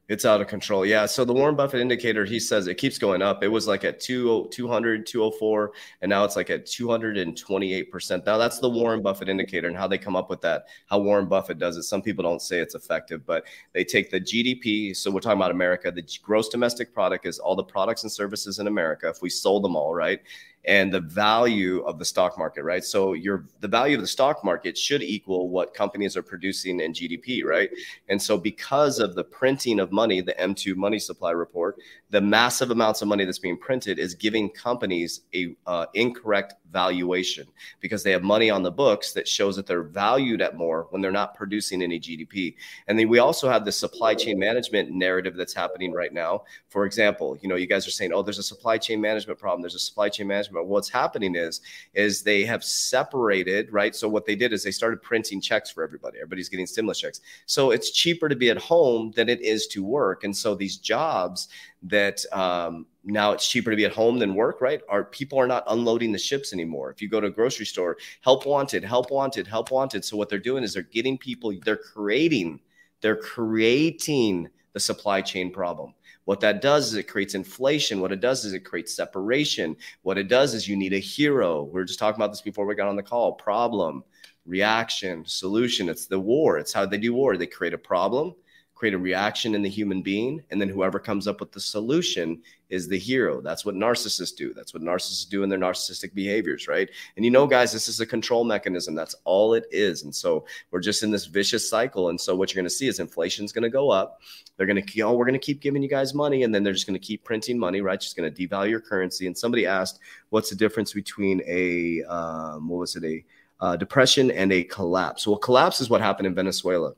It's 0.08 0.24
out 0.24 0.40
of 0.40 0.46
control. 0.46 0.86
Yeah. 0.86 1.04
So 1.04 1.22
the 1.26 1.34
Warren 1.34 1.54
Buffett 1.54 1.82
indicator, 1.82 2.24
he 2.24 2.40
says 2.40 2.66
it 2.66 2.76
keeps 2.76 2.96
going 2.96 3.20
up. 3.20 3.42
It 3.42 3.48
was 3.48 3.66
like 3.66 3.84
at 3.84 4.00
200, 4.00 5.04
204, 5.06 5.72
and 6.00 6.08
now 6.08 6.24
it's 6.24 6.34
like 6.34 6.48
at 6.48 6.64
228%. 6.64 8.24
Now 8.24 8.38
that's 8.38 8.58
the 8.58 8.70
Warren 8.70 9.02
Buffett 9.02 9.28
indicator 9.28 9.68
and 9.68 9.76
how 9.76 9.86
they 9.86 9.98
come 9.98 10.16
up 10.16 10.30
with 10.30 10.40
that, 10.40 10.68
how 10.86 10.98
Warren 10.98 11.26
Buffett 11.26 11.58
does 11.58 11.76
it. 11.76 11.82
Some 11.82 12.00
people 12.00 12.24
don't 12.24 12.40
say 12.40 12.58
it's 12.58 12.74
effective, 12.74 13.26
but 13.26 13.44
they 13.74 13.84
take 13.84 14.10
the 14.10 14.18
GDP. 14.18 14.96
So 14.96 15.10
we're 15.10 15.20
talking 15.20 15.38
about 15.38 15.50
America. 15.50 15.90
The 15.90 16.08
gross 16.22 16.48
domestic 16.48 16.94
product 16.94 17.26
is 17.26 17.38
all 17.38 17.54
the 17.54 17.64
products 17.64 18.02
and 18.04 18.10
services 18.10 18.60
in 18.60 18.66
America. 18.66 19.10
If 19.10 19.20
we 19.20 19.28
sold 19.28 19.62
them 19.62 19.76
all, 19.76 19.94
right? 19.94 20.20
And 20.64 20.92
the 20.92 21.00
value 21.00 21.80
of 21.84 21.98
the 21.98 22.04
stock 22.04 22.36
market, 22.36 22.62
right? 22.62 22.84
So 22.84 23.12
your 23.12 23.46
the 23.60 23.68
value 23.68 23.96
of 23.96 24.02
the 24.02 24.08
stock 24.08 24.44
market 24.44 24.76
should 24.76 25.02
equal 25.02 25.48
what 25.48 25.72
companies 25.72 26.16
are 26.16 26.22
producing 26.22 26.80
in 26.80 26.92
GDP, 26.92 27.44
right? 27.44 27.70
And 28.08 28.20
so 28.20 28.36
because 28.36 28.98
of 28.98 29.14
the 29.14 29.24
printing 29.24 29.80
of 29.80 29.92
money, 29.92 30.20
the 30.20 30.34
M2 30.34 30.76
money 30.76 30.98
supply 30.98 31.30
report, 31.30 31.76
the 32.10 32.20
massive 32.20 32.70
amounts 32.70 33.02
of 33.02 33.08
money 33.08 33.24
that's 33.24 33.38
being 33.38 33.58
printed 33.58 33.98
is 33.98 34.14
giving 34.14 34.50
companies 34.50 35.22
a 35.34 35.54
uh, 35.66 35.86
incorrect 35.94 36.54
valuation 36.70 37.46
because 37.80 38.02
they 38.02 38.10
have 38.10 38.22
money 38.22 38.50
on 38.50 38.62
the 38.62 38.70
books 38.70 39.12
that 39.12 39.26
shows 39.26 39.56
that 39.56 39.66
they're 39.66 39.82
valued 39.82 40.42
at 40.42 40.56
more 40.56 40.86
when 40.90 41.00
they're 41.00 41.10
not 41.10 41.34
producing 41.34 41.82
any 41.82 41.98
GDP. 41.98 42.54
And 42.88 42.98
then 42.98 43.08
we 43.08 43.18
also 43.20 43.48
have 43.48 43.64
the 43.64 43.72
supply 43.72 44.14
chain 44.14 44.38
management 44.38 44.90
narrative 44.90 45.36
that's 45.36 45.54
happening 45.54 45.92
right 45.92 46.12
now. 46.12 46.44
For 46.68 46.84
example, 46.84 47.38
you 47.40 47.48
know, 47.48 47.56
you 47.56 47.66
guys 47.66 47.86
are 47.86 47.92
saying, 47.92 48.12
"Oh, 48.12 48.22
there's 48.22 48.38
a 48.38 48.42
supply 48.42 48.76
chain 48.76 49.00
management 49.00 49.38
problem. 49.38 49.62
There's 49.62 49.74
a 49.74 49.78
supply 49.78 50.08
chain 50.08 50.26
management 50.26 50.47
but 50.52 50.66
what's 50.66 50.88
happening 50.88 51.34
is 51.34 51.60
is 51.94 52.22
they 52.22 52.44
have 52.44 52.64
separated, 52.64 53.72
right? 53.72 53.94
So 53.94 54.08
what 54.08 54.26
they 54.26 54.36
did 54.36 54.52
is 54.52 54.62
they 54.62 54.70
started 54.70 55.02
printing 55.02 55.40
checks 55.40 55.70
for 55.70 55.82
everybody. 55.82 56.18
Everybody's 56.18 56.48
getting 56.48 56.66
stimulus 56.66 57.00
checks. 57.00 57.20
So 57.46 57.70
it's 57.70 57.90
cheaper 57.90 58.28
to 58.28 58.36
be 58.36 58.50
at 58.50 58.58
home 58.58 59.12
than 59.14 59.28
it 59.28 59.40
is 59.40 59.66
to 59.68 59.84
work. 59.84 60.24
And 60.24 60.36
so 60.36 60.54
these 60.54 60.76
jobs 60.76 61.48
that 61.82 62.24
um, 62.32 62.86
now 63.04 63.32
it's 63.32 63.48
cheaper 63.48 63.70
to 63.70 63.76
be 63.76 63.84
at 63.84 63.92
home 63.92 64.18
than 64.18 64.34
work, 64.34 64.60
right? 64.60 64.80
Our 64.88 65.04
people 65.04 65.38
are 65.38 65.46
not 65.46 65.64
unloading 65.68 66.12
the 66.12 66.18
ships 66.18 66.52
anymore. 66.52 66.90
If 66.90 67.00
you 67.00 67.08
go 67.08 67.20
to 67.20 67.28
a 67.28 67.30
grocery 67.30 67.66
store, 67.66 67.96
help 68.20 68.46
wanted, 68.46 68.84
help 68.84 69.10
wanted, 69.10 69.46
help 69.46 69.70
wanted. 69.70 70.04
So 70.04 70.16
what 70.16 70.28
they're 70.28 70.38
doing 70.38 70.64
is 70.64 70.74
they're 70.74 70.82
getting 70.82 71.16
people, 71.16 71.52
they're 71.64 71.76
creating, 71.76 72.60
they're 73.00 73.16
creating 73.16 74.48
the 74.72 74.80
supply 74.80 75.22
chain 75.22 75.52
problem. 75.52 75.94
What 76.28 76.40
that 76.40 76.60
does 76.60 76.88
is 76.88 76.94
it 76.96 77.04
creates 77.04 77.34
inflation. 77.34 78.02
What 78.02 78.12
it 78.12 78.20
does 78.20 78.44
is 78.44 78.52
it 78.52 78.60
creates 78.60 78.94
separation. 78.94 79.74
What 80.02 80.18
it 80.18 80.28
does 80.28 80.52
is 80.52 80.68
you 80.68 80.76
need 80.76 80.92
a 80.92 80.98
hero. 80.98 81.62
We 81.62 81.72
were 81.72 81.86
just 81.86 81.98
talking 81.98 82.20
about 82.20 82.32
this 82.32 82.42
before 82.42 82.66
we 82.66 82.74
got 82.74 82.86
on 82.86 82.96
the 82.96 83.02
call. 83.02 83.32
Problem, 83.32 84.04
reaction, 84.44 85.24
solution. 85.24 85.88
It's 85.88 86.04
the 86.04 86.20
war. 86.20 86.58
It's 86.58 86.74
how 86.74 86.84
they 86.84 86.98
do 86.98 87.14
war. 87.14 87.38
They 87.38 87.46
create 87.46 87.72
a 87.72 87.78
problem 87.78 88.34
create 88.78 88.94
a 88.94 88.98
reaction 88.98 89.56
in 89.56 89.62
the 89.62 89.68
human 89.68 90.02
being 90.02 90.40
and 90.50 90.60
then 90.60 90.68
whoever 90.68 91.00
comes 91.00 91.26
up 91.26 91.40
with 91.40 91.50
the 91.50 91.58
solution 91.58 92.40
is 92.70 92.86
the 92.86 92.96
hero. 92.96 93.40
That's 93.40 93.64
what 93.64 93.74
narcissists 93.74 94.36
do. 94.36 94.54
That's 94.54 94.72
what 94.72 94.84
narcissists 94.84 95.28
do 95.28 95.42
in 95.42 95.48
their 95.48 95.58
narcissistic 95.58 96.14
behaviors 96.14 96.68
right? 96.68 96.88
And 97.16 97.24
you 97.24 97.32
know 97.32 97.44
guys 97.48 97.72
this 97.72 97.88
is 97.88 97.98
a 97.98 98.06
control 98.06 98.44
mechanism. 98.44 98.94
That's 98.94 99.16
all 99.24 99.54
it 99.54 99.64
is. 99.72 100.04
And 100.04 100.14
so 100.14 100.46
we're 100.70 100.78
just 100.78 101.02
in 101.02 101.10
this 101.10 101.26
vicious 101.26 101.68
cycle. 101.68 102.10
And 102.10 102.20
so 102.20 102.36
what 102.36 102.54
you're 102.54 102.60
going 102.60 102.70
to 102.70 102.74
see 102.74 102.86
is 102.86 103.00
inflation's 103.00 103.50
going 103.50 103.64
to 103.64 103.68
go 103.68 103.90
up. 103.90 104.20
They're 104.56 104.66
going 104.66 104.80
to 104.80 105.00
oh 105.02 105.14
we're 105.14 105.24
going 105.24 105.40
to 105.40 105.44
keep 105.44 105.60
giving 105.60 105.82
you 105.82 105.88
guys 105.88 106.14
money 106.14 106.44
and 106.44 106.54
then 106.54 106.62
they're 106.62 106.72
just 106.72 106.86
going 106.86 107.00
to 107.00 107.04
keep 107.04 107.24
printing 107.24 107.58
money 107.58 107.80
right? 107.80 108.00
Just 108.00 108.16
going 108.16 108.32
to 108.32 108.48
devalue 108.48 108.70
your 108.70 108.80
currency. 108.80 109.26
And 109.26 109.36
somebody 109.36 109.66
asked 109.66 109.98
what's 110.28 110.50
the 110.50 110.56
difference 110.56 110.92
between 110.92 111.42
a 111.48 112.04
um, 112.04 112.68
what 112.68 112.78
was 112.78 112.94
it 112.94 113.02
a 113.02 113.24
uh, 113.60 113.76
depression 113.76 114.30
and 114.30 114.52
a 114.52 114.62
collapse? 114.62 115.26
Well 115.26 115.36
collapse 115.36 115.80
is 115.80 115.90
what 115.90 116.00
happened 116.00 116.28
in 116.28 116.34
venezuela 116.36 116.94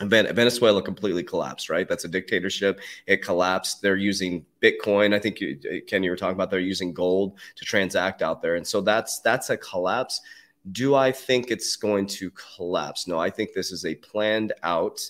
Venezuela 0.00 0.82
completely 0.82 1.22
collapsed, 1.22 1.68
right? 1.68 1.88
That's 1.88 2.04
a 2.04 2.08
dictatorship. 2.08 2.80
It 3.06 3.22
collapsed. 3.22 3.82
They're 3.82 3.96
using 3.96 4.46
Bitcoin. 4.62 5.14
I 5.14 5.18
think 5.18 5.40
you, 5.40 5.58
Ken, 5.86 6.02
you 6.02 6.10
were 6.10 6.16
talking 6.16 6.34
about 6.34 6.50
they're 6.50 6.60
using 6.60 6.92
gold 6.92 7.38
to 7.56 7.64
transact 7.64 8.22
out 8.22 8.40
there, 8.40 8.54
and 8.54 8.66
so 8.66 8.80
that's 8.80 9.20
that's 9.20 9.50
a 9.50 9.56
collapse. 9.56 10.20
Do 10.72 10.94
I 10.94 11.12
think 11.12 11.50
it's 11.50 11.76
going 11.76 12.06
to 12.06 12.30
collapse? 12.30 13.06
No, 13.06 13.18
I 13.18 13.30
think 13.30 13.52
this 13.52 13.72
is 13.72 13.84
a 13.84 13.94
planned 13.94 14.52
out, 14.62 15.00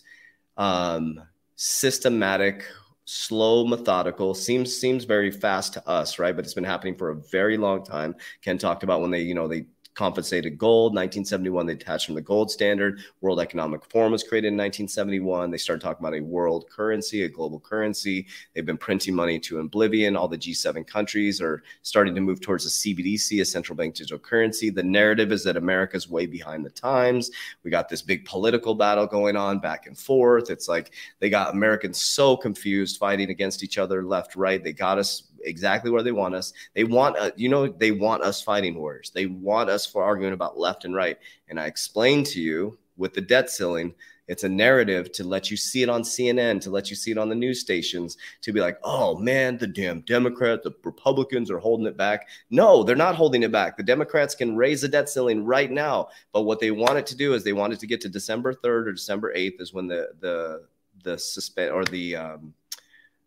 um, 0.57 1.21
systematic, 1.57 2.65
slow, 3.05 3.67
methodical. 3.67 4.35
Seems 4.35 4.77
seems 4.77 5.05
very 5.05 5.31
fast 5.31 5.75
to 5.75 5.89
us, 5.89 6.19
right? 6.19 6.35
But 6.35 6.45
it's 6.45 6.55
been 6.55 6.65
happening 6.65 6.97
for 6.97 7.11
a 7.11 7.17
very 7.17 7.57
long 7.57 7.85
time. 7.85 8.17
Ken 8.43 8.59
talked 8.59 8.83
about 8.83 9.01
when 9.01 9.11
they, 9.11 9.23
you 9.23 9.35
know, 9.35 9.49
they 9.49 9.67
compensated 10.01 10.57
gold. 10.57 10.93
1971, 10.93 11.67
they 11.67 11.75
detached 11.75 12.07
from 12.07 12.15
the 12.15 12.23
gold 12.23 12.51
standard. 12.51 13.01
World 13.21 13.39
Economic 13.39 13.85
Forum 13.85 14.13
was 14.13 14.23
created 14.23 14.49
in 14.49 14.55
1971. 14.55 15.51
They 15.51 15.59
started 15.59 15.83
talking 15.83 16.03
about 16.03 16.19
a 16.19 16.25
world 16.25 16.65
currency, 16.71 17.25
a 17.25 17.29
global 17.29 17.61
currency. 17.61 18.27
They've 18.55 18.65
been 18.65 18.79
printing 18.79 19.15
money 19.15 19.39
to 19.41 19.59
oblivion. 19.59 20.17
All 20.17 20.27
the 20.27 20.39
G7 20.39 20.87
countries 20.87 21.43
are 21.43 21.63
starting 21.83 22.15
to 22.15 22.23
move 22.23 22.41
towards 22.41 22.65
a 22.65 22.71
CBDC, 22.71 23.43
a 23.43 23.45
central 23.45 23.77
bank 23.77 23.95
digital 23.95 24.19
currency. 24.19 24.71
The 24.71 24.83
narrative 24.83 25.33
is 25.33 25.45
that 25.45 25.59
America's 25.59 26.09
way 26.09 26.25
behind 26.25 26.65
the 26.65 26.71
times. 26.71 27.31
We 27.63 27.71
got 27.71 27.91
this 27.91 28.01
big 28.01 28.25
political 28.25 28.75
battle 28.75 29.07
going 29.07 29.37
on 29.37 29.59
back 29.59 29.87
and 29.87 29.99
forth. 29.99 30.49
It's 30.49 30.67
like 30.67 30.93
they 31.19 31.29
got 31.29 31.53
Americans 31.53 32.01
so 32.01 32.39
confused, 32.39 32.97
fighting 32.97 33.29
against 33.29 33.63
each 33.63 33.77
other 33.77 34.03
left, 34.03 34.35
right. 34.35 34.65
They 34.65 34.73
got 34.73 34.97
us 34.97 35.25
exactly 35.45 35.91
where 35.91 36.03
they 36.03 36.13
want 36.13 36.35
us. 36.35 36.53
They 36.75 36.85
want, 36.85 37.17
uh, 37.17 37.31
you 37.37 37.49
know, 37.49 37.69
they 37.69 37.93
want 37.93 38.23
us 38.23 38.43
fighting 38.43 38.79
wars. 38.79 39.11
They 39.15 39.27
want 39.27 39.71
us 39.71 39.87
for 39.87 40.03
arguing 40.03 40.33
about 40.33 40.59
left 40.59 40.85
and 40.85 40.95
right. 40.95 41.19
And 41.49 41.59
I 41.59 41.67
explained 41.67 42.27
to 42.27 42.41
you 42.41 42.79
with 42.97 43.15
the 43.15 43.21
debt 43.21 43.51
ceiling, 43.51 43.95
it's 44.31 44.45
a 44.45 44.49
narrative 44.49 45.11
to 45.13 45.25
let 45.25 45.51
you 45.51 45.57
see 45.57 45.83
it 45.83 45.89
on 45.89 46.03
CNN, 46.03 46.61
to 46.61 46.71
let 46.71 46.89
you 46.89 46.95
see 46.95 47.11
it 47.11 47.19
on 47.19 47.29
the 47.29 47.35
news 47.35 47.59
stations, 47.59 48.17
to 48.43 48.53
be 48.53 48.61
like, 48.61 48.79
oh 48.85 49.19
man, 49.19 49.59
the 49.59 49.67
damn 49.67 50.03
Democrat, 50.03 50.63
the 50.63 50.73
Republicans 50.85 51.51
are 51.51 51.59
holding 51.59 51.87
it 51.87 51.97
back. 51.97 52.29
No, 52.49 52.85
they're 52.85 52.95
not 52.95 53.17
holding 53.17 53.43
it 53.43 53.51
back. 53.51 53.77
The 53.77 53.83
Democrats 53.83 54.37
can 54.37 54.57
raise 54.57 54.83
the 54.83 54.89
debt 54.89 55.09
ceiling 55.09 55.45
right 55.45 55.69
now. 55.69 56.11
But 56.33 56.43
what 56.43 56.61
they 56.61 56.71
want 56.71 56.99
it 56.99 57.07
to 57.07 57.17
do 57.17 57.35
is 57.35 57.43
they 57.43 57.53
want 57.53 57.73
it 57.73 57.81
to 57.81 57.89
get 57.89 58.01
to 58.03 58.09
December 58.09 58.55
3rd 58.55 58.87
or 58.87 58.93
December 58.93 59.35
8th 59.35 59.61
is 59.61 59.75
when 59.75 59.89
the 59.89 60.11
the 60.21 60.69
the 61.03 61.19
suspend 61.19 61.73
or 61.73 61.85
the 61.87 62.15
um, 62.15 62.55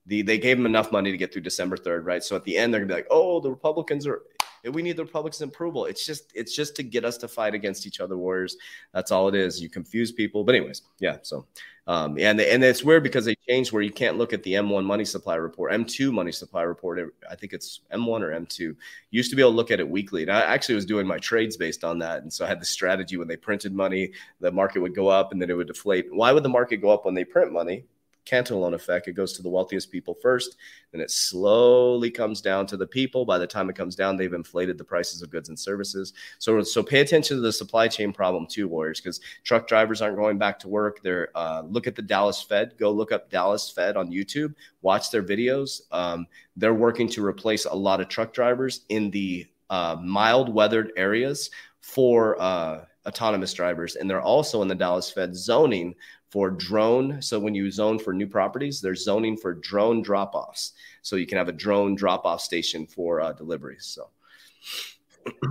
the 0.05 0.21
they 0.21 0.37
gave 0.37 0.57
them 0.57 0.65
enough 0.65 0.91
money 0.91 1.11
to 1.11 1.17
get 1.17 1.31
through 1.31 1.43
December 1.43 1.77
3rd, 1.77 2.05
right? 2.05 2.23
So 2.23 2.35
at 2.35 2.43
the 2.43 2.57
end, 2.57 2.73
they're 2.73 2.81
gonna 2.81 2.89
be 2.89 2.95
like, 2.95 3.07
oh, 3.09 3.39
the 3.39 3.49
Republicans 3.49 4.05
are 4.07 4.23
we 4.71 4.81
need 4.81 4.95
the 4.95 5.03
Republicans' 5.03 5.41
approval. 5.41 5.85
It's 5.85 6.05
just 6.05 6.31
it's 6.33 6.55
just 6.55 6.75
to 6.77 6.83
get 6.83 7.03
us 7.03 7.17
to 7.17 7.27
fight 7.27 7.53
against 7.53 7.85
each 7.85 7.99
other, 7.99 8.17
warriors. 8.17 8.55
That's 8.93 9.11
all 9.11 9.27
it 9.27 9.35
is. 9.35 9.61
You 9.61 9.69
confuse 9.69 10.11
people. 10.11 10.43
But 10.43 10.55
anyways, 10.55 10.83
yeah. 10.99 11.17
So 11.21 11.45
um, 11.85 12.17
and 12.17 12.39
and 12.39 12.63
it's 12.63 12.83
weird 12.83 13.03
because 13.03 13.25
they 13.25 13.35
changed 13.47 13.73
where 13.73 13.81
you 13.81 13.91
can't 13.91 14.17
look 14.17 14.31
at 14.31 14.41
the 14.43 14.53
M1 14.53 14.85
money 14.85 15.03
supply 15.03 15.35
report, 15.35 15.73
M2 15.73 16.13
money 16.13 16.31
supply 16.31 16.61
report. 16.61 17.13
I 17.29 17.35
think 17.35 17.51
it's 17.51 17.81
M1 17.91 18.21
or 18.21 18.31
M2. 18.31 18.73
used 19.11 19.29
to 19.31 19.35
be 19.35 19.41
able 19.41 19.51
to 19.51 19.57
look 19.57 19.71
at 19.71 19.81
it 19.81 19.89
weekly, 19.89 20.21
and 20.21 20.31
I 20.31 20.41
actually 20.41 20.75
was 20.75 20.85
doing 20.85 21.05
my 21.05 21.17
trades 21.17 21.57
based 21.57 21.83
on 21.83 21.99
that. 21.99 22.23
And 22.23 22.31
so 22.31 22.45
I 22.45 22.47
had 22.47 22.61
the 22.61 22.65
strategy 22.65 23.17
when 23.17 23.27
they 23.27 23.35
printed 23.35 23.75
money, 23.75 24.13
the 24.39 24.51
market 24.51 24.79
would 24.79 24.95
go 24.95 25.09
up 25.09 25.33
and 25.33 25.41
then 25.41 25.49
it 25.49 25.57
would 25.57 25.67
deflate. 25.67 26.07
Why 26.09 26.31
would 26.31 26.43
the 26.43 26.49
market 26.49 26.77
go 26.77 26.89
up 26.89 27.03
when 27.03 27.15
they 27.15 27.25
print 27.25 27.51
money? 27.51 27.83
Cantillon 28.25 28.73
effect. 28.73 29.07
It 29.07 29.13
goes 29.13 29.33
to 29.33 29.41
the 29.41 29.49
wealthiest 29.49 29.91
people 29.91 30.15
first, 30.21 30.57
then 30.91 31.01
it 31.01 31.11
slowly 31.11 32.09
comes 32.09 32.41
down 32.41 32.67
to 32.67 32.77
the 32.77 32.87
people. 32.87 33.25
By 33.25 33.37
the 33.37 33.47
time 33.47 33.69
it 33.69 33.75
comes 33.75 33.95
down, 33.95 34.15
they've 34.15 34.33
inflated 34.33 34.77
the 34.77 34.83
prices 34.83 35.21
of 35.21 35.29
goods 35.29 35.49
and 35.49 35.59
services. 35.59 36.13
So, 36.39 36.61
so 36.63 36.83
pay 36.83 37.01
attention 37.01 37.37
to 37.37 37.41
the 37.41 37.51
supply 37.51 37.87
chain 37.87 38.13
problem 38.13 38.47
too, 38.47 38.67
warriors, 38.67 39.01
because 39.01 39.19
truck 39.43 39.67
drivers 39.67 40.01
aren't 40.01 40.17
going 40.17 40.37
back 40.37 40.59
to 40.59 40.67
work. 40.67 41.01
They're 41.01 41.29
uh, 41.35 41.63
look 41.65 41.87
at 41.87 41.95
the 41.95 42.01
Dallas 42.01 42.41
Fed. 42.41 42.77
Go 42.77 42.91
look 42.91 43.11
up 43.11 43.29
Dallas 43.29 43.69
Fed 43.69 43.97
on 43.97 44.11
YouTube. 44.11 44.53
Watch 44.81 45.11
their 45.11 45.23
videos. 45.23 45.81
Um, 45.91 46.27
they're 46.55 46.73
working 46.73 47.09
to 47.09 47.25
replace 47.25 47.65
a 47.65 47.73
lot 47.73 48.01
of 48.01 48.07
truck 48.07 48.33
drivers 48.33 48.81
in 48.89 49.11
the 49.11 49.47
uh, 49.69 49.97
mild 50.01 50.53
weathered 50.53 50.91
areas 50.95 51.49
for 51.81 52.39
uh, 52.41 52.85
autonomous 53.05 53.53
drivers, 53.53 53.95
and 53.95 54.09
they're 54.09 54.21
also 54.21 54.61
in 54.61 54.67
the 54.67 54.75
Dallas 54.75 55.11
Fed 55.11 55.35
zoning 55.35 55.95
for 56.33 56.49
drone. 56.49 57.21
So 57.21 57.39
when 57.39 57.53
you 57.53 57.69
zone 57.69 57.99
for 57.99 58.11
new 58.11 58.25
properties, 58.25 58.81
there's 58.81 59.03
zoning 59.03 59.37
for 59.37 59.53
drone 59.53 60.01
drop 60.01 60.33
offs. 60.33 60.73
So 61.03 61.15
you 61.15 61.27
can 61.27 61.37
have 61.37 61.47
a 61.47 61.51
drone 61.51 61.93
drop 61.93 62.25
off 62.25 62.41
station 62.41 62.87
for 62.87 63.21
uh, 63.21 63.33
deliveries. 63.33 63.85
So. 63.85 64.09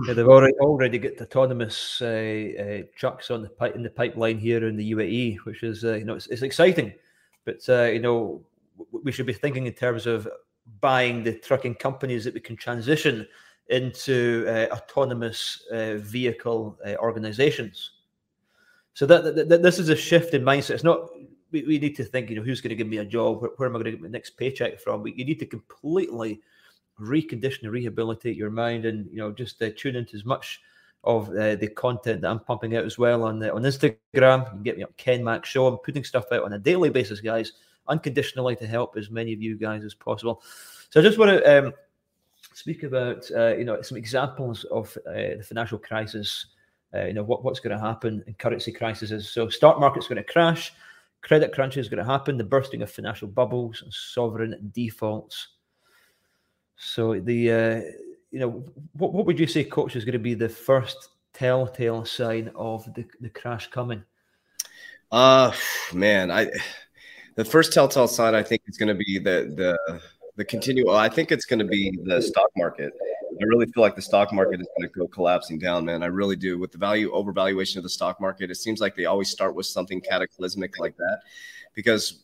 Yeah, 0.05 0.13
they've 0.13 0.27
already 0.27 0.53
already 0.55 0.99
got 0.99 1.21
autonomous 1.21 2.01
uh, 2.01 2.05
uh, 2.05 2.87
trucks 2.97 3.31
on 3.31 3.41
the 3.43 3.71
in 3.73 3.81
the 3.81 3.89
pipeline 3.89 4.37
here 4.37 4.67
in 4.67 4.75
the 4.75 4.91
UAE, 4.91 5.37
which 5.45 5.63
is 5.63 5.85
uh, 5.85 5.93
you 5.93 6.03
know 6.03 6.15
it's, 6.15 6.27
it's 6.27 6.43
exciting, 6.43 6.93
but 7.45 7.57
uh, 7.69 7.85
you 7.85 7.99
know 7.99 8.43
we 8.91 9.11
should 9.11 9.25
be 9.25 9.33
thinking 9.33 9.65
in 9.65 9.73
terms 9.73 10.05
of 10.05 10.27
buying 10.81 11.23
the 11.23 11.33
trucking 11.33 11.75
companies 11.75 12.25
that 12.25 12.35
we 12.35 12.39
can 12.39 12.55
transition 12.55 13.25
into 13.69 14.45
uh, 14.47 14.67
autonomous 14.75 15.63
vehicle 15.71 16.77
organizations. 16.99 18.02
So 18.93 19.05
that, 19.05 19.35
that, 19.35 19.49
that, 19.49 19.63
this 19.63 19.79
is 19.79 19.89
a 19.89 19.95
shift 19.95 20.33
in 20.33 20.43
mindset. 20.43 20.71
It's 20.71 20.83
not 20.83 21.09
we, 21.53 21.63
we 21.63 21.79
need 21.79 21.95
to 21.95 22.03
think, 22.03 22.29
you 22.29 22.35
know, 22.35 22.41
who's 22.41 22.59
going 22.59 22.71
to 22.71 22.75
give 22.75 22.87
me 22.87 22.97
a 22.97 23.05
job? 23.05 23.41
Where, 23.41 23.51
where 23.55 23.69
am 23.69 23.75
I 23.75 23.79
going 23.79 23.85
to 23.85 23.91
get 23.91 24.01
my 24.01 24.09
next 24.09 24.31
paycheck 24.31 24.79
from? 24.79 25.03
We, 25.03 25.13
you 25.13 25.23
need 25.23 25.39
to 25.39 25.45
completely 25.45 26.41
recondition 26.99 27.63
and 27.63 27.71
rehabilitate 27.71 28.35
your 28.35 28.49
mind, 28.49 28.85
and 28.85 29.09
you 29.09 29.17
know, 29.17 29.31
just 29.31 29.61
uh, 29.61 29.69
tune 29.77 29.95
into 29.95 30.15
as 30.15 30.25
much 30.25 30.59
of 31.05 31.29
uh, 31.29 31.55
the 31.55 31.67
content 31.67 32.21
that 32.21 32.31
I'm 32.31 32.39
pumping 32.39 32.75
out 32.75 32.85
as 32.85 32.97
well 32.97 33.23
on 33.23 33.39
the, 33.39 33.53
on 33.53 33.63
Instagram. 33.63 34.45
You 34.45 34.51
can 34.51 34.63
get 34.63 34.77
me 34.77 34.83
up 34.83 34.97
Ken 34.97 35.23
Max 35.23 35.49
Show. 35.49 35.67
I'm 35.67 35.77
putting 35.77 36.03
stuff 36.03 36.31
out 36.31 36.43
on 36.43 36.53
a 36.53 36.59
daily 36.59 36.89
basis, 36.89 37.21
guys, 37.21 37.53
unconditionally 37.87 38.55
to 38.57 38.67
help 38.67 38.97
as 38.97 39.09
many 39.09 39.33
of 39.33 39.41
you 39.41 39.57
guys 39.57 39.83
as 39.83 39.93
possible. 39.93 40.41
So 40.89 40.99
I 40.99 41.03
just 41.03 41.17
want 41.17 41.31
to 41.31 41.67
um, 41.67 41.73
speak 42.53 42.83
about 42.83 43.29
uh, 43.35 43.55
you 43.55 43.65
know 43.65 43.81
some 43.81 43.97
examples 43.97 44.63
of 44.65 44.97
uh, 45.07 45.37
the 45.37 45.45
financial 45.45 45.77
crisis 45.77 46.47
uh, 46.95 47.05
you 47.05 47.13
know 47.13 47.23
what, 47.23 47.43
what's 47.43 47.59
going 47.59 47.75
to 47.77 47.83
happen 47.83 48.23
in 48.27 48.33
currency 48.35 48.71
crises. 48.71 49.29
So 49.29 49.49
stock 49.49 49.79
market's 49.79 50.07
going 50.07 50.23
to 50.23 50.31
crash, 50.31 50.73
credit 51.21 51.53
crunch 51.53 51.77
is 51.77 51.89
going 51.89 52.03
to 52.03 52.11
happen, 52.11 52.37
the 52.37 52.43
bursting 52.43 52.81
of 52.81 52.91
financial 52.91 53.27
bubbles 53.27 53.81
and 53.81 53.93
sovereign 53.93 54.71
defaults. 54.73 55.47
So 56.75 57.19
the 57.19 57.51
uh, 57.51 57.81
you 58.31 58.39
know, 58.39 58.63
what, 58.93 59.13
what 59.13 59.25
would 59.25 59.39
you 59.39 59.47
say, 59.47 59.63
coach, 59.63 59.95
is 59.95 60.05
going 60.05 60.13
to 60.13 60.19
be 60.19 60.33
the 60.33 60.49
first 60.49 61.09
telltale 61.33 62.03
sign 62.03 62.51
of 62.55 62.83
the, 62.95 63.05
the 63.21 63.29
crash 63.29 63.69
coming? 63.69 64.03
Uh, 65.11 65.51
man, 65.93 66.31
I 66.31 66.49
the 67.35 67.45
first 67.45 67.73
telltale 67.73 68.07
sign 68.07 68.33
I 68.33 68.41
think 68.41 68.63
is 68.67 68.77
going 68.77 68.89
to 68.89 68.95
be 68.95 69.19
the 69.19 69.53
the 69.55 70.01
the 70.35 70.45
continue. 70.45 70.89
I 70.89 71.09
think 71.09 71.31
it's 71.31 71.45
going 71.45 71.59
to 71.59 71.65
be 71.65 71.97
the 72.05 72.21
stock 72.21 72.49
market. 72.57 72.91
I 73.43 73.45
really 73.45 73.65
feel 73.65 73.83
like 73.83 73.95
the 73.95 74.01
stock 74.01 74.31
market 74.31 74.61
is 74.61 74.67
going 74.77 74.89
to 74.89 74.99
go 74.99 75.07
collapsing 75.07 75.59
down, 75.59 75.83
man. 75.83 76.01
I 76.01 76.05
really 76.05 76.37
do. 76.37 76.57
With 76.57 76.71
the 76.71 76.77
value 76.77 77.11
overvaluation 77.11 77.75
of 77.75 77.83
the 77.83 77.89
stock 77.89 78.21
market, 78.21 78.49
it 78.49 78.55
seems 78.55 78.79
like 78.79 78.95
they 78.95 79.05
always 79.05 79.29
start 79.29 79.53
with 79.53 79.65
something 79.65 79.99
cataclysmic 79.99 80.79
like 80.79 80.95
that, 80.95 81.19
because 81.73 82.22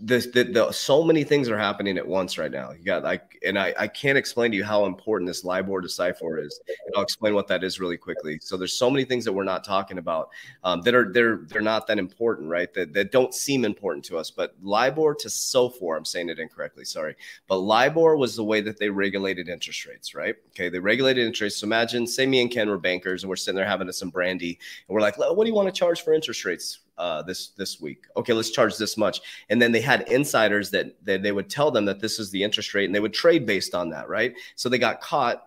the, 0.00 0.18
the, 0.18 0.44
the, 0.44 0.72
so 0.72 1.02
many 1.02 1.24
things 1.24 1.48
are 1.48 1.58
happening 1.58 1.98
at 1.98 2.06
once 2.06 2.38
right 2.38 2.50
now. 2.50 2.72
You 2.72 2.84
got 2.84 3.02
like, 3.02 3.38
and 3.44 3.58
I, 3.58 3.74
I 3.78 3.88
can't 3.88 4.18
explain 4.18 4.50
to 4.50 4.56
you 4.56 4.64
how 4.64 4.86
important 4.86 5.28
this 5.28 5.44
LIBOR 5.44 5.80
to 5.80 5.88
SOFR 5.88 6.44
is. 6.44 6.60
And 6.68 6.94
I'll 6.96 7.02
explain 7.02 7.34
what 7.34 7.46
that 7.48 7.64
is 7.64 7.80
really 7.80 7.96
quickly. 7.96 8.38
So 8.40 8.56
there's 8.56 8.72
so 8.72 8.90
many 8.90 9.04
things 9.04 9.24
that 9.24 9.32
we're 9.32 9.44
not 9.44 9.64
talking 9.64 9.98
about 9.98 10.30
um, 10.64 10.82
that 10.82 10.94
are 10.94 11.12
they're 11.12 11.42
they're 11.48 11.62
not 11.62 11.86
that 11.86 11.98
important, 11.98 12.48
right? 12.48 12.72
That 12.74 12.92
that 12.92 13.12
don't 13.12 13.34
seem 13.34 13.64
important 13.64 14.04
to 14.06 14.18
us. 14.18 14.30
But 14.30 14.54
LIBOR 14.62 15.14
to 15.16 15.28
SOFR, 15.28 15.96
I'm 15.96 16.04
saying 16.04 16.28
it 16.28 16.38
incorrectly, 16.38 16.84
sorry. 16.84 17.16
But 17.48 17.58
LIBOR 17.58 18.16
was 18.16 18.36
the 18.36 18.44
way 18.44 18.60
that 18.60 18.78
they 18.78 18.90
regulated 18.90 19.48
interest 19.48 19.86
rates, 19.86 20.14
right? 20.14 20.36
Okay, 20.50 20.68
they 20.68 20.78
regulated 20.78 21.26
interest 21.26 21.40
rates. 21.42 21.56
So 21.56 21.66
imagine, 21.66 22.06
say 22.06 22.26
me 22.26 22.42
and 22.42 22.50
Ken 22.50 22.68
were 22.68 22.78
bankers 22.78 23.22
and 23.22 23.30
we're 23.30 23.36
sitting 23.36 23.56
there 23.56 23.66
having 23.66 23.90
some 23.92 24.10
brandy, 24.10 24.58
and 24.88 24.94
we're 24.94 25.00
like, 25.00 25.18
what 25.18 25.42
do 25.42 25.48
you 25.48 25.54
want 25.54 25.68
to 25.68 25.78
charge 25.78 26.02
for 26.02 26.12
interest 26.12 26.44
rates? 26.44 26.80
Uh, 26.98 27.22
this 27.22 27.48
this 27.48 27.80
week. 27.80 28.04
Okay, 28.16 28.32
let's 28.32 28.50
charge 28.50 28.76
this 28.76 28.96
much. 28.96 29.20
And 29.48 29.60
then 29.60 29.72
they 29.72 29.80
had 29.80 30.08
insiders 30.08 30.70
that, 30.70 30.94
that 31.04 31.22
they 31.22 31.32
would 31.32 31.50
tell 31.50 31.70
them 31.70 31.84
that 31.86 32.00
this 32.00 32.18
is 32.18 32.30
the 32.30 32.42
interest 32.42 32.74
rate, 32.74 32.86
and 32.86 32.94
they 32.94 33.00
would 33.00 33.14
trade 33.14 33.46
based 33.46 33.74
on 33.74 33.90
that, 33.90 34.08
right? 34.08 34.34
So 34.56 34.68
they 34.68 34.78
got 34.78 35.00
caught. 35.00 35.42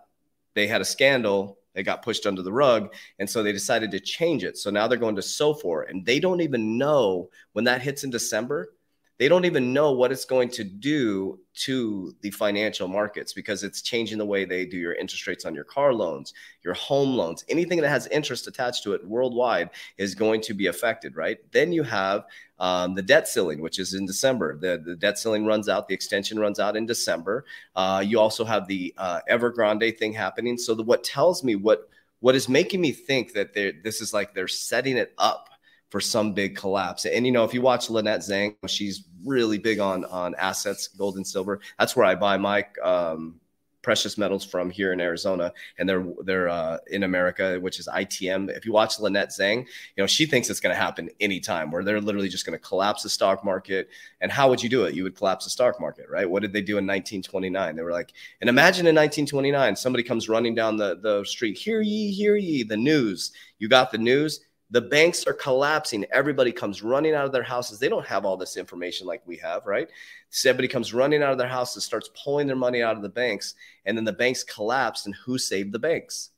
They 0.54 0.66
had 0.66 0.80
a 0.80 0.84
scandal. 0.84 1.58
They 1.74 1.82
got 1.82 2.02
pushed 2.02 2.26
under 2.26 2.40
the 2.40 2.52
rug, 2.52 2.94
and 3.18 3.28
so 3.28 3.42
they 3.42 3.52
decided 3.52 3.90
to 3.90 4.00
change 4.00 4.44
it. 4.44 4.56
So 4.56 4.70
now 4.70 4.88
they're 4.88 4.98
going 4.98 5.16
to 5.16 5.22
SOFR, 5.22 5.90
and 5.90 6.06
they 6.06 6.18
don't 6.18 6.40
even 6.40 6.78
know 6.78 7.28
when 7.52 7.66
that 7.66 7.82
hits 7.82 8.02
in 8.02 8.08
December 8.08 8.72
they 9.18 9.28
don't 9.28 9.46
even 9.46 9.72
know 9.72 9.92
what 9.92 10.12
it's 10.12 10.24
going 10.24 10.50
to 10.50 10.64
do 10.64 11.38
to 11.54 12.14
the 12.20 12.30
financial 12.30 12.86
markets 12.86 13.32
because 13.32 13.62
it's 13.62 13.80
changing 13.80 14.18
the 14.18 14.26
way 14.26 14.44
they 14.44 14.66
do 14.66 14.76
your 14.76 14.94
interest 14.94 15.26
rates 15.26 15.44
on 15.46 15.54
your 15.54 15.64
car 15.64 15.94
loans, 15.94 16.34
your 16.62 16.74
home 16.74 17.16
loans, 17.16 17.44
anything 17.48 17.80
that 17.80 17.88
has 17.88 18.06
interest 18.08 18.46
attached 18.46 18.82
to 18.82 18.92
it 18.92 19.06
worldwide 19.06 19.70
is 19.96 20.14
going 20.14 20.40
to 20.42 20.52
be 20.52 20.66
affected, 20.66 21.16
right? 21.16 21.38
Then 21.52 21.72
you 21.72 21.82
have 21.82 22.26
um, 22.58 22.94
the 22.94 23.02
debt 23.02 23.26
ceiling, 23.26 23.60
which 23.60 23.78
is 23.78 23.94
in 23.94 24.04
December. 24.04 24.58
The, 24.58 24.82
the 24.84 24.96
debt 24.96 25.18
ceiling 25.18 25.46
runs 25.46 25.68
out, 25.68 25.88
the 25.88 25.94
extension 25.94 26.38
runs 26.38 26.60
out 26.60 26.76
in 26.76 26.84
December. 26.84 27.46
Uh, 27.74 28.02
you 28.06 28.20
also 28.20 28.44
have 28.44 28.66
the 28.66 28.94
uh, 28.98 29.20
Evergrande 29.30 29.98
thing 29.98 30.12
happening. 30.12 30.58
So 30.58 30.74
the, 30.74 30.82
what 30.82 31.04
tells 31.04 31.42
me 31.42 31.54
what 31.54 31.88
what 32.20 32.34
is 32.34 32.48
making 32.48 32.80
me 32.80 32.92
think 32.92 33.34
that 33.34 33.52
this 33.52 34.00
is 34.00 34.14
like 34.14 34.34
they're 34.34 34.48
setting 34.48 34.96
it 34.96 35.12
up 35.18 35.50
for 35.96 36.00
some 36.02 36.34
big 36.34 36.54
collapse. 36.54 37.06
And 37.06 37.24
you 37.24 37.32
know, 37.32 37.42
if 37.42 37.54
you 37.54 37.62
watch 37.62 37.88
Lynette 37.88 38.20
Zang, 38.20 38.54
she's 38.68 39.04
really 39.24 39.56
big 39.56 39.78
on 39.78 40.04
on 40.04 40.34
assets, 40.34 40.88
gold 40.88 41.16
and 41.16 41.26
silver. 41.26 41.58
That's 41.78 41.96
where 41.96 42.04
I 42.04 42.14
buy 42.14 42.36
my 42.36 42.66
um, 42.82 43.40
precious 43.80 44.18
metals 44.18 44.44
from 44.44 44.68
here 44.68 44.92
in 44.92 45.00
Arizona, 45.00 45.54
and 45.78 45.88
they're 45.88 46.04
they're 46.24 46.50
uh, 46.50 46.76
in 46.88 47.04
America, 47.04 47.58
which 47.60 47.80
is 47.80 47.88
ITM. 47.88 48.54
If 48.54 48.66
you 48.66 48.72
watch 48.72 49.00
Lynette 49.00 49.30
Zang, 49.30 49.60
you 49.60 50.02
know 50.02 50.06
she 50.06 50.26
thinks 50.26 50.50
it's 50.50 50.60
going 50.60 50.74
to 50.74 50.78
happen 50.78 51.08
anytime, 51.18 51.70
where 51.70 51.82
they're 51.82 51.98
literally 51.98 52.28
just 52.28 52.44
going 52.44 52.58
to 52.58 52.62
collapse 52.62 53.02
the 53.02 53.08
stock 53.08 53.42
market. 53.42 53.88
And 54.20 54.30
how 54.30 54.50
would 54.50 54.62
you 54.62 54.68
do 54.68 54.84
it? 54.84 54.94
You 54.94 55.02
would 55.04 55.16
collapse 55.16 55.46
the 55.46 55.50
stock 55.50 55.80
market, 55.80 56.10
right? 56.10 56.28
What 56.28 56.42
did 56.42 56.52
they 56.52 56.60
do 56.60 56.72
in 56.72 56.84
1929? 56.86 57.74
They 57.74 57.82
were 57.82 57.90
like, 57.90 58.12
and 58.42 58.50
imagine 58.50 58.86
in 58.86 58.94
1929, 58.94 59.76
somebody 59.76 60.02
comes 60.02 60.28
running 60.28 60.54
down 60.54 60.76
the 60.76 60.98
the 61.00 61.24
street, 61.24 61.56
hear 61.56 61.80
ye, 61.80 62.12
hear 62.12 62.36
ye, 62.36 62.64
the 62.64 62.76
news. 62.76 63.32
You 63.58 63.70
got 63.70 63.90
the 63.90 63.96
news 63.96 64.40
the 64.70 64.80
banks 64.80 65.24
are 65.26 65.32
collapsing. 65.32 66.04
Everybody 66.10 66.50
comes 66.50 66.82
running 66.82 67.14
out 67.14 67.24
of 67.24 67.32
their 67.32 67.42
houses. 67.42 67.78
They 67.78 67.88
don't 67.88 68.06
have 68.06 68.24
all 68.24 68.36
this 68.36 68.56
information 68.56 69.06
like 69.06 69.22
we 69.26 69.36
have, 69.36 69.64
right? 69.64 69.88
So 70.30 70.50
everybody 70.50 70.68
comes 70.68 70.92
running 70.92 71.22
out 71.22 71.32
of 71.32 71.38
their 71.38 71.46
houses, 71.46 71.84
starts 71.84 72.10
pulling 72.22 72.46
their 72.46 72.56
money 72.56 72.82
out 72.82 72.96
of 72.96 73.02
the 73.02 73.08
banks, 73.08 73.54
and 73.84 73.96
then 73.96 74.04
the 74.04 74.12
banks 74.12 74.42
collapse. 74.42 75.06
And 75.06 75.14
who 75.14 75.38
saved 75.38 75.72
the 75.72 75.78
banks? 75.78 76.30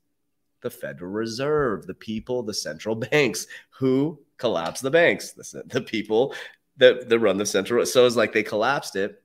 The 0.60 0.70
Federal 0.70 1.10
Reserve, 1.10 1.86
the 1.86 1.94
people, 1.94 2.42
the 2.42 2.54
central 2.54 2.94
banks. 3.10 3.46
Who 3.78 4.20
collapsed 4.36 4.82
the 4.82 4.90
banks? 4.90 5.32
The, 5.32 5.62
the 5.66 5.80
people 5.80 6.34
that, 6.76 7.08
that 7.08 7.18
run 7.18 7.38
the 7.38 7.46
central. 7.46 7.84
So 7.86 8.06
it's 8.06 8.16
like 8.16 8.32
they 8.32 8.42
collapsed 8.42 8.96
it 8.96 9.22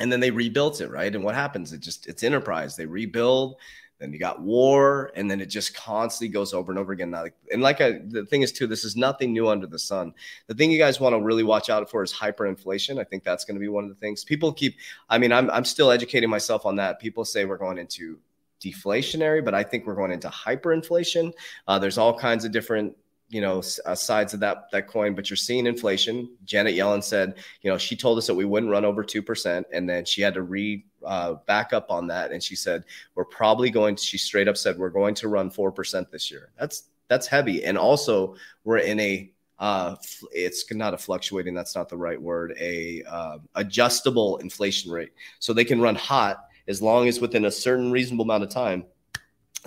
and 0.00 0.10
then 0.12 0.20
they 0.20 0.30
rebuilt 0.30 0.80
it, 0.80 0.90
right? 0.90 1.14
And 1.14 1.24
what 1.24 1.34
happens? 1.34 1.72
It 1.72 1.80
just, 1.80 2.06
it's 2.06 2.22
enterprise. 2.22 2.76
They 2.76 2.86
rebuild 2.86 3.56
then 4.04 4.12
you 4.12 4.18
got 4.18 4.42
war, 4.42 5.10
and 5.16 5.30
then 5.30 5.40
it 5.40 5.46
just 5.46 5.74
constantly 5.74 6.28
goes 6.30 6.52
over 6.52 6.70
and 6.70 6.78
over 6.78 6.92
again. 6.92 7.14
And 7.50 7.62
like 7.62 7.80
I, 7.80 8.00
the 8.06 8.26
thing 8.26 8.42
is 8.42 8.52
too, 8.52 8.66
this 8.66 8.84
is 8.84 8.96
nothing 8.96 9.32
new 9.32 9.48
under 9.48 9.66
the 9.66 9.78
sun. 9.78 10.12
The 10.46 10.54
thing 10.54 10.70
you 10.70 10.78
guys 10.78 11.00
want 11.00 11.14
to 11.14 11.22
really 11.22 11.42
watch 11.42 11.70
out 11.70 11.90
for 11.90 12.02
is 12.02 12.12
hyperinflation. 12.12 13.00
I 13.00 13.04
think 13.04 13.24
that's 13.24 13.46
going 13.46 13.54
to 13.54 13.60
be 13.60 13.68
one 13.68 13.84
of 13.84 13.88
the 13.88 13.96
things 13.96 14.22
people 14.22 14.52
keep. 14.52 14.76
I 15.08 15.16
mean, 15.16 15.32
I'm 15.32 15.50
I'm 15.50 15.64
still 15.64 15.90
educating 15.90 16.28
myself 16.28 16.66
on 16.66 16.76
that. 16.76 17.00
People 17.00 17.24
say 17.24 17.46
we're 17.46 17.56
going 17.56 17.78
into 17.78 18.18
deflationary, 18.60 19.42
but 19.42 19.54
I 19.54 19.62
think 19.62 19.86
we're 19.86 19.94
going 19.94 20.12
into 20.12 20.28
hyperinflation. 20.28 21.32
Uh, 21.66 21.78
there's 21.78 21.96
all 21.96 22.18
kinds 22.18 22.44
of 22.44 22.52
different 22.52 22.94
you 23.28 23.40
know 23.40 23.62
uh, 23.86 23.94
sides 23.94 24.34
of 24.34 24.40
that 24.40 24.70
that 24.70 24.86
coin 24.86 25.14
but 25.14 25.30
you're 25.30 25.36
seeing 25.36 25.66
inflation. 25.66 26.28
Janet 26.44 26.74
yellen 26.74 27.02
said 27.02 27.34
you 27.62 27.70
know 27.70 27.78
she 27.78 27.96
told 27.96 28.18
us 28.18 28.26
that 28.26 28.34
we 28.34 28.44
wouldn't 28.44 28.70
run 28.70 28.84
over 28.84 29.02
2% 29.02 29.64
and 29.72 29.88
then 29.88 30.04
she 30.04 30.22
had 30.22 30.34
to 30.34 30.42
re 30.42 30.84
uh, 31.04 31.34
back 31.46 31.72
up 31.72 31.90
on 31.90 32.06
that 32.06 32.32
and 32.32 32.42
she 32.42 32.56
said 32.56 32.84
we're 33.14 33.24
probably 33.24 33.70
going 33.70 33.94
to 33.96 34.02
she 34.02 34.18
straight 34.18 34.48
up 34.48 34.56
said 34.56 34.78
we're 34.78 34.90
going 34.90 35.14
to 35.14 35.28
run 35.28 35.50
4% 35.50 36.10
this 36.10 36.30
year. 36.30 36.50
That's 36.58 36.84
that's 37.08 37.26
heavy. 37.26 37.64
And 37.64 37.76
also 37.76 38.36
we're 38.64 38.78
in 38.78 39.00
a 39.00 39.30
uh, 39.58 39.94
it's 40.32 40.70
not 40.72 40.94
a 40.94 40.98
fluctuating 40.98 41.54
that's 41.54 41.76
not 41.76 41.88
the 41.88 41.96
right 41.96 42.20
word 42.20 42.54
a 42.60 43.02
uh, 43.08 43.38
adjustable 43.54 44.38
inflation 44.38 44.90
rate. 44.90 45.12
So 45.38 45.52
they 45.52 45.64
can 45.64 45.80
run 45.80 45.94
hot 45.94 46.48
as 46.66 46.82
long 46.82 47.08
as 47.08 47.20
within 47.20 47.44
a 47.44 47.50
certain 47.50 47.92
reasonable 47.92 48.24
amount 48.24 48.42
of 48.42 48.50
time 48.50 48.84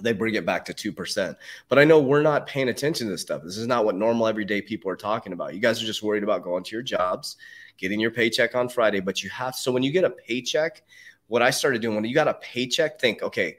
they 0.01 0.13
bring 0.13 0.35
it 0.35 0.45
back 0.45 0.65
to 0.65 0.73
2%. 0.73 1.35
But 1.69 1.79
I 1.79 1.83
know 1.83 1.99
we're 1.99 2.21
not 2.21 2.47
paying 2.47 2.69
attention 2.69 3.07
to 3.07 3.11
this 3.11 3.21
stuff. 3.21 3.43
This 3.43 3.57
is 3.57 3.67
not 3.67 3.85
what 3.85 3.95
normal 3.95 4.27
everyday 4.27 4.61
people 4.61 4.91
are 4.91 4.95
talking 4.95 5.33
about. 5.33 5.53
You 5.53 5.59
guys 5.59 5.81
are 5.81 5.85
just 5.85 6.03
worried 6.03 6.23
about 6.23 6.43
going 6.43 6.63
to 6.63 6.75
your 6.75 6.83
jobs, 6.83 7.37
getting 7.77 7.99
your 7.99 8.11
paycheck 8.11 8.55
on 8.55 8.69
Friday, 8.69 8.99
but 8.99 9.23
you 9.23 9.29
have 9.29 9.55
so 9.55 9.71
when 9.71 9.83
you 9.83 9.91
get 9.91 10.03
a 10.03 10.09
paycheck, 10.09 10.83
what 11.27 11.41
I 11.41 11.49
started 11.49 11.81
doing 11.81 11.95
when 11.95 12.05
you 12.05 12.13
got 12.13 12.27
a 12.27 12.35
paycheck, 12.35 12.99
think, 12.99 13.21
okay, 13.21 13.57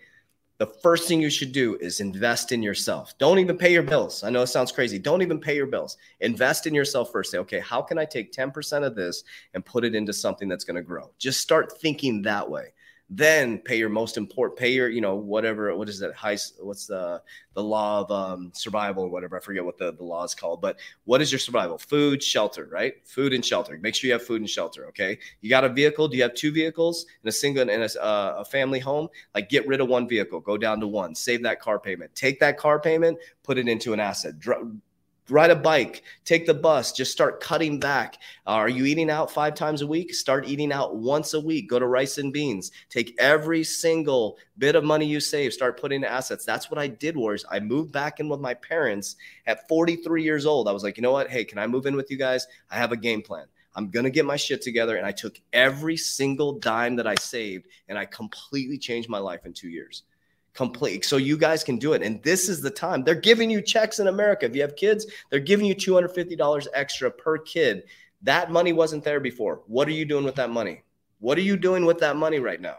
the 0.59 0.66
first 0.66 1.07
thing 1.07 1.20
you 1.20 1.30
should 1.30 1.53
do 1.53 1.76
is 1.80 2.01
invest 2.01 2.51
in 2.51 2.62
yourself. 2.62 3.16
Don't 3.18 3.39
even 3.39 3.57
pay 3.57 3.72
your 3.72 3.84
bills. 3.84 4.24
I 4.24 4.30
know 4.30 4.43
it 4.43 4.49
sounds 4.49 4.72
crazy. 4.72 4.99
Don't 4.99 5.22
even 5.22 5.39
pay 5.39 5.55
your 5.55 5.68
bills. 5.68 5.97
Invest 6.20 6.66
in 6.66 6.74
yourself 6.74 7.12
first. 7.12 7.30
Say, 7.30 7.39
okay, 7.39 7.61
how 7.61 7.80
can 7.80 7.97
I 7.97 8.05
take 8.05 8.32
10% 8.32 8.84
of 8.84 8.97
this 8.97 9.22
and 9.55 9.64
put 9.64 9.84
it 9.84 9.95
into 9.95 10.12
something 10.12 10.49
that's 10.49 10.64
going 10.64 10.74
to 10.74 10.82
grow? 10.82 11.11
Just 11.16 11.41
start 11.41 11.78
thinking 11.80 12.22
that 12.22 12.49
way 12.51 12.72
then 13.11 13.59
pay 13.59 13.79
your 13.79 13.89
most 13.89 14.17
important 14.17 14.59
pay 14.59 14.73
your 14.73 14.89
you 14.89 15.01
know 15.01 15.15
whatever 15.15 15.75
what 15.75 15.89
is 15.89 15.99
that 15.99 16.15
high 16.15 16.37
what's 16.61 16.87
the 16.87 17.23
the 17.55 17.63
law 17.63 18.01
of 18.01 18.11
um, 18.11 18.51
survival 18.55 19.05
or 19.05 19.09
whatever 19.09 19.37
i 19.37 19.41
forget 19.41 19.65
what 19.65 19.79
the, 19.79 19.93
the 19.95 20.05
law 20.05 20.25
is 20.25 20.35
called 20.35 20.61
but 20.61 20.77
what 21.05 21.23
is 21.23 21.33
your 21.33 21.39
survival? 21.39 21.79
Food 21.79 22.23
shelter 22.23 22.69
right? 22.71 22.95
Food 23.07 23.33
and 23.33 23.45
shelter. 23.45 23.79
Make 23.81 23.95
sure 23.95 24.09
you 24.09 24.13
have 24.13 24.25
food 24.25 24.41
and 24.41 24.51
shelter 24.51 24.87
okay? 24.89 25.19
You 25.41 25.49
got 25.49 25.65
a 25.65 25.69
vehicle 25.69 26.09
do 26.09 26.17
you 26.17 26.23
have 26.23 26.35
two 26.35 26.53
vehicles 26.53 27.07
in 27.23 27.29
a 27.29 27.33
single 27.33 27.69
in 27.69 27.83
a, 27.83 28.01
uh, 28.01 28.37
a 28.39 28.45
family 28.45 28.79
home? 28.79 29.09
Like 29.35 29.49
get 29.49 29.67
rid 29.67 29.81
of 29.81 29.89
one 29.89 30.09
vehicle 30.09 30.41
go 30.41 30.57
down 30.57 30.81
to 30.81 30.87
one 30.87 31.15
save 31.15 31.43
that 31.45 31.61
car 31.61 31.79
payment. 31.79 32.15
Take 32.15 32.41
that 32.41 32.59
car 32.59 32.79
payment 32.79 33.19
put 33.43 33.57
it 33.57 33.67
into 33.67 33.95
an 33.95 34.01
asset. 34.01 34.39
Dr- 34.39 34.67
ride 35.31 35.51
a 35.51 35.57
bike, 35.57 36.03
take 36.24 36.47
the 36.47 36.55
bus, 36.55 36.93
just 36.93 37.12
start 37.12 37.41
cutting 37.41 37.79
back. 37.79 38.16
Uh, 38.47 38.51
are 38.51 38.68
you 38.68 38.85
eating 38.85 39.11
out 39.11 39.31
five 39.31 39.55
times 39.55 39.83
a 39.83 39.87
week? 39.87 40.14
Start 40.14 40.49
eating 40.49 40.72
out 40.72 40.97
once 40.97 41.35
a 41.35 41.41
week. 41.41 41.68
Go 41.68 41.79
to 41.79 41.87
rice 41.87 42.18
and 42.18 42.33
beans. 42.33 42.70
Take 42.89 43.14
every 43.18 43.64
single 43.64 44.39
bit 44.59 44.74
of 44.74 44.85
money 44.85 45.07
you 45.07 45.20
save, 45.20 45.53
start 45.53 45.81
putting 45.81 46.03
in 46.03 46.05
assets. 46.05 46.45
That's 46.45 46.70
what 46.70 46.79
I 46.79 46.87
did, 46.87 47.16
Warriors. 47.16 47.45
I 47.51 47.61
moved 47.61 47.93
back 47.93 48.20
in 48.20 48.29
with 48.29 48.41
my 48.41 48.55
parents 48.55 49.16
at 49.47 49.68
43 49.68 50.22
years 50.22 50.47
old. 50.47 50.68
I 50.68 50.72
was 50.72 50.83
like, 50.83 50.97
you 50.97 51.03
know 51.03 51.12
what? 51.12 51.31
Hey, 51.31 51.45
can 51.45 51.59
I 51.59 51.66
move 51.66 51.87
in 51.87 51.97
with 51.97 52.11
you 52.11 52.16
guys? 52.16 52.47
I 52.70 52.76
have 52.76 52.93
a 52.93 52.97
game 52.97 53.22
plan. 53.22 53.47
I'm 53.74 53.91
going 53.91 54.05
to 54.05 54.11
get 54.11 54.24
my 54.24 54.37
shit 54.37 54.61
together. 54.61 54.97
And 54.97 55.07
I 55.07 55.12
took 55.12 55.41
every 55.53 55.97
single 55.97 56.59
dime 56.59 56.97
that 56.97 57.07
I 57.07 57.14
saved 57.14 57.68
and 57.89 57.97
I 57.97 58.07
completely 58.07 58.76
changed 58.76 59.09
my 59.09 59.18
life 59.18 59.47
in 59.47 59.53
two 59.53 59.68
years 59.68 60.03
complete. 60.59 61.05
So 61.05 61.19
you 61.19 61.39
guys 61.39 61.63
can 61.63 61.79
do 61.79 61.93
it. 61.93 62.03
And 62.03 62.21
this 62.25 62.49
is 62.49 62.61
the 62.61 62.69
time. 62.69 63.05
They're 63.05 63.15
giving 63.15 63.49
you 63.49 63.63
checks 63.63 64.01
in 64.01 64.09
America. 64.09 64.45
If 64.45 64.57
you 64.57 64.63
have 64.63 64.75
kids, 64.75 65.07
they're 65.31 65.39
giving 65.39 65.67
you 65.67 65.75
$250 65.77 66.67
extra 66.75 67.13
per 67.13 67.39
kid. 67.39 67.85
That 68.23 68.51
money 68.51 68.73
wasn't 68.73 69.05
there 69.05 69.21
before. 69.21 69.63
What 69.69 69.87
are 69.87 69.93
you 69.93 70.05
doing 70.05 70.25
with 70.25 70.35
that 70.35 70.51
money? 70.51 70.83
What 71.21 71.39
are 71.39 71.43
you 71.43 71.57
doing 71.57 71.87
with 71.87 72.01
that 72.01 72.17
money 72.17 72.41
right 72.41 72.61
now? 72.61 72.79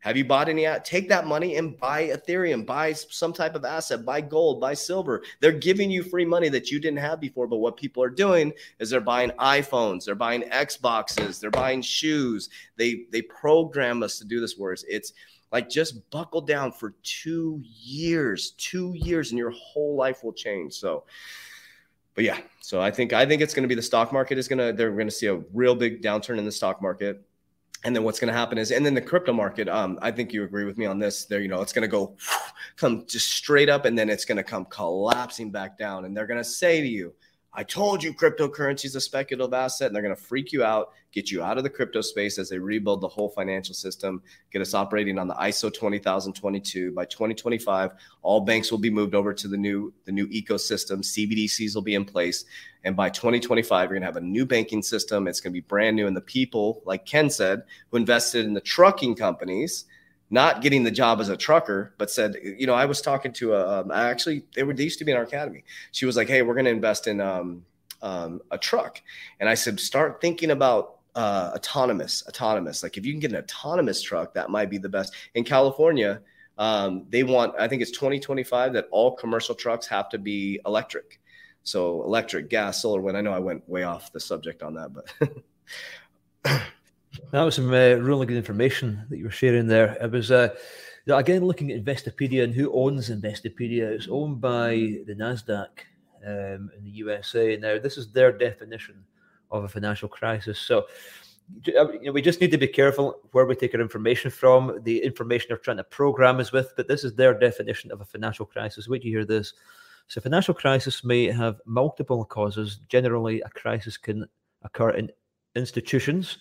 Have 0.00 0.16
you 0.16 0.24
bought 0.24 0.48
any? 0.48 0.66
Take 0.82 1.08
that 1.08 1.24
money 1.24 1.56
and 1.56 1.78
buy 1.78 2.08
Ethereum, 2.08 2.66
buy 2.66 2.92
some 2.92 3.32
type 3.32 3.54
of 3.54 3.64
asset, 3.64 4.04
buy 4.04 4.20
gold, 4.20 4.60
buy 4.60 4.74
silver. 4.74 5.22
They're 5.40 5.52
giving 5.52 5.92
you 5.92 6.02
free 6.02 6.26
money 6.26 6.48
that 6.48 6.70
you 6.70 6.80
didn't 6.80 6.98
have 6.98 7.20
before. 7.20 7.46
But 7.46 7.58
what 7.58 7.76
people 7.76 8.02
are 8.02 8.10
doing 8.10 8.52
is 8.80 8.90
they're 8.90 9.00
buying 9.00 9.30
iPhones, 9.38 10.04
they're 10.04 10.14
buying 10.14 10.42
Xboxes, 10.42 11.40
they're 11.40 11.50
buying 11.50 11.80
shoes. 11.80 12.50
They 12.76 13.06
they 13.12 13.22
program 13.22 14.02
us 14.02 14.18
to 14.18 14.24
do 14.26 14.40
this. 14.40 14.56
Whereas 14.58 14.84
it's 14.88 15.14
like 15.52 15.68
just 15.68 16.08
buckle 16.10 16.40
down 16.40 16.72
for 16.72 16.94
two 17.02 17.62
years, 17.64 18.52
two 18.52 18.92
years, 18.94 19.30
and 19.30 19.38
your 19.38 19.50
whole 19.50 19.96
life 19.96 20.24
will 20.24 20.32
change. 20.32 20.74
So 20.74 21.04
but 22.14 22.24
yeah, 22.24 22.38
so 22.60 22.80
I 22.80 22.90
think 22.90 23.12
I 23.12 23.26
think 23.26 23.42
it's 23.42 23.54
going 23.54 23.64
to 23.64 23.68
be 23.68 23.74
the 23.74 23.82
stock 23.82 24.12
market 24.12 24.38
is 24.38 24.48
going 24.48 24.58
to 24.58 24.72
they're 24.72 24.92
going 24.92 25.06
to 25.06 25.10
see 25.10 25.26
a 25.26 25.36
real 25.52 25.74
big 25.74 26.02
downturn 26.02 26.38
in 26.38 26.44
the 26.44 26.52
stock 26.52 26.80
market. 26.80 27.22
And 27.84 27.94
then 27.94 28.02
what's 28.02 28.18
going 28.18 28.32
to 28.32 28.38
happen 28.38 28.56
is 28.56 28.70
and 28.70 28.86
then 28.86 28.94
the 28.94 29.02
crypto 29.02 29.34
market 29.34 29.68
um, 29.68 29.98
i 30.00 30.10
think 30.10 30.32
you 30.32 30.42
agree 30.44 30.64
with 30.64 30.78
me 30.78 30.86
on 30.86 30.98
this 30.98 31.26
there 31.26 31.40
you 31.40 31.48
know 31.48 31.60
it's 31.60 31.74
going 31.74 31.82
to 31.82 31.88
go 31.88 32.16
come 32.76 33.04
just 33.06 33.30
straight 33.30 33.68
up 33.68 33.84
and 33.84 33.98
then 33.98 34.08
it's 34.10 34.24
going 34.24 34.36
to 34.36 34.42
come 34.42 34.64
collapsing 34.66 35.50
back 35.50 35.78
down. 35.78 36.04
And 36.04 36.16
they're 36.16 36.26
going 36.26 36.40
to 36.40 36.44
say 36.44 36.80
to 36.80 36.86
you 36.86 37.12
I 37.56 37.62
told 37.62 38.02
you 38.02 38.12
cryptocurrency 38.12 38.86
is 38.86 38.96
a 38.96 39.00
speculative 39.00 39.54
asset, 39.54 39.86
and 39.86 39.94
they're 39.94 40.02
going 40.02 40.14
to 40.14 40.20
freak 40.20 40.52
you 40.52 40.64
out, 40.64 40.92
get 41.12 41.30
you 41.30 41.40
out 41.40 41.56
of 41.56 41.62
the 41.62 41.70
crypto 41.70 42.00
space 42.00 42.36
as 42.36 42.48
they 42.48 42.58
rebuild 42.58 43.00
the 43.00 43.08
whole 43.08 43.28
financial 43.28 43.76
system, 43.76 44.20
get 44.50 44.60
us 44.60 44.74
operating 44.74 45.20
on 45.20 45.28
the 45.28 45.34
ISO 45.34 45.72
20022. 45.72 46.90
By 46.90 47.04
2025, 47.04 47.92
all 48.22 48.40
banks 48.40 48.72
will 48.72 48.78
be 48.78 48.90
moved 48.90 49.14
over 49.14 49.32
to 49.32 49.46
the 49.46 49.56
new 49.56 49.92
the 50.04 50.10
new 50.10 50.26
ecosystem. 50.28 50.98
CBDCs 50.98 51.76
will 51.76 51.82
be 51.82 51.94
in 51.94 52.04
place, 52.04 52.44
and 52.82 52.96
by 52.96 53.08
2025, 53.08 53.84
you're 53.84 54.00
going 54.00 54.02
to 54.02 54.06
have 54.06 54.16
a 54.16 54.20
new 54.20 54.44
banking 54.44 54.82
system. 54.82 55.28
It's 55.28 55.40
going 55.40 55.52
to 55.52 55.60
be 55.60 55.66
brand 55.66 55.94
new, 55.94 56.08
and 56.08 56.16
the 56.16 56.22
people, 56.22 56.82
like 56.84 57.06
Ken 57.06 57.30
said, 57.30 57.62
who 57.90 57.98
invested 57.98 58.46
in 58.46 58.54
the 58.54 58.60
trucking 58.60 59.14
companies 59.14 59.84
not 60.30 60.62
getting 60.62 60.82
the 60.84 60.90
job 60.90 61.20
as 61.20 61.28
a 61.28 61.36
trucker, 61.36 61.94
but 61.98 62.10
said, 62.10 62.36
you 62.42 62.66
know, 62.66 62.74
I 62.74 62.86
was 62.86 63.00
talking 63.00 63.32
to 63.34 63.54
a, 63.54 63.80
um, 63.80 63.90
actually, 63.90 64.44
they 64.54 64.62
were, 64.62 64.74
they 64.74 64.84
used 64.84 64.98
to 64.98 65.04
be 65.04 65.12
in 65.12 65.16
our 65.16 65.24
academy. 65.24 65.64
She 65.92 66.06
was 66.06 66.16
like, 66.16 66.28
Hey, 66.28 66.42
we're 66.42 66.54
going 66.54 66.64
to 66.64 66.70
invest 66.70 67.06
in 67.06 67.20
um, 67.20 67.64
um, 68.02 68.40
a 68.50 68.58
truck. 68.58 69.00
And 69.40 69.48
I 69.48 69.54
said, 69.54 69.80
start 69.80 70.20
thinking 70.20 70.50
about 70.50 70.98
uh, 71.14 71.52
autonomous, 71.54 72.24
autonomous. 72.28 72.82
Like 72.82 72.96
if 72.96 73.06
you 73.06 73.12
can 73.12 73.20
get 73.20 73.32
an 73.32 73.38
autonomous 73.38 74.02
truck, 74.02 74.34
that 74.34 74.50
might 74.50 74.70
be 74.70 74.78
the 74.78 74.88
best. 74.88 75.14
In 75.34 75.44
California, 75.44 76.20
um, 76.58 77.06
they 77.08 77.22
want, 77.22 77.54
I 77.58 77.68
think 77.68 77.82
it's 77.82 77.90
2025 77.90 78.74
that 78.74 78.88
all 78.90 79.16
commercial 79.16 79.54
trucks 79.54 79.86
have 79.88 80.08
to 80.10 80.18
be 80.18 80.60
electric. 80.66 81.20
So 81.62 82.02
electric, 82.02 82.50
gas, 82.50 82.82
solar, 82.82 83.00
wind. 83.00 83.16
I 83.16 83.22
know 83.22 83.32
I 83.32 83.38
went 83.38 83.66
way 83.68 83.84
off 83.84 84.12
the 84.12 84.20
subject 84.20 84.62
on 84.62 84.74
that, 84.74 84.92
but 84.92 86.62
That 87.32 87.42
was 87.42 87.56
some 87.56 87.68
uh, 87.68 87.94
really 87.94 88.26
good 88.26 88.36
information 88.36 89.04
that 89.08 89.18
you 89.18 89.24
were 89.24 89.30
sharing 89.30 89.66
there. 89.66 89.96
It 90.00 90.10
was 90.10 90.30
uh, 90.30 90.54
again 91.08 91.44
looking 91.44 91.70
at 91.70 91.84
Investopedia 91.84 92.44
and 92.44 92.54
who 92.54 92.72
owns 92.72 93.10
Investopedia. 93.10 93.90
It's 93.90 94.08
owned 94.08 94.40
by 94.40 94.70
the 95.06 95.14
Nasdaq 95.18 95.68
um, 96.26 96.70
in 96.76 96.84
the 96.84 96.90
USA. 96.90 97.56
Now, 97.56 97.78
this 97.78 97.98
is 97.98 98.10
their 98.10 98.32
definition 98.32 99.04
of 99.50 99.64
a 99.64 99.68
financial 99.68 100.08
crisis. 100.08 100.58
So, 100.58 100.86
uh, 101.68 101.92
you 101.92 102.06
know, 102.06 102.12
we 102.12 102.22
just 102.22 102.40
need 102.40 102.50
to 102.50 102.58
be 102.58 102.66
careful 102.66 103.20
where 103.32 103.46
we 103.46 103.54
take 103.54 103.74
our 103.74 103.80
information 103.80 104.30
from. 104.30 104.80
The 104.82 105.02
information 105.02 105.48
they're 105.48 105.58
trying 105.58 105.76
to 105.78 105.84
program 105.84 106.40
us 106.40 106.52
with, 106.52 106.72
but 106.76 106.88
this 106.88 107.04
is 107.04 107.14
their 107.14 107.38
definition 107.38 107.92
of 107.92 108.00
a 108.00 108.04
financial 108.04 108.46
crisis. 108.46 108.88
Wait 108.88 109.04
you 109.04 109.10
hear 109.10 109.24
this. 109.24 109.54
So, 110.08 110.20
financial 110.20 110.54
crisis 110.54 111.04
may 111.04 111.30
have 111.30 111.60
multiple 111.66 112.24
causes. 112.24 112.80
Generally, 112.88 113.40
a 113.42 113.48
crisis 113.50 113.96
can 113.96 114.26
occur 114.62 114.90
in 114.90 115.10
institutions 115.54 116.38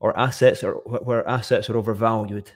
or 0.00 0.18
assets 0.18 0.62
or 0.62 0.74
where 0.74 1.26
assets 1.28 1.70
are 1.70 1.76
overvalued 1.76 2.50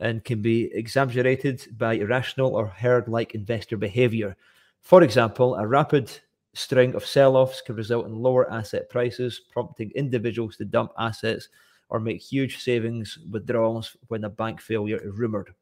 and 0.00 0.24
can 0.24 0.42
be 0.42 0.70
exaggerated 0.74 1.66
by 1.78 1.94
irrational 1.94 2.56
or 2.56 2.66
herd 2.66 3.08
like 3.08 3.34
investor 3.34 3.76
behavior. 3.76 4.36
For 4.80 5.02
example, 5.02 5.54
a 5.54 5.66
rapid 5.66 6.10
string 6.54 6.94
of 6.94 7.06
sell 7.06 7.36
offs 7.36 7.62
can 7.62 7.76
result 7.76 8.06
in 8.06 8.14
lower 8.14 8.50
asset 8.50 8.88
prices, 8.90 9.40
prompting 9.50 9.90
individuals 9.94 10.56
to 10.56 10.64
dump 10.64 10.92
assets 10.98 11.48
or 11.88 12.00
make 12.00 12.20
huge 12.20 12.58
savings 12.58 13.18
withdrawals 13.30 13.96
when 14.08 14.24
a 14.24 14.30
bank 14.30 14.60
failure 14.60 14.98
is 14.98 15.12
rumored. 15.16 15.54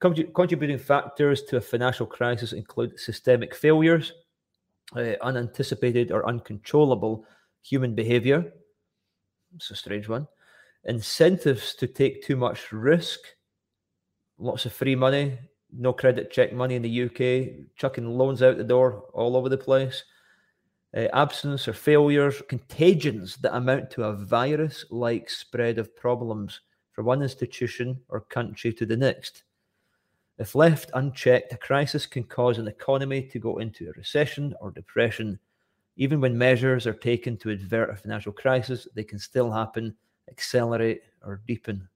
Contributing 0.00 0.78
factors 0.78 1.42
to 1.44 1.56
a 1.56 1.60
financial 1.60 2.06
crisis 2.06 2.52
include 2.52 2.98
systemic 2.98 3.54
failures, 3.54 4.12
uh, 4.94 5.14
unanticipated 5.22 6.12
or 6.12 6.28
uncontrollable 6.28 7.24
human 7.62 7.94
behavior, 7.94 8.52
it's 9.56 9.70
a 9.70 9.76
strange 9.76 10.08
one. 10.08 10.28
Incentives 10.84 11.74
to 11.76 11.86
take 11.86 12.24
too 12.24 12.36
much 12.36 12.72
risk. 12.72 13.20
Lots 14.38 14.66
of 14.66 14.72
free 14.72 14.94
money, 14.94 15.38
no 15.72 15.92
credit 15.92 16.30
check 16.30 16.52
money 16.52 16.76
in 16.76 16.82
the 16.82 17.02
UK, 17.04 17.66
chucking 17.76 18.06
loans 18.06 18.42
out 18.42 18.58
the 18.58 18.64
door 18.64 19.04
all 19.12 19.36
over 19.36 19.48
the 19.48 19.58
place. 19.58 20.04
Uh, 20.96 21.08
absence 21.12 21.66
or 21.66 21.72
failures, 21.72 22.42
contagions 22.48 23.36
that 23.38 23.56
amount 23.56 23.90
to 23.90 24.04
a 24.04 24.14
virus 24.14 24.84
like 24.90 25.28
spread 25.28 25.78
of 25.78 25.94
problems 25.96 26.60
from 26.92 27.06
one 27.06 27.22
institution 27.22 28.00
or 28.08 28.20
country 28.20 28.72
to 28.72 28.86
the 28.86 28.96
next. 28.96 29.42
If 30.38 30.54
left 30.54 30.90
unchecked, 30.94 31.52
a 31.52 31.56
crisis 31.56 32.06
can 32.06 32.24
cause 32.24 32.58
an 32.58 32.68
economy 32.68 33.22
to 33.32 33.38
go 33.38 33.58
into 33.58 33.88
a 33.88 33.92
recession 33.92 34.54
or 34.60 34.70
depression 34.70 35.38
even 35.96 36.20
when 36.20 36.36
measures 36.36 36.86
are 36.86 36.92
taken 36.92 37.36
to 37.38 37.50
avert 37.50 37.90
a 37.90 37.96
financial 37.96 38.32
crisis, 38.32 38.86
they 38.94 39.04
can 39.04 39.18
still 39.18 39.50
happen, 39.50 39.94
accelerate, 40.30 41.02
or 41.24 41.40
deepen. 41.46 41.88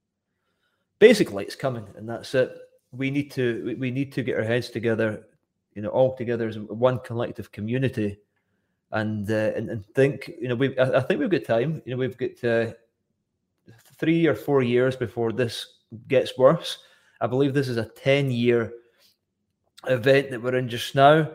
Basically, 0.98 1.44
it's 1.44 1.54
coming, 1.54 1.86
and 1.96 2.08
that's 2.08 2.34
it. 2.34 2.50
We 2.92 3.10
need 3.10 3.30
to 3.32 3.76
we 3.78 3.90
need 3.90 4.12
to 4.12 4.22
get 4.22 4.36
our 4.36 4.42
heads 4.42 4.70
together, 4.70 5.26
you 5.74 5.82
know, 5.82 5.90
all 5.90 6.16
together 6.16 6.48
as 6.48 6.58
one 6.58 6.98
collective 7.00 7.52
community, 7.52 8.18
and 8.92 9.30
uh, 9.30 9.52
and, 9.54 9.70
and 9.70 9.86
think. 9.94 10.30
You 10.40 10.48
know, 10.48 10.56
we 10.56 10.78
I, 10.78 11.00
think 11.00 11.20
we've 11.20 11.30
got 11.30 11.44
time. 11.44 11.82
You 11.84 11.92
know, 11.92 11.98
we've 11.98 12.18
got 12.18 12.42
uh, 12.44 12.72
three 13.96 14.26
or 14.26 14.34
four 14.34 14.62
years 14.62 14.96
before 14.96 15.32
this 15.32 15.66
gets 16.08 16.36
worse. 16.36 16.78
I 17.20 17.26
believe 17.26 17.54
this 17.54 17.68
is 17.68 17.76
a 17.76 17.84
ten 17.84 18.30
year 18.30 18.72
event 19.88 20.30
that 20.30 20.42
we're 20.42 20.56
in 20.56 20.68
just 20.68 20.94
now 20.94 21.30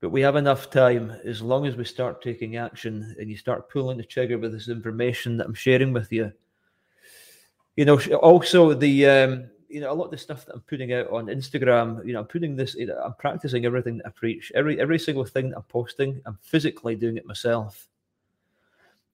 but 0.00 0.10
we 0.10 0.20
have 0.20 0.36
enough 0.36 0.70
time 0.70 1.10
as 1.24 1.42
long 1.42 1.66
as 1.66 1.76
we 1.76 1.84
start 1.84 2.22
taking 2.22 2.56
action 2.56 3.16
and 3.18 3.28
you 3.28 3.36
start 3.36 3.68
pulling 3.68 3.98
the 3.98 4.04
trigger 4.04 4.38
with 4.38 4.52
this 4.52 4.68
information 4.68 5.36
that 5.36 5.46
I'm 5.46 5.54
sharing 5.54 5.92
with 5.92 6.12
you. 6.12 6.32
You 7.76 7.84
know, 7.84 7.98
also 8.22 8.74
the 8.74 9.06
um, 9.06 9.50
you 9.68 9.80
know 9.80 9.92
a 9.92 9.94
lot 9.94 10.06
of 10.06 10.10
the 10.10 10.18
stuff 10.18 10.46
that 10.46 10.54
I'm 10.54 10.62
putting 10.62 10.92
out 10.92 11.10
on 11.10 11.26
Instagram. 11.26 12.04
You 12.06 12.12
know, 12.12 12.20
I'm 12.20 12.26
putting 12.26 12.56
this. 12.56 12.74
You 12.74 12.86
know, 12.86 13.00
I'm 13.04 13.14
practicing 13.14 13.64
everything 13.64 13.98
that 13.98 14.06
I 14.06 14.10
preach. 14.10 14.50
Every 14.54 14.80
every 14.80 14.98
single 14.98 15.24
thing 15.24 15.50
that 15.50 15.56
I'm 15.56 15.62
posting, 15.64 16.20
I'm 16.26 16.38
physically 16.42 16.96
doing 16.96 17.16
it 17.16 17.26
myself. 17.26 17.88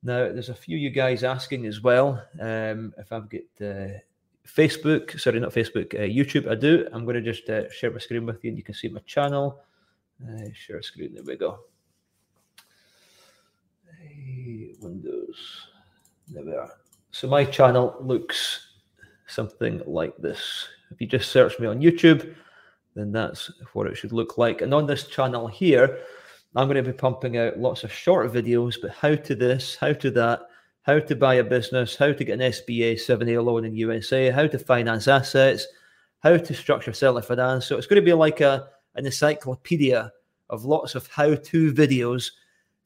Now, 0.02 0.32
there's 0.32 0.50
a 0.50 0.54
few 0.54 0.76
you 0.76 0.90
guys 0.90 1.24
asking 1.24 1.64
as 1.64 1.82
well 1.82 2.22
um, 2.38 2.92
if 2.98 3.10
I've 3.10 3.28
got 3.30 3.40
uh, 3.60 3.98
Facebook. 4.46 5.18
Sorry, 5.18 5.40
not 5.40 5.54
Facebook. 5.54 5.94
Uh, 5.94 6.06
YouTube. 6.06 6.50
I 6.50 6.54
do. 6.54 6.86
I'm 6.92 7.04
going 7.04 7.22
to 7.22 7.32
just 7.32 7.48
uh, 7.48 7.70
share 7.70 7.90
my 7.90 7.98
screen 7.98 8.26
with 8.26 8.44
you, 8.44 8.50
and 8.50 8.58
you 8.58 8.64
can 8.64 8.74
see 8.74 8.88
my 8.88 9.00
channel. 9.00 9.60
Uh, 10.22 10.48
share 10.54 10.82
screen. 10.82 11.14
There 11.14 11.24
we 11.24 11.36
go. 11.36 11.60
Windows. 14.80 15.68
There 16.28 16.44
we 16.44 16.52
are. 16.52 16.70
So 17.10 17.28
my 17.28 17.44
channel 17.44 17.96
looks 18.00 18.68
something 19.26 19.82
like 19.86 20.16
this. 20.18 20.68
If 20.90 21.00
you 21.00 21.06
just 21.06 21.32
search 21.32 21.58
me 21.58 21.66
on 21.66 21.80
YouTube, 21.80 22.34
then 22.94 23.12
that's 23.12 23.50
what 23.72 23.86
it 23.86 23.96
should 23.96 24.12
look 24.12 24.38
like. 24.38 24.60
And 24.62 24.72
on 24.72 24.86
this 24.86 25.06
channel 25.06 25.46
here, 25.46 26.00
I'm 26.54 26.68
going 26.68 26.82
to 26.82 26.90
be 26.90 26.96
pumping 26.96 27.36
out 27.36 27.58
lots 27.58 27.82
of 27.82 27.92
short 27.92 28.32
videos, 28.32 28.76
but 28.80 28.92
how 28.92 29.14
to 29.14 29.34
this, 29.34 29.76
how 29.76 29.92
to 29.94 30.10
that, 30.12 30.42
how 30.82 30.98
to 31.00 31.16
buy 31.16 31.34
a 31.34 31.44
business, 31.44 31.96
how 31.96 32.12
to 32.12 32.24
get 32.24 32.40
an 32.40 32.52
SBA 32.52 32.94
7A 32.94 33.44
loan 33.44 33.64
in 33.64 33.74
USA, 33.74 34.30
how 34.30 34.46
to 34.46 34.58
finance 34.58 35.08
assets, 35.08 35.66
how 36.22 36.36
to 36.36 36.54
structure 36.54 36.92
seller 36.92 37.22
finance. 37.22 37.66
So 37.66 37.76
it's 37.76 37.86
going 37.86 38.00
to 38.00 38.06
be 38.06 38.12
like 38.12 38.40
a 38.40 38.68
an 38.94 39.06
encyclopedia 39.06 40.12
of 40.50 40.64
lots 40.64 40.94
of 40.94 41.06
how 41.08 41.34
to 41.34 41.72
videos 41.72 42.30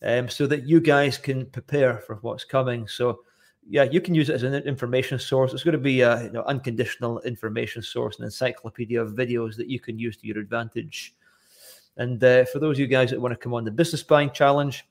um, 0.02 0.28
so 0.28 0.46
that 0.46 0.66
you 0.66 0.80
guys 0.80 1.18
can 1.18 1.46
prepare 1.46 1.98
for 1.98 2.16
what's 2.16 2.44
coming. 2.44 2.86
So, 2.86 3.20
yeah, 3.68 3.82
you 3.82 4.00
can 4.00 4.14
use 4.14 4.30
it 4.30 4.34
as 4.34 4.42
an 4.44 4.54
information 4.54 5.18
source. 5.18 5.52
It's 5.52 5.64
going 5.64 5.72
to 5.72 5.78
be 5.78 6.00
a 6.00 6.24
you 6.24 6.30
know, 6.30 6.42
unconditional 6.44 7.20
information 7.20 7.82
source, 7.82 8.18
an 8.18 8.24
encyclopedia 8.24 9.00
of 9.00 9.12
videos 9.12 9.56
that 9.56 9.68
you 9.68 9.80
can 9.80 9.98
use 9.98 10.16
to 10.18 10.26
your 10.26 10.38
advantage. 10.38 11.14
And 11.96 12.22
uh, 12.22 12.44
for 12.46 12.60
those 12.60 12.76
of 12.76 12.80
you 12.80 12.86
guys 12.86 13.10
that 13.10 13.20
want 13.20 13.32
to 13.32 13.36
come 13.36 13.54
on 13.54 13.64
the 13.64 13.70
Business 13.70 14.02
Buying 14.02 14.30
Challenge, 14.30 14.84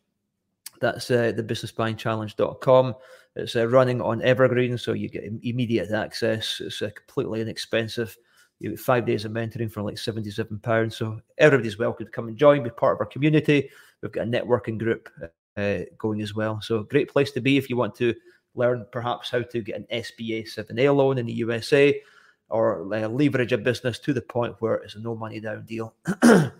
that's 0.80 1.10
uh, 1.10 1.32
the 1.36 1.44
businessbuyingchallenge.com. 1.44 2.96
It's 3.36 3.56
uh, 3.56 3.68
running 3.68 4.02
on 4.02 4.22
Evergreen, 4.22 4.78
so 4.78 4.94
you 4.94 5.10
get 5.10 5.24
immediate 5.44 5.92
access. 5.92 6.62
It's 6.64 6.82
uh, 6.82 6.90
completely 6.94 7.42
inexpensive. 7.42 8.18
You 8.60 8.76
five 8.76 9.06
days 9.06 9.26
of 9.26 9.32
mentoring 9.32 9.72
for 9.72 9.84
like 9.84 9.96
£77. 9.96 10.94
So 10.94 11.22
everybody's 11.38 11.78
welcome 11.78 12.06
to 12.06 12.12
come 12.12 12.28
and 12.28 12.38
join, 12.38 12.64
be 12.64 12.72
part 12.72 12.96
of 12.96 13.02
our 13.02 13.06
community. 13.06 13.70
We've 14.02 14.12
got 14.12 14.28
a 14.28 14.30
networking 14.30 14.80
group 14.80 15.10
uh, 15.56 15.80
going 15.98 16.22
as 16.22 16.34
well. 16.34 16.60
So 16.62 16.84
great 16.84 17.10
place 17.10 17.32
to 17.32 17.42
be 17.42 17.58
if 17.58 17.70
you 17.70 17.78
want 17.78 17.96
to 17.96 18.14
learn 18.56 18.86
perhaps 18.92 19.30
how 19.30 19.42
to 19.42 19.62
get 19.62 19.76
an 19.76 19.86
SBA 19.92 20.48
7A 20.48 20.96
loan 20.96 21.18
in 21.18 21.26
the 21.26 21.34
USA. 21.34 22.02
or 22.50 22.94
uh, 22.94 23.08
leverage 23.08 23.52
a 23.52 23.58
business 23.58 24.00
to 24.00 24.14
the 24.14 24.22
point 24.22 24.56
where 24.60 24.76
it's 24.76 24.96
a 24.96 25.00
no 25.00 25.16
money 25.16 25.40
down 25.40 25.66
deal. 25.66 25.96
and 26.24 26.52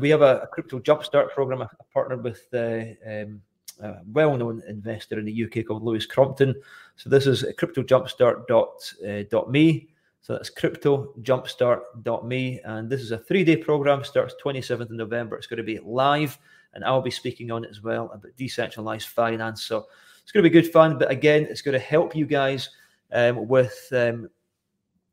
we 0.00 0.10
have 0.10 0.22
a, 0.22 0.40
a, 0.40 0.46
crypto 0.46 0.80
jumpstart 0.80 1.30
program. 1.30 1.62
I, 1.62 1.68
partnered 1.92 2.24
with 2.24 2.46
uh, 2.52 2.84
um, 3.08 3.40
a 3.80 3.96
well-known 4.12 4.62
investor 4.68 5.18
in 5.18 5.24
the 5.26 5.44
UK 5.44 5.66
called 5.66 5.84
Lewis 5.84 6.06
Crompton. 6.06 6.54
So 6.96 7.10
this 7.10 7.26
is 7.26 7.44
cryptojumpstart.me. 7.58 9.88
So 10.24 10.32
that's 10.32 10.48
cryptojumpstart.me. 10.48 12.60
And 12.64 12.88
this 12.88 13.02
is 13.02 13.10
a 13.10 13.18
three-day 13.18 13.58
program, 13.58 14.02
starts 14.02 14.34
27th 14.42 14.80
of 14.80 14.90
November. 14.92 15.36
It's 15.36 15.46
going 15.46 15.58
to 15.58 15.62
be 15.62 15.78
live, 15.80 16.38
and 16.72 16.82
I'll 16.82 17.02
be 17.02 17.10
speaking 17.10 17.50
on 17.50 17.62
it 17.62 17.70
as 17.70 17.82
well 17.82 18.06
about 18.06 18.34
decentralized 18.38 19.08
finance. 19.08 19.64
So 19.64 19.84
it's 20.22 20.32
going 20.32 20.42
to 20.42 20.48
be 20.48 20.62
good 20.62 20.72
fun. 20.72 20.98
But 20.98 21.10
again, 21.10 21.46
it's 21.50 21.60
going 21.60 21.74
to 21.74 21.78
help 21.78 22.16
you 22.16 22.24
guys 22.24 22.70
um, 23.12 23.46
with 23.46 23.86
um, 23.92 24.30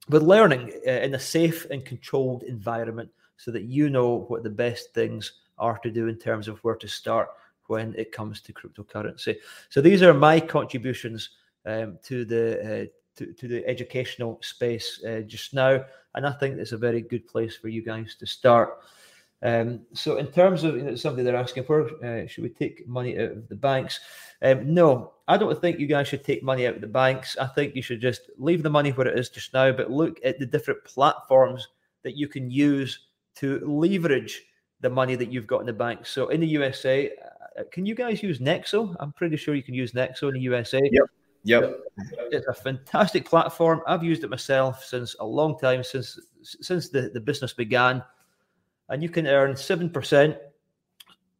with 0.07 0.23
learning 0.23 0.71
uh, 0.87 0.91
in 0.91 1.13
a 1.13 1.19
safe 1.19 1.65
and 1.69 1.83
controlled 1.83 2.43
environment 2.43 3.09
so 3.35 3.51
that 3.51 3.63
you 3.63 3.89
know 3.89 4.19
what 4.29 4.43
the 4.43 4.49
best 4.49 4.93
things 4.93 5.41
are 5.57 5.77
to 5.79 5.91
do 5.91 6.07
in 6.07 6.15
terms 6.15 6.47
of 6.47 6.59
where 6.59 6.75
to 6.75 6.87
start 6.87 7.27
when 7.67 7.93
it 7.97 8.13
comes 8.13 8.39
to 8.43 8.53
cryptocurrency. 8.53 9.35
So 9.67 9.81
these 9.81 10.03
are 10.03 10.13
my 10.13 10.39
contributions 10.39 11.31
um, 11.65 11.99
to 12.03 12.23
the 12.23 12.83
uh, 12.83 12.85
to, 13.15 13.33
to, 13.33 13.47
the 13.47 13.67
educational 13.67 14.39
space 14.41 15.03
uh, 15.03 15.21
just 15.21 15.53
now, 15.53 15.83
and 16.15 16.25
I 16.25 16.31
think 16.33 16.57
it's 16.57 16.71
a 16.71 16.77
very 16.77 17.01
good 17.01 17.27
place 17.27 17.55
for 17.57 17.67
you 17.67 17.83
guys 17.83 18.15
to 18.19 18.25
start. 18.25 18.77
Um, 19.43 19.81
so, 19.93 20.17
in 20.17 20.27
terms 20.27 20.63
of 20.63 20.75
you 20.75 20.83
know, 20.83 20.95
something 20.95 21.25
they're 21.25 21.35
asking 21.35 21.63
for, 21.63 21.89
uh, 22.05 22.27
should 22.27 22.43
we 22.43 22.49
take 22.49 22.87
money 22.87 23.17
out 23.17 23.31
of 23.31 23.49
the 23.49 23.55
banks? 23.55 23.99
Um, 24.41 24.73
no, 24.73 25.13
I 25.27 25.37
don't 25.37 25.59
think 25.59 25.79
you 25.79 25.87
guys 25.87 26.07
should 26.07 26.23
take 26.23 26.43
money 26.43 26.67
out 26.67 26.75
of 26.75 26.81
the 26.81 26.87
banks. 26.87 27.37
I 27.37 27.47
think 27.47 27.75
you 27.75 27.81
should 27.81 28.01
just 28.01 28.29
leave 28.37 28.61
the 28.61 28.69
money 28.69 28.91
where 28.91 29.07
it 29.07 29.17
is 29.17 29.29
just 29.29 29.53
now, 29.53 29.71
but 29.71 29.89
look 29.89 30.19
at 30.23 30.37
the 30.37 30.45
different 30.45 30.83
platforms 30.83 31.67
that 32.03 32.15
you 32.15 32.27
can 32.27 32.51
use 32.51 33.07
to 33.35 33.59
leverage 33.65 34.43
the 34.81 34.89
money 34.89 35.15
that 35.15 35.31
you've 35.31 35.47
got 35.47 35.61
in 35.61 35.67
the 35.67 35.73
bank. 35.73 36.05
So, 36.05 36.29
in 36.29 36.39
the 36.39 36.47
USA, 36.47 37.09
uh, 37.57 37.63
can 37.71 37.85
you 37.85 37.95
guys 37.95 38.21
use 38.21 38.39
Nexo? 38.39 38.95
I'm 38.99 39.11
pretty 39.11 39.37
sure 39.37 39.55
you 39.55 39.63
can 39.63 39.73
use 39.73 39.93
Nexo 39.93 40.27
in 40.27 40.35
the 40.35 40.41
USA. 40.41 40.79
Yep. 40.83 41.03
Yep. 41.43 41.81
It's 42.31 42.47
a 42.47 42.53
fantastic 42.53 43.25
platform. 43.25 43.81
I've 43.87 44.03
used 44.03 44.23
it 44.23 44.29
myself 44.29 44.83
since 44.83 45.15
a 45.19 45.25
long 45.25 45.57
time, 45.57 45.83
since 45.83 46.19
since 46.43 46.89
the, 46.89 47.09
the 47.13 47.19
business 47.19 47.53
began. 47.53 48.03
And 48.89 49.01
you 49.01 49.09
can 49.09 49.27
earn 49.27 49.53
7% 49.53 50.37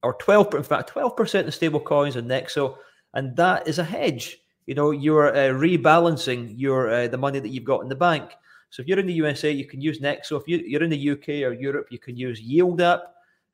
or 0.04 0.14
12 0.14 0.56
in 0.56 0.64
fact 0.64 0.94
12% 0.94 1.44
in 1.44 1.52
stable 1.52 1.80
coins 1.80 2.16
and 2.16 2.30
nexo. 2.30 2.78
And 3.14 3.36
that 3.36 3.68
is 3.68 3.80
a 3.80 3.84
hedge. 3.84 4.40
You 4.66 4.76
know 4.76 4.92
you're 4.92 5.36
uh, 5.36 5.54
rebalancing 5.54 6.54
your 6.56 6.90
uh, 6.90 7.08
the 7.08 7.18
money 7.18 7.40
that 7.40 7.50
you've 7.50 7.66
got 7.66 7.82
in 7.82 7.90
the 7.90 7.96
bank. 7.96 8.32
So 8.70 8.82
if 8.82 8.88
you're 8.88 9.00
in 9.00 9.08
the 9.08 9.14
usa 9.14 9.52
you 9.52 9.66
can 9.66 9.82
use 9.82 10.00
nexo. 10.00 10.40
If 10.40 10.48
you, 10.48 10.78
are 10.78 10.84
in 10.84 10.90
the 10.90 11.10
uk 11.12 11.28
or 11.28 11.54
europe 11.54 11.88
you 11.92 12.00
can 12.00 12.16
use 12.16 12.42
YIELD 12.42 12.82
App. 12.82 13.04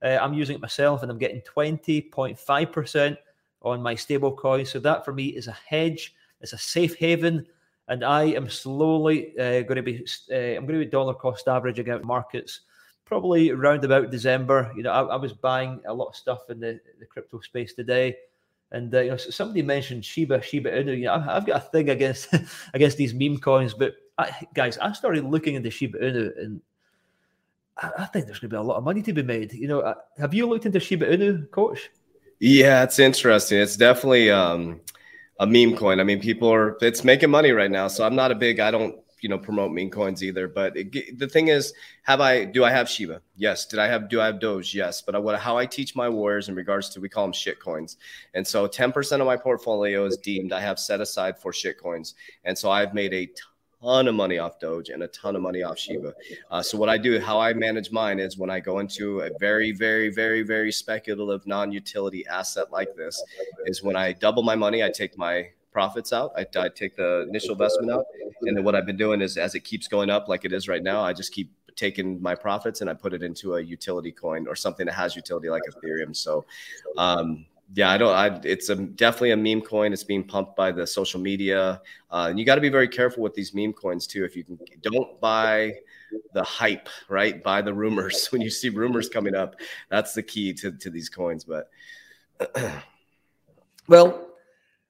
Uh, 0.03 0.19
i'm 0.21 0.35
using 0.35 0.55
it 0.55 0.61
myself 0.61 1.01
and 1.01 1.09
i'm 1.09 1.17
getting 1.17 1.41
20.5% 1.41 3.17
on 3.63 3.81
my 3.81 3.95
stable 3.95 4.31
coin 4.31 4.63
so 4.63 4.79
that 4.79 5.03
for 5.03 5.11
me 5.11 5.29
is 5.29 5.47
a 5.47 5.57
hedge 5.67 6.13
it's 6.41 6.53
a 6.53 6.57
safe 6.57 6.95
haven 6.95 7.45
and 7.88 8.03
i 8.03 8.23
am 8.23 8.49
slowly 8.49 9.38
uh, 9.39 9.61
going 9.61 9.75
to 9.75 9.83
be 9.83 10.05
uh, 10.31 10.57
i'm 10.57 10.65
going 10.65 10.79
to 10.79 10.85
be 10.85 10.91
dollar 10.91 11.13
cost 11.13 11.47
averaging 11.47 11.89
out 11.89 12.03
markets 12.03 12.61
probably 13.07 13.51
around 13.51 13.83
about 13.85 14.11
December. 14.11 14.71
You 14.75 14.83
know, 14.83 14.91
I, 14.91 15.01
I, 15.01 15.15
was 15.15 15.33
buying 15.33 15.79
a 15.88 15.93
lot 15.93 16.09
of 16.09 16.15
stuff 16.15 16.49
in 16.49 16.59
the, 16.59 16.79
the 16.99 17.05
crypto 17.05 17.39
space 17.39 17.73
today. 17.73 18.15
And 18.71 18.93
uh, 18.93 18.99
you 18.99 19.11
know, 19.11 19.17
somebody 19.17 19.61
mentioned 19.61 20.03
Shiba, 20.03 20.41
Shiba 20.41 20.69
Inu. 20.69 20.97
You 20.97 21.05
know, 21.05 21.25
I've, 21.27 21.45
got 21.45 21.55
a 21.55 21.61
thing 21.61 21.89
against 21.89 22.27
against 22.73 22.97
these 22.97 23.13
meme 23.13 23.38
coins, 23.38 23.73
but 23.73 23.95
I, 24.17 24.31
guys, 24.53 24.77
I 24.77 24.91
started 24.91 25.23
looking 25.23 25.55
into 25.55 25.71
Shiba 25.71 25.97
Inu, 25.99 26.38
and 26.38 26.61
I, 27.77 27.91
I 27.99 28.05
think 28.05 28.25
there's 28.25 28.39
going 28.39 28.49
to 28.49 28.55
be 28.55 28.57
a 28.57 28.61
lot 28.61 28.75
of 28.75 28.83
money 28.83 29.01
to 29.03 29.13
be 29.13 29.23
made. 29.23 29.53
You 29.53 29.69
know, 29.69 29.79
uh, 29.79 29.95
have 30.17 30.33
you 30.33 30.47
looked 30.47 30.65
into 30.65 30.81
Shiba 30.81 31.05
Inu, 31.05 31.49
Coach? 31.51 31.89
Yeah, 32.39 32.83
it's 32.83 32.99
interesting. 32.99 33.59
It's 33.59 33.77
definitely 33.77 34.31
um, 34.31 34.81
a 35.39 35.47
meme 35.47 35.75
coin. 35.75 35.99
I 35.99 36.03
mean, 36.03 36.19
people 36.19 36.51
are 36.51 36.77
it's 36.81 37.03
making 37.03 37.29
money 37.29 37.51
right 37.51 37.71
now. 37.71 37.88
So 37.88 38.05
I'm 38.05 38.15
not 38.15 38.31
a 38.31 38.35
big. 38.35 38.59
I 38.59 38.71
don't 38.71 38.95
you 39.21 39.29
know 39.29 39.38
promote 39.38 39.71
meme 39.71 39.89
coins 39.89 40.23
either. 40.23 40.47
But 40.47 40.77
it, 40.77 41.17
the 41.17 41.27
thing 41.27 41.47
is, 41.47 41.73
have 42.03 42.21
I 42.21 42.45
do 42.45 42.63
I 42.63 42.71
have 42.71 42.89
Shiba? 42.89 43.21
Yes. 43.35 43.65
Did 43.65 43.79
I 43.79 43.88
have 43.88 44.09
do 44.09 44.21
I 44.21 44.25
have 44.25 44.39
Doge? 44.39 44.73
Yes. 44.73 45.01
But 45.01 45.15
I, 45.15 45.19
what 45.19 45.39
how 45.39 45.57
I 45.57 45.65
teach 45.65 45.95
my 45.95 46.09
warriors 46.09 46.49
in 46.49 46.55
regards 46.55 46.89
to 46.89 47.01
we 47.01 47.09
call 47.09 47.25
them 47.25 47.33
shit 47.33 47.59
coins, 47.59 47.97
and 48.33 48.45
so 48.45 48.67
ten 48.67 48.91
percent 48.91 49.21
of 49.21 49.25
my 49.25 49.38
portfolio 49.38 50.05
is 50.05 50.17
deemed 50.17 50.53
I 50.53 50.61
have 50.61 50.79
set 50.79 51.01
aside 51.01 51.39
for 51.39 51.53
shit 51.53 51.79
coins, 51.79 52.15
and 52.43 52.57
so 52.57 52.69
I've 52.69 52.93
made 52.93 53.13
a 53.13 53.29
ton 53.82 54.07
of 54.07 54.15
money 54.15 54.39
off 54.39 54.59
Doge 54.59 54.89
and 54.89 55.03
a 55.03 55.07
ton 55.07 55.36
of 55.36 55.41
money 55.41 55.63
off 55.63 55.78
Shiba. 55.78 56.13
Uh, 56.49 56.61
so 56.61 56.78
what 56.78 56.89
I 56.89 56.97
do, 56.97 57.19
how 57.19 57.39
I 57.39 57.53
manage 57.53 57.91
mine 57.91 58.19
is 58.19 58.38
when 58.38 58.49
I 58.49 58.59
go 58.59 58.80
into 58.80 59.21
a 59.21 59.30
very, 59.39 59.71
very, 59.71 60.09
very, 60.09 60.43
very 60.43 60.71
speculative 60.71 61.45
non-utility 61.45 62.25
asset 62.28 62.71
like 62.71 62.95
this, 62.95 63.23
is 63.65 63.84
when 63.84 63.95
I 63.95 64.13
double 64.13 64.43
my 64.43 64.55
money, 64.55 64.84
I 64.84 64.89
take 64.89 65.17
my 65.17 65.49
profits 65.71 66.11
out. 66.11 66.32
I, 66.36 66.45
I 66.59 66.69
take 66.69 66.95
the 66.95 67.28
initial 67.30 67.51
investment 67.51 67.91
out, 67.91 68.05
and 68.41 68.57
then 68.57 68.63
what 68.63 68.75
I've 68.75 68.86
been 68.86 68.97
doing 68.97 69.21
is 69.21 69.38
as 69.38 69.53
it 69.55 69.61
keeps 69.61 69.88
going 69.88 70.09
up 70.09 70.28
like 70.28 70.43
it 70.45 70.53
is 70.53 70.67
right 70.67 70.82
now, 70.82 71.01
I 71.03 71.13
just 71.13 71.32
keep 71.34 71.51
taking 71.75 72.19
my 72.21 72.34
profits 72.34 72.82
and 72.82 72.89
I 72.89 72.95
put 72.95 73.13
it 73.13 73.21
into 73.21 73.55
a 73.55 73.61
utility 73.61 74.11
coin 74.11 74.47
or 74.47 74.55
something 74.55 74.88
that 74.88 74.93
has 74.95 75.15
utility 75.15 75.49
like 75.49 75.61
Ethereum. 75.69 76.15
So, 76.15 76.45
um, 76.97 77.45
yeah, 77.74 77.89
I 77.89 77.97
don't. 77.97 78.13
I, 78.13 78.39
it's 78.43 78.70
a, 78.70 78.76
definitely 78.76 79.32
a 79.32 79.38
meme 79.38 79.61
coin. 79.61 79.91
It's 79.91 80.03
being 80.03 80.24
pumped 80.24 80.55
by 80.55 80.72
the 80.72 80.88
social 80.88 81.20
media, 81.20 81.82
uh, 82.11 82.28
and 82.30 82.39
you 82.39 82.45
got 82.45 82.55
to 82.55 82.61
be 82.61 82.70
very 82.70 82.88
careful 82.88 83.24
with 83.24 83.34
these 83.34 83.53
meme 83.53 83.74
coins 83.74 84.07
too. 84.07 84.24
If 84.24 84.36
you 84.36 84.43
can, 84.43 84.57
don't 84.82 85.20
buy 85.20 85.74
the 86.34 86.43
hype, 86.43 86.88
right? 87.09 87.43
Buy 87.43 87.61
the 87.61 87.74
rumors 87.74 88.28
when 88.32 88.41
you 88.41 88.49
see 88.49 88.70
rumors 88.70 89.09
coming 89.09 89.36
up. 89.36 89.55
That's 89.89 90.13
the 90.13 90.24
key 90.24 90.53
to 90.53 90.72
to 90.72 90.89
these 90.89 91.09
coins. 91.09 91.43
But 91.43 91.70
well, 93.88 94.28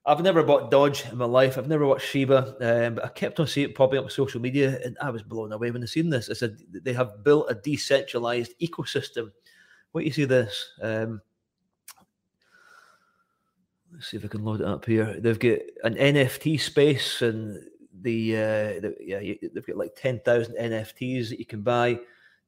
I've 0.05 0.21
never 0.21 0.43
bought 0.43 0.69
Doge 0.69 1.05
in 1.11 1.17
my 1.17 1.25
life. 1.25 1.57
I've 1.57 1.67
never 1.67 1.87
watched 1.87 2.07
Shiba, 2.07 2.55
um, 2.61 2.95
but 2.95 3.05
I 3.05 3.09
kept 3.09 3.39
on 3.39 3.47
seeing 3.47 3.69
it 3.69 3.75
popping 3.75 3.97
up 3.97 4.05
on 4.05 4.11
social 4.11 4.39
media, 4.39 4.79
and 4.85 4.95
I 5.01 5.09
was 5.09 5.23
blown 5.23 5.51
away 5.51 5.71
when 5.71 5.81
I 5.81 5.87
seen 5.87 6.09
this. 6.11 6.29
I 6.29 6.33
said 6.33 6.59
they 6.71 6.93
have 6.93 7.23
built 7.23 7.47
a 7.49 7.55
decentralized 7.55 8.53
ecosystem. 8.61 9.31
What 9.93 10.01
do 10.01 10.05
you 10.05 10.13
see 10.13 10.25
this? 10.25 10.73
Um, 10.81 11.21
let's 13.93 14.07
see 14.07 14.17
if 14.17 14.25
I 14.25 14.27
can 14.27 14.43
load 14.43 14.61
it 14.61 14.67
up 14.67 14.85
here. 14.85 15.19
They've 15.19 15.39
got 15.39 15.59
an 15.83 15.95
NFT 15.95 16.59
space, 16.59 17.21
and 17.21 17.61
the, 18.01 18.35
uh, 18.35 18.79
the 18.81 18.95
yeah, 18.99 19.19
they've 19.53 19.65
got 19.65 19.77
like 19.77 19.95
ten 19.95 20.19
thousand 20.19 20.55
NFTs 20.55 21.29
that 21.29 21.39
you 21.39 21.45
can 21.45 21.61
buy. 21.61 21.99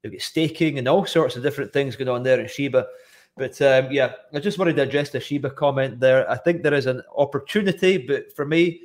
They've 0.02 0.12
got 0.12 0.22
staking 0.22 0.80
and 0.80 0.88
all 0.88 1.06
sorts 1.06 1.36
of 1.36 1.44
different 1.44 1.74
things 1.74 1.96
going 1.96 2.10
on 2.10 2.24
there 2.24 2.40
in 2.40 2.48
Shiba. 2.48 2.88
But 3.36 3.62
um, 3.62 3.92
yeah, 3.92 4.14
I 4.34 4.40
just 4.40 4.58
wanted 4.58 4.76
to 4.78 4.84
address 4.84 5.10
the 5.10 5.20
Shiba 5.20 5.52
comment 5.52 6.00
there. 6.00 6.30
I 6.30 6.38
think 6.38 6.62
there 6.62 6.74
is 6.74 6.86
an 6.86 7.02
opportunity, 7.16 7.98
but 7.98 8.34
for 8.36 8.46
me, 8.46 8.82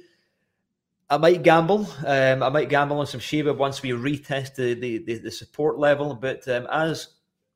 I 1.11 1.17
might 1.17 1.43
gamble. 1.43 1.89
Um, 2.07 2.43
I 2.43 2.49
might 2.49 2.69
gamble 2.69 2.99
on 2.99 3.07
some 3.07 3.21
Shiba 3.21 3.53
once 3.53 3.83
we 3.83 3.91
retest 3.91 4.55
the 4.55 4.75
the, 4.75 4.99
the, 4.99 5.19
the 5.19 5.31
support 5.31 5.79
level. 5.79 6.15
But 6.15 6.47
um, 6.49 6.67
as 6.71 7.09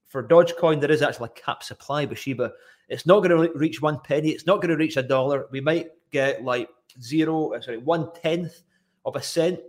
for 0.09 0.27
Dogecoin, 0.27 0.81
there 0.81 0.91
is 0.91 1.03
actually 1.03 1.31
a 1.37 1.41
cap 1.41 1.63
supply 1.63 2.05
with 2.05 2.19
Shiba. 2.19 2.53
It's 2.89 3.07
not 3.07 3.21
going 3.21 3.31
to 3.31 3.59
reach 3.59 3.83
one 3.83 4.01
penny. 4.01 4.31
It's 4.31 4.47
not 4.47 4.57
going 4.57 4.71
to 4.71 4.77
reach 4.77 4.97
a 4.97 5.03
dollar. 5.03 5.47
We 5.51 5.61
might 5.61 5.91
get 6.11 6.43
like 6.43 6.69
zero, 7.01 7.55
uh, 7.55 7.61
sorry, 7.61 7.79
one 7.79 8.11
tenth 8.15 8.63
of 9.05 9.17
a 9.17 9.23
cent. 9.23 9.61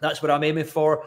That's 0.00 0.22
what 0.22 0.30
I'm 0.30 0.44
aiming 0.44 0.64
for. 0.64 1.06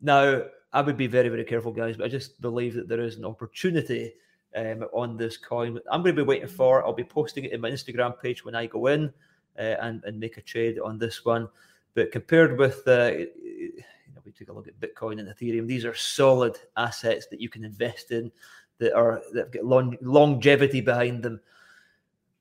Now, 0.00 0.42
I 0.72 0.80
would 0.80 0.96
be 0.96 1.06
very, 1.06 1.28
very 1.28 1.44
careful, 1.44 1.72
guys, 1.72 1.96
but 1.96 2.06
I 2.06 2.08
just 2.08 2.40
believe 2.40 2.74
that 2.74 2.88
there 2.88 3.00
is 3.00 3.16
an 3.16 3.24
opportunity 3.24 4.12
um, 4.56 4.84
on 4.92 5.16
this 5.16 5.36
coin. 5.36 5.78
I'm 5.90 6.02
going 6.02 6.14
to 6.14 6.22
be 6.22 6.26
waiting 6.26 6.48
for. 6.48 6.84
I'll 6.84 6.92
be 6.92 7.04
posting 7.04 7.44
it 7.44 7.52
in 7.52 7.60
my 7.60 7.70
Instagram 7.70 8.20
page 8.20 8.44
when 8.44 8.54
I 8.54 8.66
go 8.66 8.86
in 8.86 9.12
uh, 9.58 9.76
and 9.80 10.02
and 10.04 10.18
make 10.18 10.36
a 10.36 10.42
trade 10.42 10.78
on 10.78 10.98
this 10.98 11.24
one. 11.24 11.48
But 11.94 12.12
compared 12.12 12.58
with 12.58 12.82
uh, 12.86 13.12
you 13.14 13.72
know, 14.14 14.20
we 14.24 14.32
take 14.32 14.48
a 14.48 14.52
look 14.52 14.68
at 14.68 14.80
Bitcoin 14.80 15.20
and 15.20 15.28
Ethereum. 15.28 15.66
These 15.66 15.84
are 15.84 15.94
solid 15.94 16.58
assets 16.76 17.26
that 17.28 17.40
you 17.40 17.48
can 17.48 17.64
invest 17.64 18.10
in 18.10 18.30
that 18.78 18.94
are 18.94 19.22
that 19.32 19.52
get 19.52 19.64
long, 19.64 19.96
longevity 20.00 20.80
behind 20.80 21.22
them. 21.22 21.40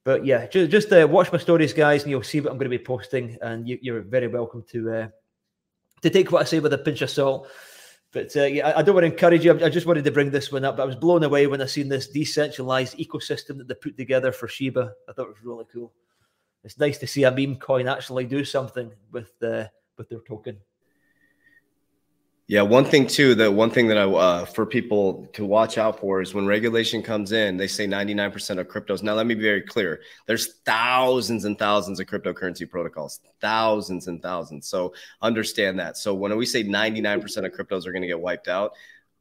But 0.03 0.25
yeah, 0.25 0.47
just, 0.47 0.71
just 0.71 0.91
uh, 0.91 1.07
watch 1.09 1.31
my 1.31 1.37
stories, 1.37 1.73
guys, 1.73 2.03
and 2.03 2.11
you'll 2.11 2.23
see 2.23 2.41
what 2.41 2.51
I'm 2.51 2.57
going 2.57 2.69
to 2.69 2.77
be 2.77 2.83
posting. 2.83 3.37
And 3.41 3.67
you, 3.67 3.95
are 3.95 4.01
very 4.01 4.27
welcome 4.27 4.63
to 4.71 4.91
uh, 4.91 5.07
to 6.01 6.09
take 6.09 6.31
what 6.31 6.41
I 6.41 6.45
say 6.45 6.59
with 6.59 6.73
a 6.73 6.77
pinch 6.77 7.01
of 7.01 7.09
salt. 7.09 7.47
But 8.11 8.35
uh, 8.35 8.43
yeah, 8.43 8.73
I 8.75 8.83
don't 8.83 8.93
want 8.93 9.05
to 9.05 9.11
encourage 9.11 9.43
you. 9.43 9.53
I 9.63 9.69
just 9.69 9.87
wanted 9.87 10.03
to 10.03 10.11
bring 10.11 10.29
this 10.29 10.51
one 10.51 10.65
up. 10.65 10.77
But 10.77 10.83
I 10.83 10.85
was 10.85 10.95
blown 10.95 11.23
away 11.23 11.47
when 11.47 11.61
I 11.61 11.65
seen 11.65 11.89
this 11.89 12.07
decentralized 12.07 12.97
ecosystem 12.97 13.57
that 13.57 13.67
they 13.67 13.75
put 13.75 13.97
together 13.97 14.31
for 14.31 14.47
Shiba. 14.47 14.93
I 15.09 15.13
thought 15.13 15.27
it 15.27 15.29
was 15.29 15.43
really 15.43 15.65
cool. 15.73 15.93
It's 16.63 16.77
nice 16.77 16.97
to 16.99 17.07
see 17.07 17.23
a 17.23 17.31
meme 17.31 17.55
coin 17.55 17.87
actually 17.87 18.25
do 18.25 18.45
something 18.45 18.91
with 19.11 19.31
uh, 19.41 19.65
with 19.97 20.09
their 20.09 20.19
token. 20.19 20.57
Yeah, 22.47 22.61
one 22.61 22.83
thing 22.83 23.07
too, 23.07 23.35
the 23.35 23.49
one 23.49 23.69
thing 23.69 23.87
that 23.87 23.97
I 23.97 24.03
uh, 24.03 24.43
for 24.43 24.65
people 24.65 25.29
to 25.31 25.45
watch 25.45 25.77
out 25.77 26.01
for 26.01 26.21
is 26.21 26.33
when 26.33 26.45
regulation 26.45 27.01
comes 27.01 27.31
in, 27.31 27.55
they 27.55 27.67
say 27.67 27.87
99% 27.87 28.59
of 28.59 28.67
cryptos. 28.67 29.01
Now, 29.01 29.13
let 29.13 29.25
me 29.25 29.33
be 29.33 29.41
very 29.41 29.61
clear. 29.61 30.01
There's 30.27 30.55
thousands 30.65 31.45
and 31.45 31.57
thousands 31.57 32.01
of 32.01 32.07
cryptocurrency 32.07 32.69
protocols, 32.69 33.21
thousands 33.39 34.07
and 34.07 34.21
thousands. 34.21 34.67
So 34.67 34.93
understand 35.21 35.79
that. 35.79 35.97
So 35.97 36.13
when 36.13 36.35
we 36.35 36.45
say 36.45 36.65
99% 36.65 37.23
of 37.45 37.53
cryptos 37.53 37.87
are 37.87 37.93
going 37.93 38.01
to 38.01 38.09
get 38.09 38.19
wiped 38.19 38.49
out, 38.49 38.73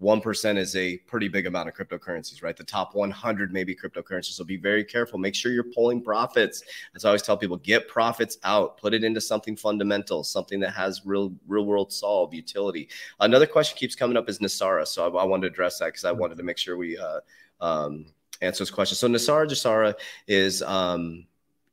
1% 0.03 0.59
is 0.59 0.75
a 0.75 0.99
pretty 0.99 1.29
big 1.29 1.47
amount 1.47 1.69
of 1.69 1.75
cryptocurrencies, 1.75 2.43
right? 2.43 2.57
The 2.57 2.65
top 2.65 2.95
100 2.95 3.53
maybe 3.53 3.75
cryptocurrencies. 3.75 4.33
So 4.33 4.45
be 4.45 4.57
very 4.57 4.85
careful. 4.85 5.19
Make 5.19 5.35
sure 5.35 5.53
you're 5.53 5.65
pulling 5.65 6.03
profits. 6.03 6.63
As 6.95 7.05
I 7.05 7.09
always 7.09 7.23
tell 7.23 7.37
people, 7.37 7.57
get 7.59 7.89
profits 7.89 8.39
out, 8.43 8.77
put 8.79 8.95
it 8.95 9.05
into 9.05 9.21
something 9.21 9.57
fundamental, 9.57 10.25
something 10.25 10.59
that 10.61 10.73
has 10.75 11.07
real, 11.07 11.33
real 11.47 11.65
world 11.65 11.93
solve 11.93 12.35
utility. 12.35 12.89
Another 13.21 13.47
question 13.47 13.79
keeps 13.79 13.95
coming 13.95 14.17
up 14.17 14.29
is 14.29 14.41
NESARA. 14.41 14.87
So 14.87 15.17
I, 15.17 15.23
I 15.23 15.25
wanted 15.25 15.43
to 15.43 15.53
address 15.53 15.79
that 15.79 15.87
because 15.87 16.05
I 16.05 16.13
wanted 16.13 16.37
to 16.39 16.43
make 16.43 16.59
sure 16.59 16.77
we 16.77 16.99
uh, 16.99 17.21
um, 17.61 18.07
answer 18.41 18.63
this 18.63 18.71
question. 18.71 18.97
So 18.97 19.09
NESARA 19.09 19.47
GESARA 19.47 19.95
is, 20.27 20.63
um, 20.63 21.27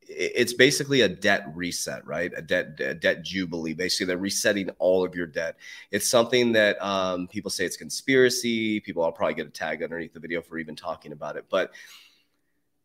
it's 0.09 0.53
basically 0.53 1.01
a 1.01 1.09
debt 1.09 1.45
reset, 1.53 2.05
right? 2.05 2.31
A 2.35 2.41
debt 2.41 2.79
a 2.79 2.95
debt 2.95 3.23
jubilee. 3.23 3.73
Basically, 3.73 4.07
they're 4.07 4.17
resetting 4.17 4.69
all 4.79 5.05
of 5.05 5.13
your 5.13 5.27
debt. 5.27 5.57
It's 5.91 6.07
something 6.07 6.51
that 6.53 6.83
um, 6.83 7.27
people 7.27 7.51
say 7.51 7.65
it's 7.65 7.77
conspiracy. 7.77 8.79
People, 8.79 9.03
I'll 9.03 9.11
probably 9.11 9.35
get 9.35 9.47
a 9.47 9.51
tag 9.51 9.83
underneath 9.83 10.13
the 10.13 10.19
video 10.19 10.41
for 10.41 10.57
even 10.57 10.75
talking 10.75 11.11
about 11.11 11.37
it. 11.37 11.45
But 11.49 11.71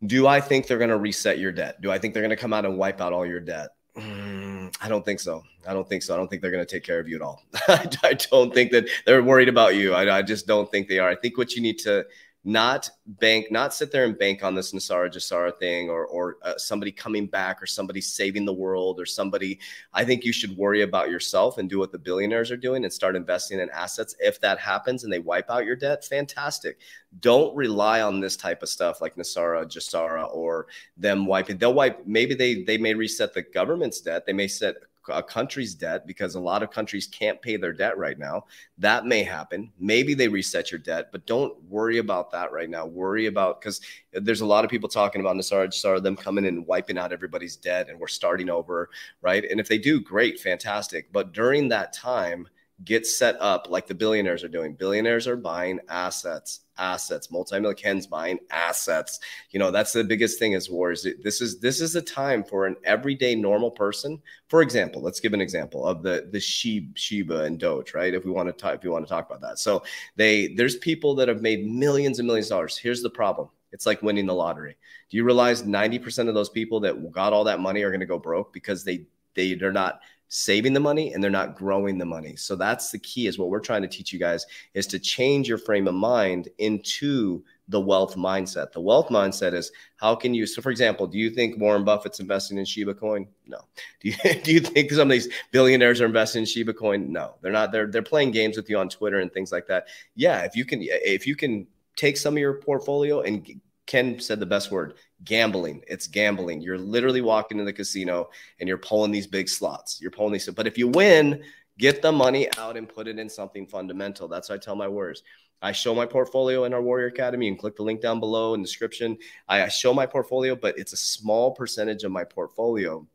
do 0.05 0.27
I 0.27 0.41
think 0.41 0.67
they're 0.67 0.79
going 0.79 0.91
to 0.91 0.99
reset 0.99 1.39
your 1.39 1.53
debt? 1.53 1.81
Do 1.81 1.91
I 1.91 1.99
think 1.99 2.13
they're 2.13 2.23
going 2.23 2.31
to 2.31 2.37
come 2.37 2.53
out 2.53 2.67
and 2.67 2.77
wipe 2.77 3.01
out 3.01 3.13
all 3.13 3.25
your 3.25 3.41
debt? 3.41 3.71
Mm, 3.97 4.77
I 4.81 4.89
don't 4.89 5.05
think 5.05 5.21
so. 5.21 5.43
I 5.67 5.73
don't 5.73 5.89
think 5.89 6.03
so. 6.03 6.15
I 6.15 6.17
don't 6.17 6.29
think 6.29 6.43
they're 6.43 6.51
going 6.51 6.65
to 6.65 6.71
take 6.71 6.85
care 6.85 6.99
of 6.99 7.09
you 7.09 7.17
at 7.17 7.23
all. 7.23 7.43
I 7.69 8.19
don't 8.31 8.53
think 8.53 8.73
that 8.73 8.89
they're 9.07 9.23
worried 9.23 9.49
about 9.49 9.77
you. 9.77 9.95
I, 9.95 10.19
I 10.19 10.23
just 10.23 10.47
don't 10.47 10.71
think 10.71 10.89
they 10.89 10.99
are. 10.99 11.09
I 11.09 11.15
think 11.15 11.39
what 11.39 11.55
you 11.55 11.63
need 11.63 11.79
to 11.81 12.05
not 12.45 12.91
bank, 13.07 13.51
not 13.51 13.73
sit 13.73 13.91
there 13.91 14.05
and 14.05 14.19
bank 14.19 14.45
on 14.45 14.55
this 14.55 14.73
NESARA 14.73 15.11
GESARA 15.11 15.57
thing 15.59 15.89
or, 15.89 16.07
or 16.07 16.37
uh, 16.43 16.59
somebody 16.59 16.93
coming 16.93 17.27
back 17.27 17.63
or 17.63 17.67
somebody 17.67 18.03
saving 18.03 18.45
the 18.45 18.53
world 18.53 19.01
or 19.01 19.07
somebody. 19.07 19.59
I 19.95 20.05
think 20.05 20.25
you 20.25 20.33
should 20.33 20.55
worry 20.57 20.83
about 20.83 21.11
yourself 21.11 21.57
and 21.57 21.71
do 21.71 21.79
what 21.79 21.91
the 21.91 21.99
billionaires 21.99 22.51
are 22.51 22.57
doing 22.59 22.85
and 22.85 22.93
start 22.93 23.17
investing 23.17 23.61
in 23.61 23.71
assets. 23.71 24.15
If 24.21 24.41
that 24.43 24.59
happens 24.59 25.05
and 25.05 25.13
they 25.13 25.21
wipe 25.21 25.51
out 25.51 25.65
your 25.65 25.77
debt, 25.77 26.05
fantastic. 26.05 26.79
Don't 27.21 27.57
rely 27.57 28.03
on 28.03 28.21
this 28.21 28.37
type 28.37 28.63
of 28.63 28.69
stuff 28.69 29.01
like 29.01 29.17
NESARA 29.17 29.65
GESARA 29.67 30.29
or 30.35 30.67
them 30.99 31.25
wiping. 31.25 31.57
They'll 31.57 31.73
wipe, 31.73 32.07
maybe 32.07 32.35
they, 32.35 32.63
they 32.63 32.77
may 32.77 32.93
reset 32.93 33.33
the 33.33 33.43
government's 33.43 34.03
debt. 34.03 34.27
They 34.27 34.35
may 34.35 34.49
set 34.49 34.77
a 35.09 35.23
country's 35.23 35.75
debt 35.75 36.07
because 36.07 36.35
a 36.35 36.41
lot 36.41 36.63
of 36.63 36.71
countries 36.71 37.07
can't 37.07 37.41
pay 37.43 37.57
their 37.57 37.73
debt 37.73 37.97
right 37.99 38.19
now. 38.19 38.45
That 38.79 39.07
may 39.07 39.23
happen. 39.23 39.73
Maybe 39.79 40.15
they 40.15 40.29
reset 40.29 40.71
your 40.71 40.79
debt, 40.79 41.09
but 41.13 41.27
don't 41.27 41.63
worry 41.65 41.99
about 41.99 42.31
that 42.33 42.53
right 42.53 42.71
now. 42.71 42.87
Worry 42.87 43.27
about 43.27 43.61
because 43.61 43.81
there's 44.13 44.41
a 44.41 44.47
lot 44.47 44.65
of 44.65 44.71
people 44.71 44.89
talking 44.89 45.21
about 45.21 45.37
NESARA, 45.37 45.69
NESARA, 45.69 46.03
them 46.03 46.17
coming 46.17 46.45
in 46.45 46.57
and 46.57 46.67
wiping 46.67 46.99
out 46.99 47.13
everybody's 47.13 47.57
debt 47.57 47.89
and 47.89 47.99
we're 47.99 48.09
starting 48.09 48.49
over, 48.49 48.91
right? 49.23 49.45
And 49.51 49.61
if 49.61 49.69
they 49.69 49.79
do, 49.79 50.01
great, 50.01 50.41
fantastic. 50.41 51.13
But 51.13 51.33
during 51.33 51.69
that 51.69 51.93
time, 51.93 52.49
get 52.83 53.07
set 53.07 53.37
up 53.41 53.69
like 53.71 53.87
the 53.87 53.95
billionaires 53.95 54.43
are 54.43 54.49
doing. 54.49 54.75
Billionaires 54.75 55.29
are 55.29 55.37
buying 55.37 55.79
assets, 55.89 56.61
assets. 56.77 57.31
Multi-million 57.31 57.77
Ken's 57.77 58.07
buying 58.07 58.39
assets. 58.51 59.21
You 59.51 59.61
know, 59.61 59.71
that's 59.71 59.93
the 59.93 60.03
biggest 60.03 60.39
thing 60.39 60.53
is 60.53 60.69
wars. 60.69 61.07
This 61.23 61.41
is 61.41 61.61
this 61.61 61.81
is 61.81 61.95
a 61.95 62.03
time 62.03 62.43
for 62.43 62.67
an 62.67 62.77
everyday 62.85 63.37
normal 63.37 63.71
person. 63.71 64.21
For 64.49 64.61
example, 64.61 65.03
let's 65.03 65.21
give 65.21 65.35
an 65.35 65.41
example 65.41 65.87
of 65.87 66.03
the 66.03 66.29
the 66.33 66.41
Shiba 66.41 67.45
and 67.45 67.59
Doge, 67.59 67.95
right? 67.95 68.13
If 68.13 68.25
we 68.25 68.33
want 68.33 68.49
to 68.49 68.53
talk, 68.53 68.75
if 68.75 68.83
we 68.83 68.91
want 68.91 69.07
to 69.07 69.11
talk 69.11 69.29
about 69.29 69.43
that. 69.43 69.59
So 69.59 69.85
they 70.17 70.49
there's 70.55 70.77
people 70.77 71.15
that 71.17 71.29
have 71.29 71.43
made 71.43 71.65
millions 71.65 72.19
and 72.19 72.27
millions 72.27 72.47
of 72.47 72.57
dollars. 72.57 72.77
Here's 72.77 73.03
the 73.03 73.11
problem. 73.11 73.49
It's 73.73 73.87
like 73.87 74.03
winning 74.03 74.27
the 74.27 74.35
lottery. 74.35 74.77
Do 75.11 75.17
you 75.17 75.25
realize 75.25 75.65
90% 75.65 76.29
of 76.29 76.35
those 76.35 76.49
people 76.49 76.79
that 76.81 77.13
got 77.13 77.33
all 77.33 77.43
that 77.45 77.59
money 77.59 77.83
are 77.83 77.91
going 77.91 78.01
to 78.01 78.07
go 78.07 78.21
broke 78.21 78.53
because 78.53 78.85
they 78.85 79.07
they 79.35 79.55
they're 79.55 79.73
not 79.73 80.01
saving 80.35 80.73
the 80.73 80.81
money 80.81 81.13
and 81.13 81.23
they're 81.23 81.31
not 81.31 81.55
growing 81.55 81.97
the 81.97 82.05
money. 82.05 82.35
So 82.35 82.57
that's 82.57 82.91
the 82.91 82.99
key 82.99 83.29
is 83.29 83.39
what 83.39 83.51
we're 83.51 83.61
trying 83.61 83.83
to 83.83 83.89
teach 83.89 84.13
you 84.13 84.19
guys 84.19 84.45
is 84.75 84.85
to 84.89 84.99
change 84.99 85.49
your 85.49 85.59
frame 85.59 85.87
of 85.87 85.95
mind 85.95 86.49
into 86.59 87.45
the 87.69 87.81
wealth 87.81 88.17
mindset. 88.17 88.73
The 88.73 88.81
wealth 88.81 89.11
mindset 89.11 89.55
is 89.55 89.71
how 89.95 90.17
can 90.17 90.35
you 90.35 90.45
so 90.45 90.61
for 90.61 90.71
example, 90.71 91.07
do 91.07 91.19
you 91.19 91.31
think 91.31 91.61
Warren 91.61 91.85
Buffett's 91.85 92.19
investing 92.19 92.59
in 92.59 92.65
Shiba 92.65 92.95
coin? 92.95 93.29
No. 93.47 93.59
Do 94.01 94.09
you 94.09 94.35
do 94.43 94.53
you 94.53 94.61
think 94.61 94.91
some 94.91 95.09
of 95.09 95.13
these 95.13 95.29
billionaires 95.53 96.01
are 96.01 96.07
investing 96.07 96.41
in 96.41 96.47
Shiba 96.47 96.75
coin? 96.75 97.13
No. 97.13 97.37
They're 97.41 97.53
not 97.53 97.71
they're 97.71 97.87
they're 97.87 98.03
playing 98.03 98.33
games 98.33 98.57
with 98.57 98.69
you 98.69 98.77
on 98.77 98.89
Twitter 98.89 99.21
and 99.21 99.33
things 99.33 99.53
like 99.53 99.69
that. 99.69 99.87
Yeah, 100.17 100.41
if 100.41 100.57
you 100.57 100.65
can 100.65 100.81
if 100.83 101.29
you 101.29 101.37
can 101.37 101.69
take 101.95 102.17
some 102.17 102.35
of 102.35 102.39
your 102.39 102.55
portfolio 102.55 103.21
and 103.21 103.61
Ken 103.87 104.19
said 104.19 104.41
the 104.41 104.47
best 104.47 104.71
word 104.71 104.95
gambling. 105.25 105.83
It's 105.87 106.07
gambling. 106.07 106.61
You're 106.61 106.79
literally 106.79 107.21
walking 107.21 107.59
in 107.59 107.65
the 107.65 107.73
casino 107.73 108.31
and 108.61 108.69
you're 108.69 108.79
pulling 108.79 109.11
these 109.11 109.27
big 109.27 109.49
slots. 109.49 110.01
You're 110.01 110.11
pulling 110.11 110.33
these. 110.33 110.49
But 110.49 110.67
if 110.67 110.79
you 110.79 110.89
win, 110.89 111.43
get 111.79 112.03
the 112.03 112.13
money 112.13 112.49
out 112.59 112.77
and 112.77 112.89
put 112.89 113.09
it 113.09 113.19
in 113.19 113.29
something 113.29 113.67
fundamental. 113.67 114.29
That's 114.29 114.49
what 114.49 114.57
I 114.57 114.59
tell 114.59 114.77
my 114.77 114.89
warriors. 114.89 115.23
I 115.63 115.73
show 115.73 115.95
my 115.95 116.05
portfolio 116.05 116.65
in 116.65 116.75
our 116.75 116.83
Warrior 116.83 117.07
Academy 117.07 117.49
and 117.49 117.59
click 117.59 117.77
the 117.77 117.83
link 117.83 118.03
down 118.03 118.21
below 118.21 118.53
in 118.53 118.61
the 118.61 118.67
description. 118.67 119.17
I 119.49 119.69
show 119.69 119.95
my 119.95 120.05
portfolio, 120.05 120.55
but 120.55 120.79
it's 120.79 120.93
a 120.93 120.97
small 120.97 121.53
percentage 121.53 122.05
of 122.05 122.13
my 122.13 122.25
portfolio 122.25 123.07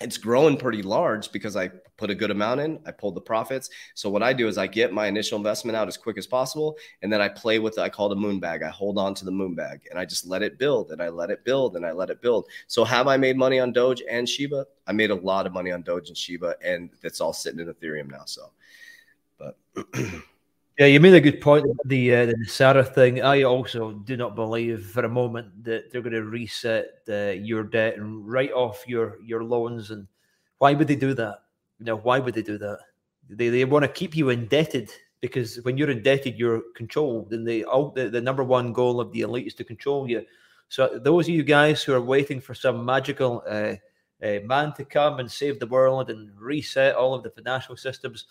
it's 0.00 0.16
growing 0.16 0.56
pretty 0.56 0.82
large 0.82 1.30
because 1.30 1.56
I 1.56 1.68
put 1.98 2.10
a 2.10 2.14
good 2.14 2.30
amount 2.30 2.60
in, 2.60 2.80
I 2.86 2.90
pulled 2.90 3.14
the 3.14 3.20
profits. 3.20 3.68
So 3.94 4.08
what 4.08 4.22
I 4.22 4.32
do 4.32 4.48
is 4.48 4.56
I 4.56 4.66
get 4.66 4.94
my 4.94 5.06
initial 5.06 5.36
investment 5.36 5.76
out 5.76 5.88
as 5.88 5.98
quick 5.98 6.16
as 6.16 6.26
possible, 6.26 6.78
and 7.02 7.12
then 7.12 7.20
I 7.20 7.28
play 7.28 7.58
with 7.58 7.76
it. 7.76 7.82
I 7.82 7.90
call 7.90 8.10
a 8.10 8.16
moon 8.16 8.40
bag. 8.40 8.62
I 8.62 8.70
hold 8.70 8.96
on 8.96 9.14
to 9.14 9.24
the 9.26 9.30
moon 9.30 9.54
bag 9.54 9.82
and 9.90 9.98
I 9.98 10.06
just 10.06 10.26
let 10.26 10.42
it 10.42 10.58
build 10.58 10.90
and 10.90 11.02
I 11.02 11.10
let 11.10 11.30
it 11.30 11.44
build 11.44 11.76
and 11.76 11.84
I 11.84 11.92
let 11.92 12.08
it 12.08 12.22
build. 12.22 12.48
So 12.66 12.84
have 12.84 13.08
I 13.08 13.18
made 13.18 13.36
money 13.36 13.60
on 13.60 13.72
Doge 13.72 14.02
and 14.08 14.26
Shiba? 14.26 14.66
I 14.86 14.92
made 14.92 15.10
a 15.10 15.14
lot 15.14 15.46
of 15.46 15.52
money 15.52 15.70
on 15.70 15.82
Doge 15.82 16.08
and 16.08 16.16
Shiba, 16.16 16.56
and 16.64 16.90
it's 17.02 17.20
all 17.20 17.34
sitting 17.34 17.60
in 17.60 17.72
Ethereum 17.72 18.10
now. 18.10 18.24
So, 18.24 18.52
but 19.38 19.58
Yeah, 20.80 20.86
you 20.86 20.98
made 20.98 21.12
a 21.12 21.20
good 21.20 21.42
point. 21.42 21.66
The 21.84 22.14
uh, 22.14 22.24
the 22.24 22.36
Sarah 22.46 22.82
thing. 22.82 23.20
I 23.20 23.42
also 23.42 23.92
do 23.92 24.16
not 24.16 24.34
believe 24.34 24.86
for 24.86 25.04
a 25.04 25.10
moment 25.10 25.62
that 25.62 25.92
they're 25.92 26.00
going 26.00 26.14
to 26.14 26.24
reset 26.24 27.02
uh, 27.06 27.32
your 27.32 27.64
debt 27.64 27.98
and 27.98 28.26
write 28.26 28.52
off 28.52 28.82
your 28.88 29.18
your 29.22 29.44
loans. 29.44 29.90
And 29.90 30.08
why 30.56 30.72
would 30.72 30.88
they 30.88 30.96
do 30.96 31.12
that? 31.12 31.40
You 31.80 31.84
know, 31.84 31.96
why 31.98 32.18
would 32.18 32.32
they 32.32 32.40
do 32.40 32.56
that? 32.56 32.78
They 33.28 33.50
they 33.50 33.66
want 33.66 33.82
to 33.82 33.90
keep 33.90 34.16
you 34.16 34.30
indebted 34.30 34.90
because 35.20 35.56
when 35.64 35.76
you're 35.76 35.90
indebted, 35.90 36.38
you're 36.38 36.62
controlled. 36.74 37.34
And 37.34 37.46
the, 37.46 37.66
the 37.94 38.08
the 38.08 38.22
number 38.22 38.42
one 38.42 38.72
goal 38.72 39.02
of 39.02 39.12
the 39.12 39.20
elite 39.20 39.48
is 39.48 39.54
to 39.56 39.64
control 39.64 40.08
you. 40.08 40.24
So 40.70 40.98
those 40.98 41.28
of 41.28 41.34
you 41.34 41.42
guys 41.42 41.82
who 41.82 41.92
are 41.92 42.00
waiting 42.00 42.40
for 42.40 42.54
some 42.54 42.86
magical 42.86 43.42
uh, 43.46 43.74
uh 44.24 44.40
man 44.46 44.72
to 44.78 44.86
come 44.86 45.20
and 45.20 45.30
save 45.30 45.60
the 45.60 45.66
world 45.66 46.08
and 46.08 46.30
reset 46.40 46.94
all 46.94 47.12
of 47.12 47.22
the 47.22 47.28
financial 47.28 47.76
systems 47.76 48.24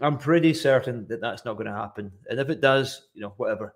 I'm 0.00 0.18
pretty 0.18 0.54
certain 0.54 1.06
that 1.08 1.20
that's 1.20 1.44
not 1.44 1.54
going 1.54 1.66
to 1.66 1.72
happen. 1.72 2.12
And 2.28 2.38
if 2.38 2.50
it 2.50 2.60
does, 2.60 3.08
you 3.14 3.22
know, 3.22 3.34
whatever. 3.36 3.74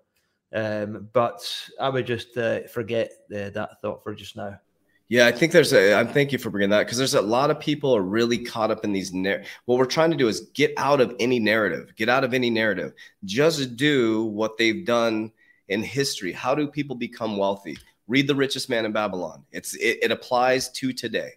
Um, 0.53 1.07
but 1.13 1.41
I 1.79 1.89
would 1.89 2.05
just 2.05 2.37
uh, 2.37 2.67
forget 2.67 3.11
uh, 3.33 3.49
that 3.51 3.81
thought 3.81 4.03
for 4.03 4.13
just 4.13 4.35
now. 4.35 4.59
Yeah, 5.07 5.27
I 5.27 5.33
think 5.33 5.51
there's 5.51 5.73
a. 5.73 5.93
I'm 5.93 6.07
thank 6.07 6.31
you 6.31 6.37
for 6.37 6.49
bringing 6.49 6.69
that 6.69 6.85
because 6.85 6.97
there's 6.97 7.15
a 7.15 7.21
lot 7.21 7.51
of 7.51 7.59
people 7.59 7.93
are 7.93 8.01
really 8.01 8.37
caught 8.37 8.71
up 8.71 8.85
in 8.85 8.93
these. 8.93 9.13
Nar- 9.13 9.43
what 9.65 9.77
we're 9.77 9.85
trying 9.85 10.11
to 10.11 10.17
do 10.17 10.29
is 10.29 10.49
get 10.53 10.73
out 10.77 11.01
of 11.01 11.13
any 11.19 11.37
narrative. 11.37 11.93
Get 11.97 12.07
out 12.07 12.23
of 12.23 12.33
any 12.33 12.49
narrative. 12.49 12.93
Just 13.25 13.75
do 13.75 14.23
what 14.25 14.57
they've 14.57 14.85
done 14.85 15.31
in 15.67 15.83
history. 15.83 16.31
How 16.31 16.55
do 16.55 16.65
people 16.67 16.95
become 16.95 17.35
wealthy? 17.35 17.77
Read 18.07 18.27
The 18.27 18.35
Richest 18.35 18.69
Man 18.69 18.85
in 18.85 18.93
Babylon. 18.93 19.43
It's 19.51 19.73
it, 19.75 19.99
it 20.01 20.11
applies 20.11 20.69
to 20.73 20.93
today. 20.93 21.31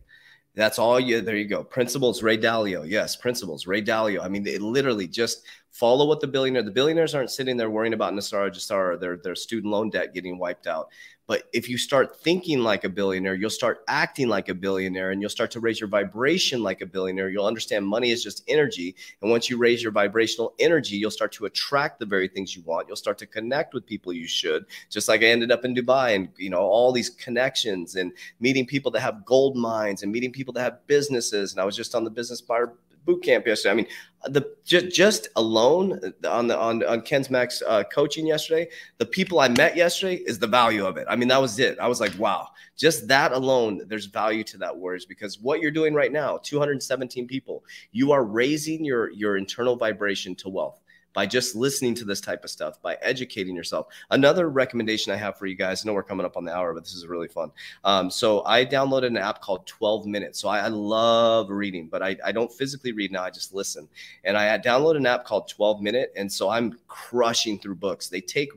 That's 0.57 0.79
all 0.79 1.01
you. 1.01 1.21
There 1.21 1.37
you 1.37 1.47
go. 1.47 1.65
Principles, 1.65 2.23
Ray 2.23 2.39
Dalio. 2.39 2.89
Yes, 2.89 3.17
principles, 3.17 3.67
Ray 3.67 3.83
Dalio. 3.83 4.23
I 4.23 4.29
mean, 4.29 4.47
it 4.47 4.63
literally 4.63 5.09
just 5.09 5.45
follow 5.73 6.07
what 6.07 6.21
the 6.21 6.29
billionaire. 6.29 6.63
The 6.63 6.71
billionaires 6.71 7.15
aren't 7.15 7.33
sitting 7.33 7.57
there 7.57 7.71
worrying 7.71 7.95
about 7.95 8.13
NESARA, 8.13 8.53
GESARA, 8.53 9.01
their 9.01 9.17
their 9.17 9.35
student 9.35 9.73
loan 9.73 9.91
debt 9.91 10.15
getting 10.15 10.39
wiped 10.39 10.69
out. 10.69 10.91
But 11.27 11.45
if 11.55 11.69
you 11.69 11.79
start 11.79 12.21
thinking 12.21 12.61
like 12.61 12.85
a 12.85 12.89
billionaire, 12.89 13.35
you'll 13.35 13.49
start 13.49 13.83
acting 13.89 14.29
like 14.29 14.51
a 14.51 14.55
billionaire 14.55 15.11
and 15.11 15.23
you'll 15.23 15.31
start 15.31 15.51
to 15.53 15.61
raise 15.61 15.81
your 15.81 15.89
vibration 15.89 16.63
like 16.63 16.83
a 16.83 16.87
billionaire. 16.87 17.31
You'll 17.31 17.47
understand 17.47 17.87
money 17.87 18.11
is 18.11 18.23
just 18.23 18.43
energy. 18.47 18.95
And 19.23 19.31
once 19.31 19.49
you 19.49 19.57
raise 19.57 19.83
your 19.83 19.93
vibrational 19.93 20.55
energy, 20.59 20.97
you'll 20.97 21.11
start 21.11 21.33
to 21.33 21.47
attract 21.47 21.99
the 21.99 22.07
very 22.07 22.29
things 22.29 22.55
you 22.55 22.63
want. 22.63 22.89
You'll 22.89 22.97
start 22.97 23.17
to 23.19 23.27
connect 23.27 23.73
with 23.73 23.87
people 23.87 24.13
you 24.13 24.27
should. 24.27 24.67
Just 24.91 25.09
like 25.09 25.23
I 25.23 25.27
ended 25.27 25.51
up 25.51 25.65
in 25.65 25.75
Dubai 25.75 26.15
and, 26.15 26.29
you 26.37 26.51
know, 26.51 26.61
all 26.61 26.93
these 26.93 27.09
connections 27.09 27.97
and 27.97 28.13
meeting 28.41 28.67
people 28.67 28.91
that 28.91 29.01
have 29.01 29.25
gold 29.25 29.57
mines 29.57 30.03
and 30.03 30.13
meeting 30.13 30.31
people 30.31 30.53
that 30.55 30.63
have 30.63 30.87
businesses. 30.87 31.53
And 31.53 31.61
I 31.61 31.65
was 31.65 31.77
just 31.77 31.95
on 31.95 32.05
the 32.05 32.11
business 32.11 32.43
bar 32.43 32.75
boot 33.05 33.23
camp 33.23 33.47
yesterday. 33.47 33.73
I 33.73 33.75
mean, 33.75 33.87
the 34.27 34.55
just 34.65 34.91
just 34.91 35.29
alone 35.37 36.01
on 36.27 36.47
the 36.47 36.59
on 36.59 36.85
on 36.85 37.03
Ken's 37.03 37.31
Max 37.31 37.63
uh, 37.67 37.85
coaching 37.85 38.27
yesterday, 38.27 38.69
the 38.99 39.07
people 39.07 39.41
I 39.41 39.49
met 39.49 39.77
yesterday 39.77 40.17
is 40.17 40.39
the 40.39 40.47
value 40.47 40.87
of 40.87 40.97
it. 40.97 41.07
I 41.09 41.17
mean, 41.17 41.29
that 41.29 41.41
was 41.41 41.59
it. 41.59 41.79
I 41.79 41.89
was 41.89 42.01
like, 42.01 42.19
wow, 42.19 42.49
just 42.77 43.07
that 43.09 43.33
alone, 43.33 43.83
there's 43.87 44.07
value 44.07 44.45
to 44.45 44.59
that 44.59 44.77
words 44.77 45.05
because 45.05 45.39
what 45.39 45.61
you're 45.61 45.71
doing 45.71 45.95
right 45.95 46.13
now, 46.13 46.39
217 46.43 47.27
people, 47.27 47.65
you 47.93 48.13
are 48.13 48.25
raising 48.25 48.85
your 48.85 49.11
your 49.11 49.37
internal 49.37 49.77
vibration 49.77 50.35
to 50.37 50.49
wealth 50.49 50.81
by 51.15 51.25
just 51.25 51.55
listening 51.55 51.95
to 51.95 52.05
this 52.05 52.21
type 52.21 52.45
of 52.45 52.51
stuff, 52.51 52.83
by 52.83 52.99
educating 53.01 53.55
yourself. 53.57 53.87
Another 54.11 54.51
recommendation 54.51 55.13
I 55.13 55.17
have 55.17 55.39
for 55.39 55.47
you 55.47 55.55
guys, 55.55 55.85
I 55.85 55.89
know 55.89 55.95
we're 55.95 56.03
coming 56.03 56.27
up 56.27 56.37
on 56.37 56.45
the 56.45 56.55
hour, 56.55 56.75
but 56.75 56.83
this 56.83 56.93
is 56.93 57.07
really 57.07 57.29
fun. 57.29 57.53
Um, 57.85 58.11
so 58.11 58.45
I 58.45 58.67
downloaded 58.67 59.07
an 59.07 59.17
app 59.17 59.41
called 59.41 59.67
12 59.67 60.07
Minutes. 60.07 60.41
So 60.41 60.49
I, 60.49 60.59
I 60.59 60.69
love 60.69 61.51
reading, 61.51 61.87
but 61.87 62.03
I, 62.03 62.17
I, 62.25 62.33
don't 62.33 62.53
physically 62.53 62.93
read 62.93 63.13
now, 63.13 63.23
I 63.23 63.31
just 63.31 63.55
listen. 63.55 63.89
And 64.25 64.37
I 64.37 64.59
downloaded 64.59 64.97
an 64.97 65.07
app 65.07 65.25
called 65.25 65.49
12 65.49 65.81
Minute. 65.81 66.13
And 66.17 66.31
so 66.31 66.51
I'm 66.51 66.77
crushing 66.89 67.61
through 67.61 67.77
books. 67.77 68.09
They 68.09 68.21
take 68.21 68.51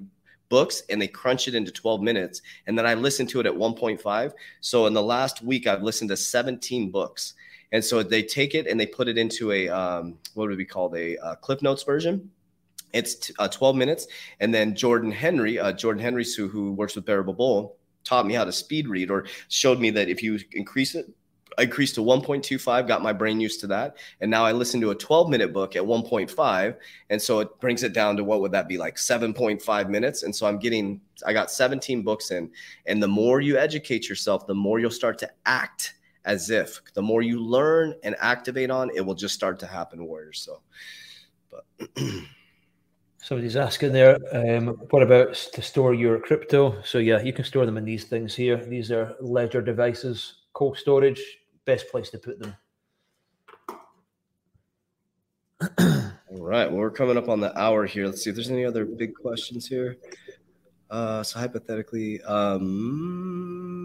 books 0.50 0.82
and 0.90 1.00
they 1.00 1.08
crunch 1.08 1.48
it 1.48 1.54
into 1.54 1.72
12 1.72 2.02
minutes. 2.02 2.42
And 2.66 2.78
then 2.78 2.88
I 2.88 2.96
listen 2.96 3.28
to 3.28 3.40
it 3.40 3.46
at 3.46 3.54
1.5. 3.54 4.34
So 4.62 4.88
in 4.88 4.94
the 4.94 5.04
last 5.04 5.44
week, 5.44 5.68
I've 5.68 5.84
listened 5.84 6.10
to 6.10 6.18
17 6.18 6.90
books. 6.90 7.36
And 7.72 7.84
so 7.84 8.02
they 8.02 8.24
take 8.24 8.56
it 8.56 8.66
and 8.66 8.80
they 8.80 8.88
put 8.88 9.10
it 9.10 9.18
into 9.18 9.52
a, 9.52 9.68
um, 9.68 10.18
what 10.34 10.48
would 10.48 10.58
be 10.58 10.66
called 10.66 10.96
a 10.96 11.18
uh, 11.18 11.36
Cliff 11.36 11.62
Notes 11.62 11.84
version 11.84 12.32
it's 12.94 13.32
uh, 13.40 13.48
12 13.48 13.76
minutes. 13.76 14.08
And 14.40 14.54
then 14.54 14.76
Jordan 14.76 15.12
Henry, 15.12 15.60
uh, 15.60 15.72
Jordan 15.74 16.02
Henry, 16.02 16.26
who, 16.36 16.48
who 16.48 16.74
works 16.74 16.96
with 16.96 17.06
Bearable 17.06 17.34
Bowl, 17.34 17.78
taught 18.04 18.26
me 18.26 18.34
how 18.34 18.46
to 18.46 18.52
speed 18.52 18.88
read 18.88 19.12
or 19.12 19.26
showed 19.50 19.80
me 19.80 19.90
that 19.92 20.10
if 20.10 20.24
you 20.24 20.40
increase 20.54 20.96
it, 20.96 21.08
I 21.58 21.64
increased 21.64 21.96
to 21.96 22.02
1.25, 22.02 22.88
got 22.88 23.02
my 23.02 23.12
brain 23.12 23.40
used 23.40 23.60
to 23.62 23.68
that. 23.68 23.98
And 24.22 24.30
now 24.30 24.46
I 24.46 24.52
listen 24.52 24.80
to 24.82 24.92
a 24.92 24.96
12 24.96 25.30
minute 25.30 25.54
book 25.54 25.76
at 25.76 25.82
1.5. 25.82 26.76
And 27.10 27.22
so 27.22 27.40
it 27.40 27.60
brings 27.60 27.84
it 27.84 27.94
down 27.94 28.16
to 28.18 28.24
what 28.24 28.42
would 28.42 28.52
that 28.52 28.68
be 28.68 28.78
like 28.78 28.96
7.5 28.96 29.90
minutes? 29.90 30.24
And 30.24 30.36
so 30.36 30.46
I'm 30.46 30.60
getting, 30.60 31.02
I 31.26 31.34
got 31.34 31.50
17 31.50 32.04
books 32.04 32.30
in. 32.30 32.52
And 32.86 33.02
the 33.02 33.08
more 33.08 33.42
you 33.42 33.58
educate 33.58 34.08
yourself, 34.08 34.46
the 34.46 34.54
more 34.54 34.80
you'll 34.80 34.92
start 34.92 35.18
to 35.20 35.32
act 35.48 35.96
as 36.26 36.52
if. 36.52 36.80
The 36.94 37.02
more 37.02 37.24
you 37.24 37.40
learn 37.40 37.96
and 38.04 38.16
activate 38.20 38.70
on, 38.70 38.92
it 38.96 39.02
will 39.02 39.16
just 39.16 39.34
start 39.34 39.60
to 39.60 39.68
happen, 39.68 40.06
Warriors. 40.06 40.40
So, 40.40 40.62
but. 41.50 41.90
Somebody's 43.28 43.58
asking 43.58 43.92
there, 43.92 44.18
um, 44.32 44.68
what 44.90 45.04
about 45.04 45.34
to 45.34 45.62
store 45.62 45.94
your 45.94 46.18
crypto? 46.18 46.82
So 46.84 46.98
yeah, 46.98 47.22
you 47.22 47.34
can 47.34 47.44
store 47.44 47.66
them 47.66 47.76
in 47.76 47.84
these 47.84 48.06
things 48.06 48.34
here. 48.34 48.56
These 48.56 48.90
are 48.90 49.18
ledger 49.20 49.62
devices, 49.62 50.44
cold 50.54 50.78
storage, 50.78 51.22
best 51.66 51.92
place 51.92 52.10
to 52.12 52.20
put 52.20 52.40
them. 52.40 52.56
All 56.30 56.42
right. 56.42 56.72
Well, 56.72 56.80
we're 56.80 56.90
coming 56.90 57.18
up 57.18 57.28
on 57.28 57.42
the 57.42 57.52
hour 57.60 57.86
here. 57.86 58.06
Let's 58.06 58.24
see 58.24 58.30
if 58.30 58.38
there's 58.38 58.50
any 58.50 58.64
other 58.64 58.86
big 58.86 59.14
questions 59.14 59.68
here. 59.68 59.98
Uh, 60.90 61.22
so 61.22 61.38
hypothetically, 61.38 62.22
um, 62.22 63.77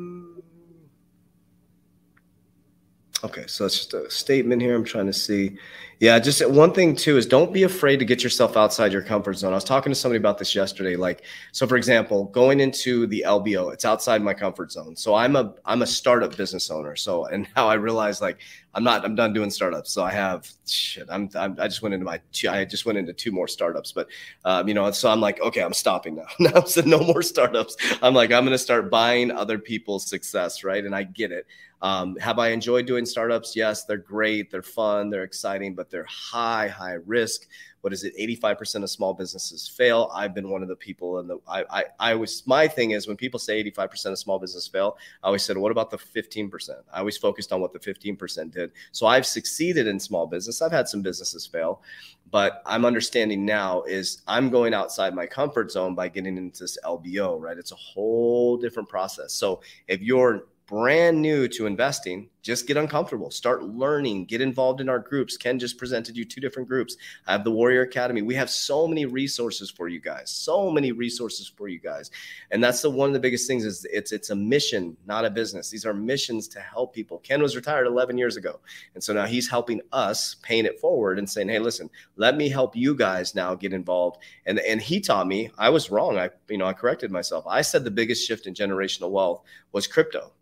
okay, 3.24 3.44
so 3.46 3.64
that's 3.64 3.76
just 3.76 3.94
a 3.94 4.10
statement 4.10 4.62
here. 4.62 4.74
I'm 4.74 4.84
trying 4.84 5.06
to 5.06 5.12
see. 5.12 5.56
Yeah, 6.00 6.18
just 6.18 6.44
one 6.50 6.72
thing 6.72 6.96
too 6.96 7.16
is 7.16 7.26
don't 7.26 7.52
be 7.52 7.62
afraid 7.62 7.98
to 7.98 8.04
get 8.04 8.24
yourself 8.24 8.56
outside 8.56 8.92
your 8.92 9.02
comfort 9.02 9.34
zone. 9.34 9.52
I 9.52 9.54
was 9.54 9.62
talking 9.62 9.92
to 9.92 9.94
somebody 9.94 10.18
about 10.18 10.36
this 10.36 10.52
yesterday. 10.52 10.96
Like, 10.96 11.22
so 11.52 11.64
for 11.64 11.76
example, 11.76 12.24
going 12.24 12.58
into 12.58 13.06
the 13.06 13.22
LBO, 13.24 13.72
it's 13.72 13.84
outside 13.84 14.20
my 14.20 14.34
comfort 14.34 14.72
zone. 14.72 14.96
So 14.96 15.14
I'm 15.14 15.36
a 15.36 15.54
I'm 15.64 15.82
a 15.82 15.86
startup 15.86 16.36
business 16.36 16.72
owner. 16.72 16.96
So 16.96 17.26
and 17.26 17.46
now 17.56 17.68
I 17.68 17.74
realize 17.74 18.20
like 18.20 18.38
I'm 18.74 18.82
not 18.82 19.04
I'm 19.04 19.14
done 19.14 19.32
doing 19.32 19.50
startups. 19.50 19.92
So 19.92 20.02
I 20.02 20.10
have 20.10 20.50
shit. 20.66 21.06
I'm, 21.08 21.28
I'm 21.36 21.54
i 21.60 21.68
just 21.68 21.82
went 21.82 21.94
into 21.94 22.04
my 22.04 22.20
I 22.48 22.64
just 22.64 22.84
went 22.84 22.98
into 22.98 23.12
two 23.12 23.30
more 23.30 23.46
startups. 23.46 23.92
But 23.92 24.08
um, 24.44 24.66
you 24.66 24.74
know, 24.74 24.90
so 24.90 25.08
I'm 25.08 25.20
like, 25.20 25.40
okay, 25.40 25.62
I'm 25.62 25.74
stopping 25.74 26.16
now. 26.16 26.26
now 26.40 26.64
so 26.64 26.80
no 26.80 26.98
more 26.98 27.22
startups. 27.22 27.76
I'm 28.02 28.14
like, 28.14 28.32
I'm 28.32 28.44
gonna 28.44 28.58
start 28.58 28.90
buying 28.90 29.30
other 29.30 29.56
people's 29.56 30.08
success, 30.08 30.64
right? 30.64 30.84
And 30.84 30.96
I 30.96 31.04
get 31.04 31.30
it. 31.30 31.46
Um, 31.82 32.16
have 32.16 32.38
I 32.38 32.48
enjoyed 32.48 32.86
doing 32.86 33.04
startups? 33.04 33.56
Yes, 33.56 33.84
they're 33.84 33.96
great, 33.96 34.50
they're 34.50 34.62
fun, 34.62 35.10
they're 35.10 35.24
exciting, 35.24 35.74
but 35.74 35.90
they're 35.90 36.06
high, 36.08 36.68
high 36.68 36.98
risk. 37.04 37.48
What 37.80 37.92
is 37.92 38.04
it? 38.04 38.16
85% 38.16 38.84
of 38.84 38.90
small 38.90 39.12
businesses 39.12 39.66
fail. 39.66 40.08
I've 40.14 40.32
been 40.32 40.48
one 40.48 40.62
of 40.62 40.68
the 40.68 40.76
people, 40.76 41.18
and 41.18 41.32
I, 41.48 41.64
I, 41.68 41.84
I 41.98 42.14
was 42.14 42.46
my 42.46 42.68
thing 42.68 42.92
is 42.92 43.08
when 43.08 43.16
people 43.16 43.40
say 43.40 43.62
85% 43.64 44.12
of 44.12 44.18
small 44.20 44.38
business 44.38 44.68
fail, 44.68 44.96
I 45.24 45.26
always 45.26 45.42
said, 45.42 45.58
what 45.58 45.72
about 45.72 45.90
the 45.90 45.98
15%? 45.98 46.70
I 46.92 47.00
always 47.00 47.16
focused 47.18 47.52
on 47.52 47.60
what 47.60 47.72
the 47.72 47.80
15% 47.80 48.52
did. 48.52 48.70
So 48.92 49.06
I've 49.06 49.26
succeeded 49.26 49.88
in 49.88 49.98
small 49.98 50.28
business. 50.28 50.62
I've 50.62 50.70
had 50.70 50.88
some 50.88 51.02
businesses 51.02 51.44
fail, 51.44 51.82
but 52.30 52.62
I'm 52.64 52.84
understanding 52.84 53.44
now 53.44 53.82
is 53.82 54.22
I'm 54.28 54.48
going 54.50 54.72
outside 54.72 55.12
my 55.16 55.26
comfort 55.26 55.72
zone 55.72 55.96
by 55.96 56.06
getting 56.06 56.36
into 56.36 56.62
this 56.62 56.78
LBO, 56.84 57.40
right? 57.40 57.58
It's 57.58 57.72
a 57.72 57.76
whole 57.76 58.56
different 58.56 58.88
process. 58.88 59.32
So 59.32 59.60
if 59.88 60.00
you're 60.00 60.44
brand 60.66 61.20
new 61.20 61.48
to 61.48 61.66
investing, 61.66 62.28
just 62.40 62.66
get 62.66 62.76
uncomfortable, 62.76 63.30
start 63.30 63.62
learning, 63.62 64.24
get 64.24 64.40
involved 64.40 64.80
in 64.80 64.88
our 64.88 64.98
groups. 64.98 65.36
Ken 65.36 65.58
just 65.58 65.78
presented 65.78 66.16
you 66.16 66.24
two 66.24 66.40
different 66.40 66.68
groups. 66.68 66.96
I 67.26 67.32
have 67.32 67.44
the 67.44 67.50
Warrior 67.50 67.82
Academy. 67.82 68.22
We 68.22 68.34
have 68.34 68.50
so 68.50 68.86
many 68.86 69.04
resources 69.04 69.70
for 69.70 69.88
you 69.88 70.00
guys, 70.00 70.30
so 70.30 70.70
many 70.70 70.92
resources 70.92 71.46
for 71.46 71.68
you 71.68 71.78
guys. 71.78 72.10
And 72.50 72.62
that's 72.62 72.82
the 72.82 72.90
one 72.90 73.08
of 73.08 73.12
the 73.12 73.20
biggest 73.20 73.46
things 73.46 73.64
is 73.64 73.86
it's 73.90 74.12
it's 74.12 74.30
a 74.30 74.34
mission, 74.34 74.96
not 75.06 75.24
a 75.24 75.30
business. 75.30 75.70
These 75.70 75.86
are 75.86 75.94
missions 75.94 76.48
to 76.48 76.60
help 76.60 76.94
people. 76.94 77.18
Ken 77.18 77.42
was 77.42 77.54
retired 77.54 77.86
11 77.86 78.18
years 78.18 78.36
ago. 78.36 78.60
And 78.94 79.02
so 79.02 79.12
now 79.12 79.26
he's 79.26 79.48
helping 79.48 79.80
us 79.92 80.36
paying 80.42 80.64
it 80.64 80.80
forward 80.80 81.18
and 81.18 81.28
saying, 81.28 81.48
"Hey, 81.48 81.58
listen, 81.58 81.90
let 82.16 82.36
me 82.36 82.48
help 82.48 82.74
you 82.74 82.94
guys 82.94 83.34
now 83.34 83.54
get 83.54 83.72
involved." 83.72 84.18
And 84.46 84.58
and 84.60 84.80
he 84.80 85.00
taught 85.00 85.26
me, 85.26 85.50
I 85.58 85.70
was 85.70 85.90
wrong. 85.90 86.18
I 86.18 86.30
you 86.48 86.58
know, 86.58 86.66
I 86.66 86.72
corrected 86.72 87.10
myself. 87.10 87.44
I 87.46 87.62
said 87.62 87.84
the 87.84 87.90
biggest 87.90 88.26
shift 88.26 88.46
in 88.46 88.54
generational 88.54 89.10
wealth 89.10 89.42
was 89.72 89.86
crypto 89.86 90.32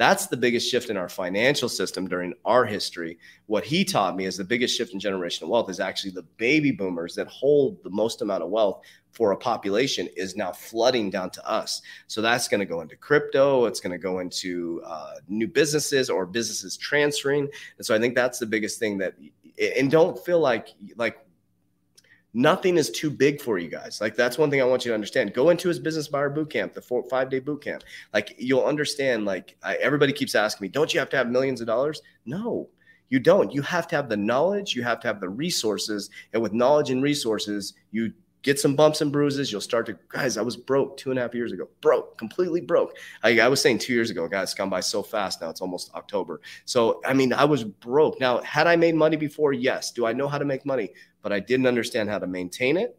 that's 0.00 0.28
the 0.28 0.36
biggest 0.36 0.70
shift 0.70 0.88
in 0.88 0.96
our 0.96 1.10
financial 1.10 1.68
system 1.68 2.08
during 2.08 2.32
our 2.46 2.64
history. 2.64 3.18
What 3.46 3.64
he 3.64 3.84
taught 3.84 4.16
me 4.16 4.24
is 4.24 4.34
the 4.34 4.44
biggest 4.44 4.74
shift 4.74 4.94
in 4.94 4.98
generational 4.98 5.48
wealth 5.48 5.68
is 5.68 5.78
actually 5.78 6.12
the 6.12 6.22
baby 6.38 6.70
boomers 6.70 7.14
that 7.16 7.26
hold 7.26 7.82
the 7.84 7.90
most 7.90 8.22
amount 8.22 8.42
of 8.42 8.48
wealth 8.48 8.80
for 9.12 9.32
a 9.32 9.36
population 9.36 10.08
is 10.16 10.36
now 10.36 10.52
flooding 10.52 11.10
down 11.10 11.28
to 11.28 11.46
us. 11.46 11.82
So 12.06 12.22
that's 12.22 12.48
going 12.48 12.60
to 12.60 12.64
go 12.64 12.80
into 12.80 12.96
crypto. 12.96 13.66
It's 13.66 13.80
going 13.80 13.92
to 13.92 13.98
go 13.98 14.20
into 14.20 14.80
uh, 14.86 15.16
new 15.28 15.46
businesses 15.46 16.08
or 16.08 16.24
businesses 16.24 16.78
transferring. 16.78 17.50
And 17.76 17.84
so 17.84 17.94
I 17.94 17.98
think 17.98 18.14
that's 18.14 18.38
the 18.38 18.46
biggest 18.46 18.78
thing 18.78 18.96
that, 18.98 19.16
and 19.76 19.90
don't 19.90 20.18
feel 20.24 20.40
like, 20.40 20.68
like 20.96 21.18
nothing 22.34 22.76
is 22.76 22.90
too 22.90 23.10
big 23.10 23.40
for 23.40 23.58
you 23.58 23.68
guys. 23.68 24.00
Like 24.00 24.16
that's 24.16 24.38
one 24.38 24.50
thing 24.50 24.60
I 24.60 24.64
want 24.64 24.84
you 24.84 24.90
to 24.90 24.94
understand. 24.94 25.34
Go 25.34 25.50
into 25.50 25.68
his 25.68 25.78
business 25.78 26.08
buyer 26.08 26.30
boot 26.30 26.50
camp, 26.50 26.74
the 26.74 26.82
four 26.82 27.02
five 27.08 27.30
day 27.30 27.38
boot 27.38 27.62
camp. 27.62 27.82
Like 28.12 28.34
you'll 28.38 28.64
understand. 28.64 29.24
Like 29.24 29.56
I, 29.62 29.76
everybody 29.76 30.12
keeps 30.12 30.34
asking 30.34 30.66
me, 30.66 30.68
don't 30.68 30.92
you 30.92 31.00
have 31.00 31.10
to 31.10 31.16
have 31.16 31.28
millions 31.28 31.60
of 31.60 31.66
dollars? 31.66 32.02
No, 32.26 32.68
you 33.08 33.20
don't. 33.20 33.52
You 33.52 33.62
have 33.62 33.88
to 33.88 33.96
have 33.96 34.08
the 34.08 34.16
knowledge. 34.16 34.74
You 34.74 34.82
have 34.82 35.00
to 35.00 35.08
have 35.08 35.20
the 35.20 35.28
resources, 35.28 36.10
and 36.32 36.42
with 36.42 36.52
knowledge 36.52 36.90
and 36.90 37.02
resources, 37.02 37.74
you 37.90 38.12
get 38.42 38.58
some 38.58 38.74
bumps 38.74 39.00
and 39.00 39.12
bruises. 39.12 39.52
You'll 39.52 39.60
start 39.60 39.86
to, 39.86 39.98
guys, 40.08 40.36
I 40.36 40.42
was 40.42 40.56
broke 40.56 40.96
two 40.96 41.10
and 41.10 41.18
a 41.18 41.22
half 41.22 41.34
years 41.34 41.52
ago, 41.52 41.68
broke, 41.80 42.16
completely 42.18 42.60
broke. 42.60 42.96
I, 43.22 43.40
I, 43.40 43.48
was 43.48 43.60
saying 43.60 43.78
two 43.78 43.92
years 43.92 44.10
ago, 44.10 44.28
guys, 44.28 44.44
it's 44.44 44.54
gone 44.54 44.70
by 44.70 44.80
so 44.80 45.02
fast 45.02 45.40
now. 45.40 45.50
It's 45.50 45.60
almost 45.60 45.92
October. 45.94 46.40
So, 46.64 47.00
I 47.04 47.12
mean, 47.12 47.32
I 47.32 47.44
was 47.44 47.64
broke. 47.64 48.20
Now, 48.20 48.40
had 48.42 48.66
I 48.66 48.76
made 48.76 48.94
money 48.94 49.16
before? 49.16 49.52
Yes. 49.52 49.90
Do 49.90 50.06
I 50.06 50.12
know 50.12 50.28
how 50.28 50.38
to 50.38 50.44
make 50.44 50.64
money? 50.64 50.90
But 51.22 51.32
I 51.32 51.40
didn't 51.40 51.66
understand 51.66 52.08
how 52.08 52.18
to 52.18 52.26
maintain 52.26 52.76
it. 52.76 52.96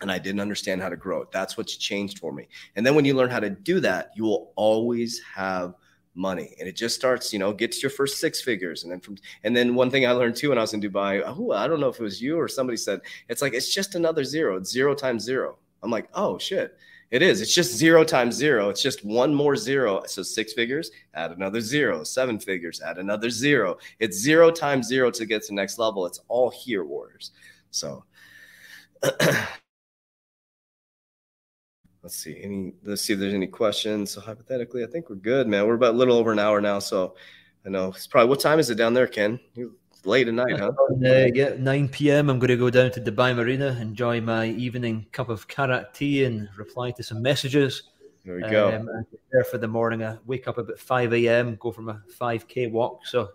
And 0.00 0.12
I 0.12 0.18
didn't 0.18 0.40
understand 0.40 0.80
how 0.80 0.88
to 0.88 0.96
grow 0.96 1.22
it. 1.22 1.32
That's 1.32 1.56
what's 1.56 1.76
changed 1.76 2.20
for 2.20 2.32
me. 2.32 2.46
And 2.76 2.86
then 2.86 2.94
when 2.94 3.04
you 3.04 3.14
learn 3.14 3.30
how 3.30 3.40
to 3.40 3.50
do 3.50 3.80
that, 3.80 4.10
you 4.14 4.24
will 4.24 4.52
always 4.56 5.20
have– 5.34 5.74
money 6.18 6.54
and 6.58 6.68
it 6.68 6.74
just 6.74 6.96
starts 6.96 7.32
you 7.32 7.38
know 7.38 7.52
gets 7.52 7.80
your 7.80 7.90
first 7.90 8.18
six 8.18 8.40
figures 8.40 8.82
and 8.82 8.90
then 8.90 8.98
from 8.98 9.16
and 9.44 9.56
then 9.56 9.74
one 9.74 9.88
thing 9.88 10.04
i 10.04 10.10
learned 10.10 10.34
too 10.34 10.48
when 10.48 10.58
i 10.58 10.60
was 10.60 10.74
in 10.74 10.80
dubai 10.80 11.22
oh 11.24 11.52
i 11.52 11.68
don't 11.68 11.78
know 11.78 11.88
if 11.88 12.00
it 12.00 12.02
was 12.02 12.20
you 12.20 12.36
or 12.36 12.48
somebody 12.48 12.76
said 12.76 13.00
it's 13.28 13.40
like 13.40 13.54
it's 13.54 13.72
just 13.72 13.94
another 13.94 14.24
zero 14.24 14.56
it's 14.56 14.70
zero 14.70 14.94
times 14.94 15.22
zero 15.22 15.56
i'm 15.82 15.92
like 15.92 16.08
oh 16.14 16.36
shit 16.36 16.76
it 17.10 17.22
is. 17.22 17.40
It's 17.40 17.54
just 17.54 17.74
zero 17.74 18.04
times 18.04 18.34
zero. 18.34 18.68
It's 18.68 18.82
just 18.82 19.04
one 19.04 19.34
more 19.34 19.56
zero. 19.56 20.02
So 20.06 20.22
six 20.22 20.52
figures 20.52 20.90
add 21.14 21.30
another 21.32 21.60
zero. 21.60 22.04
Seven 22.04 22.38
figures 22.38 22.82
add 22.82 22.98
another 22.98 23.30
zero. 23.30 23.78
It's 23.98 24.18
zero 24.18 24.50
times 24.50 24.86
zero 24.86 25.10
to 25.12 25.24
get 25.24 25.42
to 25.44 25.54
next 25.54 25.78
level. 25.78 26.04
It's 26.04 26.20
all 26.28 26.50
here 26.50 26.84
warriors. 26.84 27.30
So 27.70 28.04
let's 32.02 32.16
see. 32.16 32.42
Any 32.42 32.74
let's 32.84 33.02
see 33.02 33.14
if 33.14 33.18
there's 33.18 33.34
any 33.34 33.46
questions. 33.46 34.10
So 34.10 34.20
hypothetically 34.20 34.84
i 34.84 34.86
think 34.86 35.08
we're 35.08 35.16
good 35.16 35.48
man. 35.48 35.66
We're 35.66 35.74
about 35.74 35.94
a 35.94 35.96
little 35.98 36.16
over 36.16 36.32
an 36.32 36.38
hour 36.38 36.60
now. 36.60 36.78
So 36.78 37.14
i 37.64 37.70
know. 37.70 37.88
It's 37.88 38.06
probably 38.06 38.28
what 38.28 38.40
time 38.40 38.58
is 38.58 38.68
it 38.68 38.74
down 38.74 38.92
there 38.92 39.06
ken 39.06 39.40
late 40.08 40.28
at 40.28 40.34
night 40.34 40.58
huh? 40.58 40.72
Uh, 40.90 41.28
yeah 41.34 41.54
9 41.58 41.88
p.m 41.88 42.30
i'm 42.30 42.38
going 42.38 42.48
to 42.48 42.56
go 42.56 42.70
down 42.70 42.90
to 42.90 43.00
dubai 43.00 43.34
marina 43.36 43.76
enjoy 43.80 44.20
my 44.20 44.46
evening 44.46 45.06
cup 45.12 45.28
of 45.28 45.46
karak 45.48 45.92
tea 45.92 46.24
and 46.24 46.48
reply 46.56 46.90
to 46.90 47.02
some 47.02 47.20
messages. 47.22 47.84
There 48.24 48.36
we 48.36 48.42
go. 48.42 48.74
Um, 48.74 49.06
there 49.32 49.44
for 49.44 49.58
the 49.58 49.68
morning. 49.68 50.04
I 50.04 50.18
wake 50.26 50.48
up 50.48 50.58
about 50.58 50.78
5 50.78 51.14
a.m 51.14 51.56
go 51.56 51.70
from 51.72 51.88
a 51.88 52.02
5k 52.20 52.70
walk. 52.70 53.06
So 53.06 53.28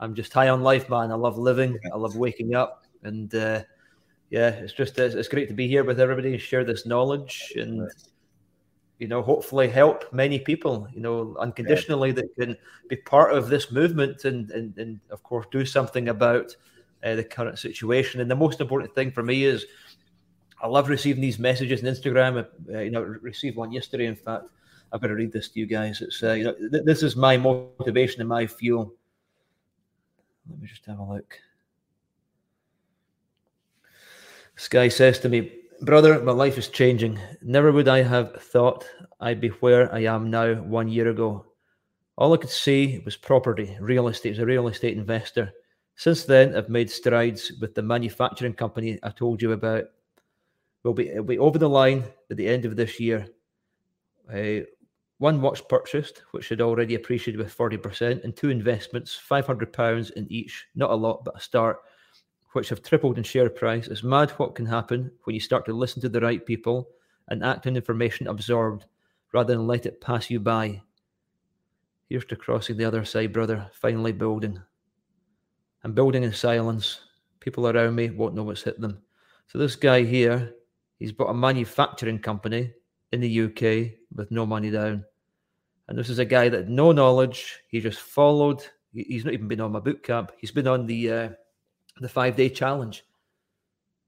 I'm 0.00 0.14
just 0.14 0.32
high 0.32 0.48
on 0.48 0.62
life, 0.62 0.88
man. 0.90 1.10
I 1.10 1.14
love 1.14 1.38
living. 1.38 1.78
I 1.92 1.96
love 1.96 2.16
waking 2.16 2.54
up, 2.54 2.84
and 3.02 3.34
uh, 3.34 3.62
yeah, 4.30 4.48
it's 4.48 4.72
just 4.72 4.98
it's, 4.98 5.14
it's 5.14 5.28
great 5.28 5.48
to 5.48 5.54
be 5.54 5.68
here 5.68 5.84
with 5.84 6.00
everybody 6.00 6.32
and 6.32 6.40
share 6.40 6.64
this 6.64 6.84
knowledge. 6.84 7.54
And 7.56 7.88
you 8.98 9.08
know 9.08 9.22
hopefully 9.22 9.68
help 9.68 10.10
many 10.12 10.38
people 10.38 10.88
you 10.92 11.00
know 11.00 11.36
unconditionally 11.38 12.12
that 12.12 12.34
can 12.38 12.56
be 12.88 12.96
part 12.96 13.34
of 13.34 13.48
this 13.48 13.70
movement 13.70 14.24
and 14.24 14.50
and, 14.50 14.76
and 14.78 15.00
of 15.10 15.22
course 15.22 15.46
do 15.50 15.66
something 15.66 16.08
about 16.08 16.56
uh, 17.04 17.14
the 17.14 17.24
current 17.24 17.58
situation 17.58 18.20
and 18.20 18.30
the 18.30 18.34
most 18.34 18.60
important 18.60 18.94
thing 18.94 19.10
for 19.10 19.22
me 19.22 19.44
is 19.44 19.66
I 20.60 20.68
love 20.68 20.88
receiving 20.88 21.20
these 21.20 21.38
messages 21.38 21.82
on 21.82 21.86
Instagram. 21.86 22.46
Uh, 22.72 22.78
you 22.78 22.90
know, 22.90 23.02
received 23.02 23.56
one 23.56 23.72
yesterday. 23.72 24.06
In 24.06 24.16
fact, 24.16 24.44
I've 24.92 25.00
got 25.00 25.08
to 25.08 25.14
read 25.14 25.32
this 25.32 25.48
to 25.50 25.60
you 25.60 25.66
guys. 25.66 26.00
It's 26.00 26.22
uh, 26.22 26.32
you 26.32 26.44
know, 26.44 26.54
th- 26.54 26.84
this 26.84 27.02
is 27.02 27.16
my 27.16 27.36
motivation 27.36 28.20
and 28.20 28.28
my 28.28 28.46
fuel. 28.46 28.94
Let 30.48 30.60
me 30.60 30.66
just 30.66 30.84
have 30.86 30.98
a 30.98 31.02
look. 31.02 31.38
This 34.54 34.68
guy 34.68 34.88
says 34.88 35.18
to 35.20 35.28
me, 35.28 35.52
Brother, 35.82 36.22
my 36.22 36.32
life 36.32 36.56
is 36.56 36.68
changing. 36.68 37.18
Never 37.42 37.70
would 37.70 37.86
I 37.86 38.02
have 38.02 38.40
thought 38.40 38.86
I'd 39.20 39.42
be 39.42 39.48
where 39.48 39.92
I 39.92 40.04
am 40.04 40.30
now 40.30 40.54
one 40.54 40.88
year 40.88 41.10
ago. 41.10 41.44
All 42.16 42.32
I 42.32 42.38
could 42.38 42.48
see 42.50 43.02
was 43.04 43.16
property, 43.16 43.76
real 43.78 44.08
estate, 44.08 44.32
as 44.32 44.38
a 44.38 44.46
real 44.46 44.68
estate 44.68 44.96
investor. 44.96 45.52
Since 45.96 46.24
then, 46.24 46.56
I've 46.56 46.70
made 46.70 46.90
strides 46.90 47.52
with 47.60 47.74
the 47.74 47.82
manufacturing 47.82 48.54
company 48.54 48.98
I 49.02 49.10
told 49.10 49.42
you 49.42 49.52
about. 49.52 49.84
We'll 50.82 50.94
be, 50.94 51.10
we'll 51.12 51.24
be 51.24 51.38
over 51.38 51.58
the 51.58 51.68
line 51.68 52.04
at 52.30 52.38
the 52.38 52.48
end 52.48 52.64
of 52.64 52.76
this 52.76 52.98
year. 52.98 53.26
Uh, 54.32 54.64
one 55.18 55.42
watch 55.42 55.66
purchased, 55.68 56.22
which 56.30 56.48
had 56.48 56.62
already 56.62 56.94
appreciated 56.94 57.38
with 57.38 57.54
40%, 57.54 58.24
and 58.24 58.34
two 58.34 58.48
investments, 58.48 59.18
£500 59.30 60.10
in 60.12 60.26
each. 60.32 60.66
Not 60.74 60.90
a 60.90 60.94
lot, 60.94 61.22
but 61.24 61.36
a 61.36 61.40
start 61.40 61.80
which 62.56 62.70
have 62.70 62.82
tripled 62.82 63.18
in 63.18 63.22
share 63.22 63.50
price. 63.50 63.86
It's 63.86 64.02
mad 64.02 64.30
what 64.32 64.54
can 64.54 64.64
happen 64.64 65.12
when 65.24 65.34
you 65.34 65.40
start 65.40 65.66
to 65.66 65.74
listen 65.74 66.00
to 66.00 66.08
the 66.08 66.22
right 66.22 66.44
people 66.44 66.88
and 67.28 67.44
act 67.44 67.66
on 67.66 67.76
information 67.76 68.28
absorbed 68.28 68.86
rather 69.34 69.54
than 69.54 69.66
let 69.66 69.84
it 69.84 70.00
pass 70.00 70.30
you 70.30 70.40
by. 70.40 70.80
Here's 72.08 72.24
to 72.24 72.36
crossing 72.36 72.78
the 72.78 72.86
other 72.86 73.04
side, 73.04 73.34
brother, 73.34 73.70
finally 73.74 74.12
building. 74.12 74.58
I'm 75.84 75.92
building 75.92 76.22
in 76.22 76.32
silence. 76.32 77.00
People 77.40 77.68
around 77.68 77.94
me 77.94 78.08
won't 78.08 78.34
know 78.34 78.44
what's 78.44 78.62
hit 78.62 78.80
them. 78.80 79.02
So, 79.48 79.58
this 79.58 79.76
guy 79.76 80.02
here, 80.02 80.54
he's 80.98 81.12
bought 81.12 81.30
a 81.30 81.34
manufacturing 81.34 82.18
company 82.18 82.72
in 83.12 83.20
the 83.20 83.42
UK 83.44 83.98
with 84.14 84.30
no 84.30 84.46
money 84.46 84.70
down. 84.70 85.04
And 85.88 85.98
this 85.98 86.08
is 86.08 86.20
a 86.20 86.24
guy 86.24 86.48
that 86.48 86.68
no 86.68 86.90
knowledge. 86.90 87.60
He 87.68 87.80
just 87.80 88.00
followed. 88.00 88.64
He's 88.94 89.26
not 89.26 89.34
even 89.34 89.46
been 89.46 89.60
on 89.60 89.72
my 89.72 89.80
boot 89.80 90.02
camp. 90.02 90.32
He's 90.38 90.52
been 90.52 90.66
on 90.66 90.86
the 90.86 91.12
uh, 91.12 91.28
the 92.00 92.08
five 92.08 92.36
day 92.36 92.48
challenge. 92.48 93.04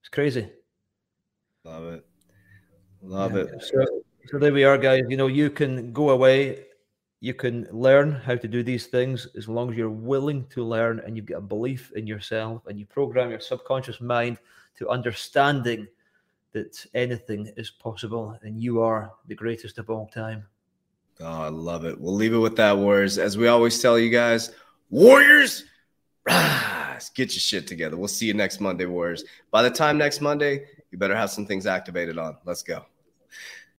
It's 0.00 0.08
crazy. 0.08 0.48
Love 1.64 1.84
it. 1.84 2.06
Love 3.02 3.34
yeah. 3.34 3.42
it. 3.42 3.62
So, 3.62 3.84
so 4.26 4.38
there 4.38 4.52
we 4.52 4.64
are, 4.64 4.78
guys. 4.78 5.02
You 5.08 5.16
know, 5.16 5.26
you 5.26 5.50
can 5.50 5.92
go 5.92 6.10
away, 6.10 6.66
you 7.20 7.34
can 7.34 7.66
learn 7.70 8.12
how 8.12 8.36
to 8.36 8.48
do 8.48 8.62
these 8.62 8.86
things 8.86 9.26
as 9.36 9.48
long 9.48 9.70
as 9.70 9.76
you're 9.76 9.90
willing 9.90 10.46
to 10.46 10.64
learn 10.64 11.00
and 11.00 11.16
you've 11.16 11.26
got 11.26 11.38
a 11.38 11.42
belief 11.42 11.92
in 11.92 12.06
yourself 12.06 12.66
and 12.66 12.78
you 12.78 12.86
program 12.86 13.30
your 13.30 13.40
subconscious 13.40 14.00
mind 14.00 14.38
to 14.76 14.88
understanding 14.88 15.86
that 16.52 16.86
anything 16.94 17.52
is 17.56 17.70
possible 17.70 18.38
and 18.42 18.60
you 18.60 18.80
are 18.80 19.12
the 19.26 19.34
greatest 19.34 19.78
of 19.78 19.90
all 19.90 20.06
time. 20.06 20.44
Oh, 21.20 21.42
I 21.42 21.48
love 21.48 21.84
it. 21.84 22.00
We'll 22.00 22.14
leave 22.14 22.32
it 22.32 22.38
with 22.38 22.56
that, 22.56 22.78
Warriors. 22.78 23.18
As 23.18 23.36
we 23.36 23.48
always 23.48 23.80
tell 23.82 23.98
you 23.98 24.08
guys, 24.08 24.52
Warriors, 24.88 25.64
guys, 26.98 27.10
get 27.10 27.32
your 27.32 27.40
shit 27.40 27.66
together. 27.66 27.96
We'll 27.96 28.08
see 28.08 28.26
you 28.26 28.34
next 28.34 28.60
Monday, 28.60 28.84
Warriors. 28.84 29.24
By 29.52 29.62
the 29.62 29.70
time 29.70 29.98
next 29.98 30.20
Monday, 30.20 30.66
you 30.90 30.98
better 30.98 31.14
have 31.14 31.30
some 31.30 31.46
things 31.46 31.64
activated 31.64 32.18
on. 32.18 32.36
Let's 32.44 32.62
go. 32.62 32.84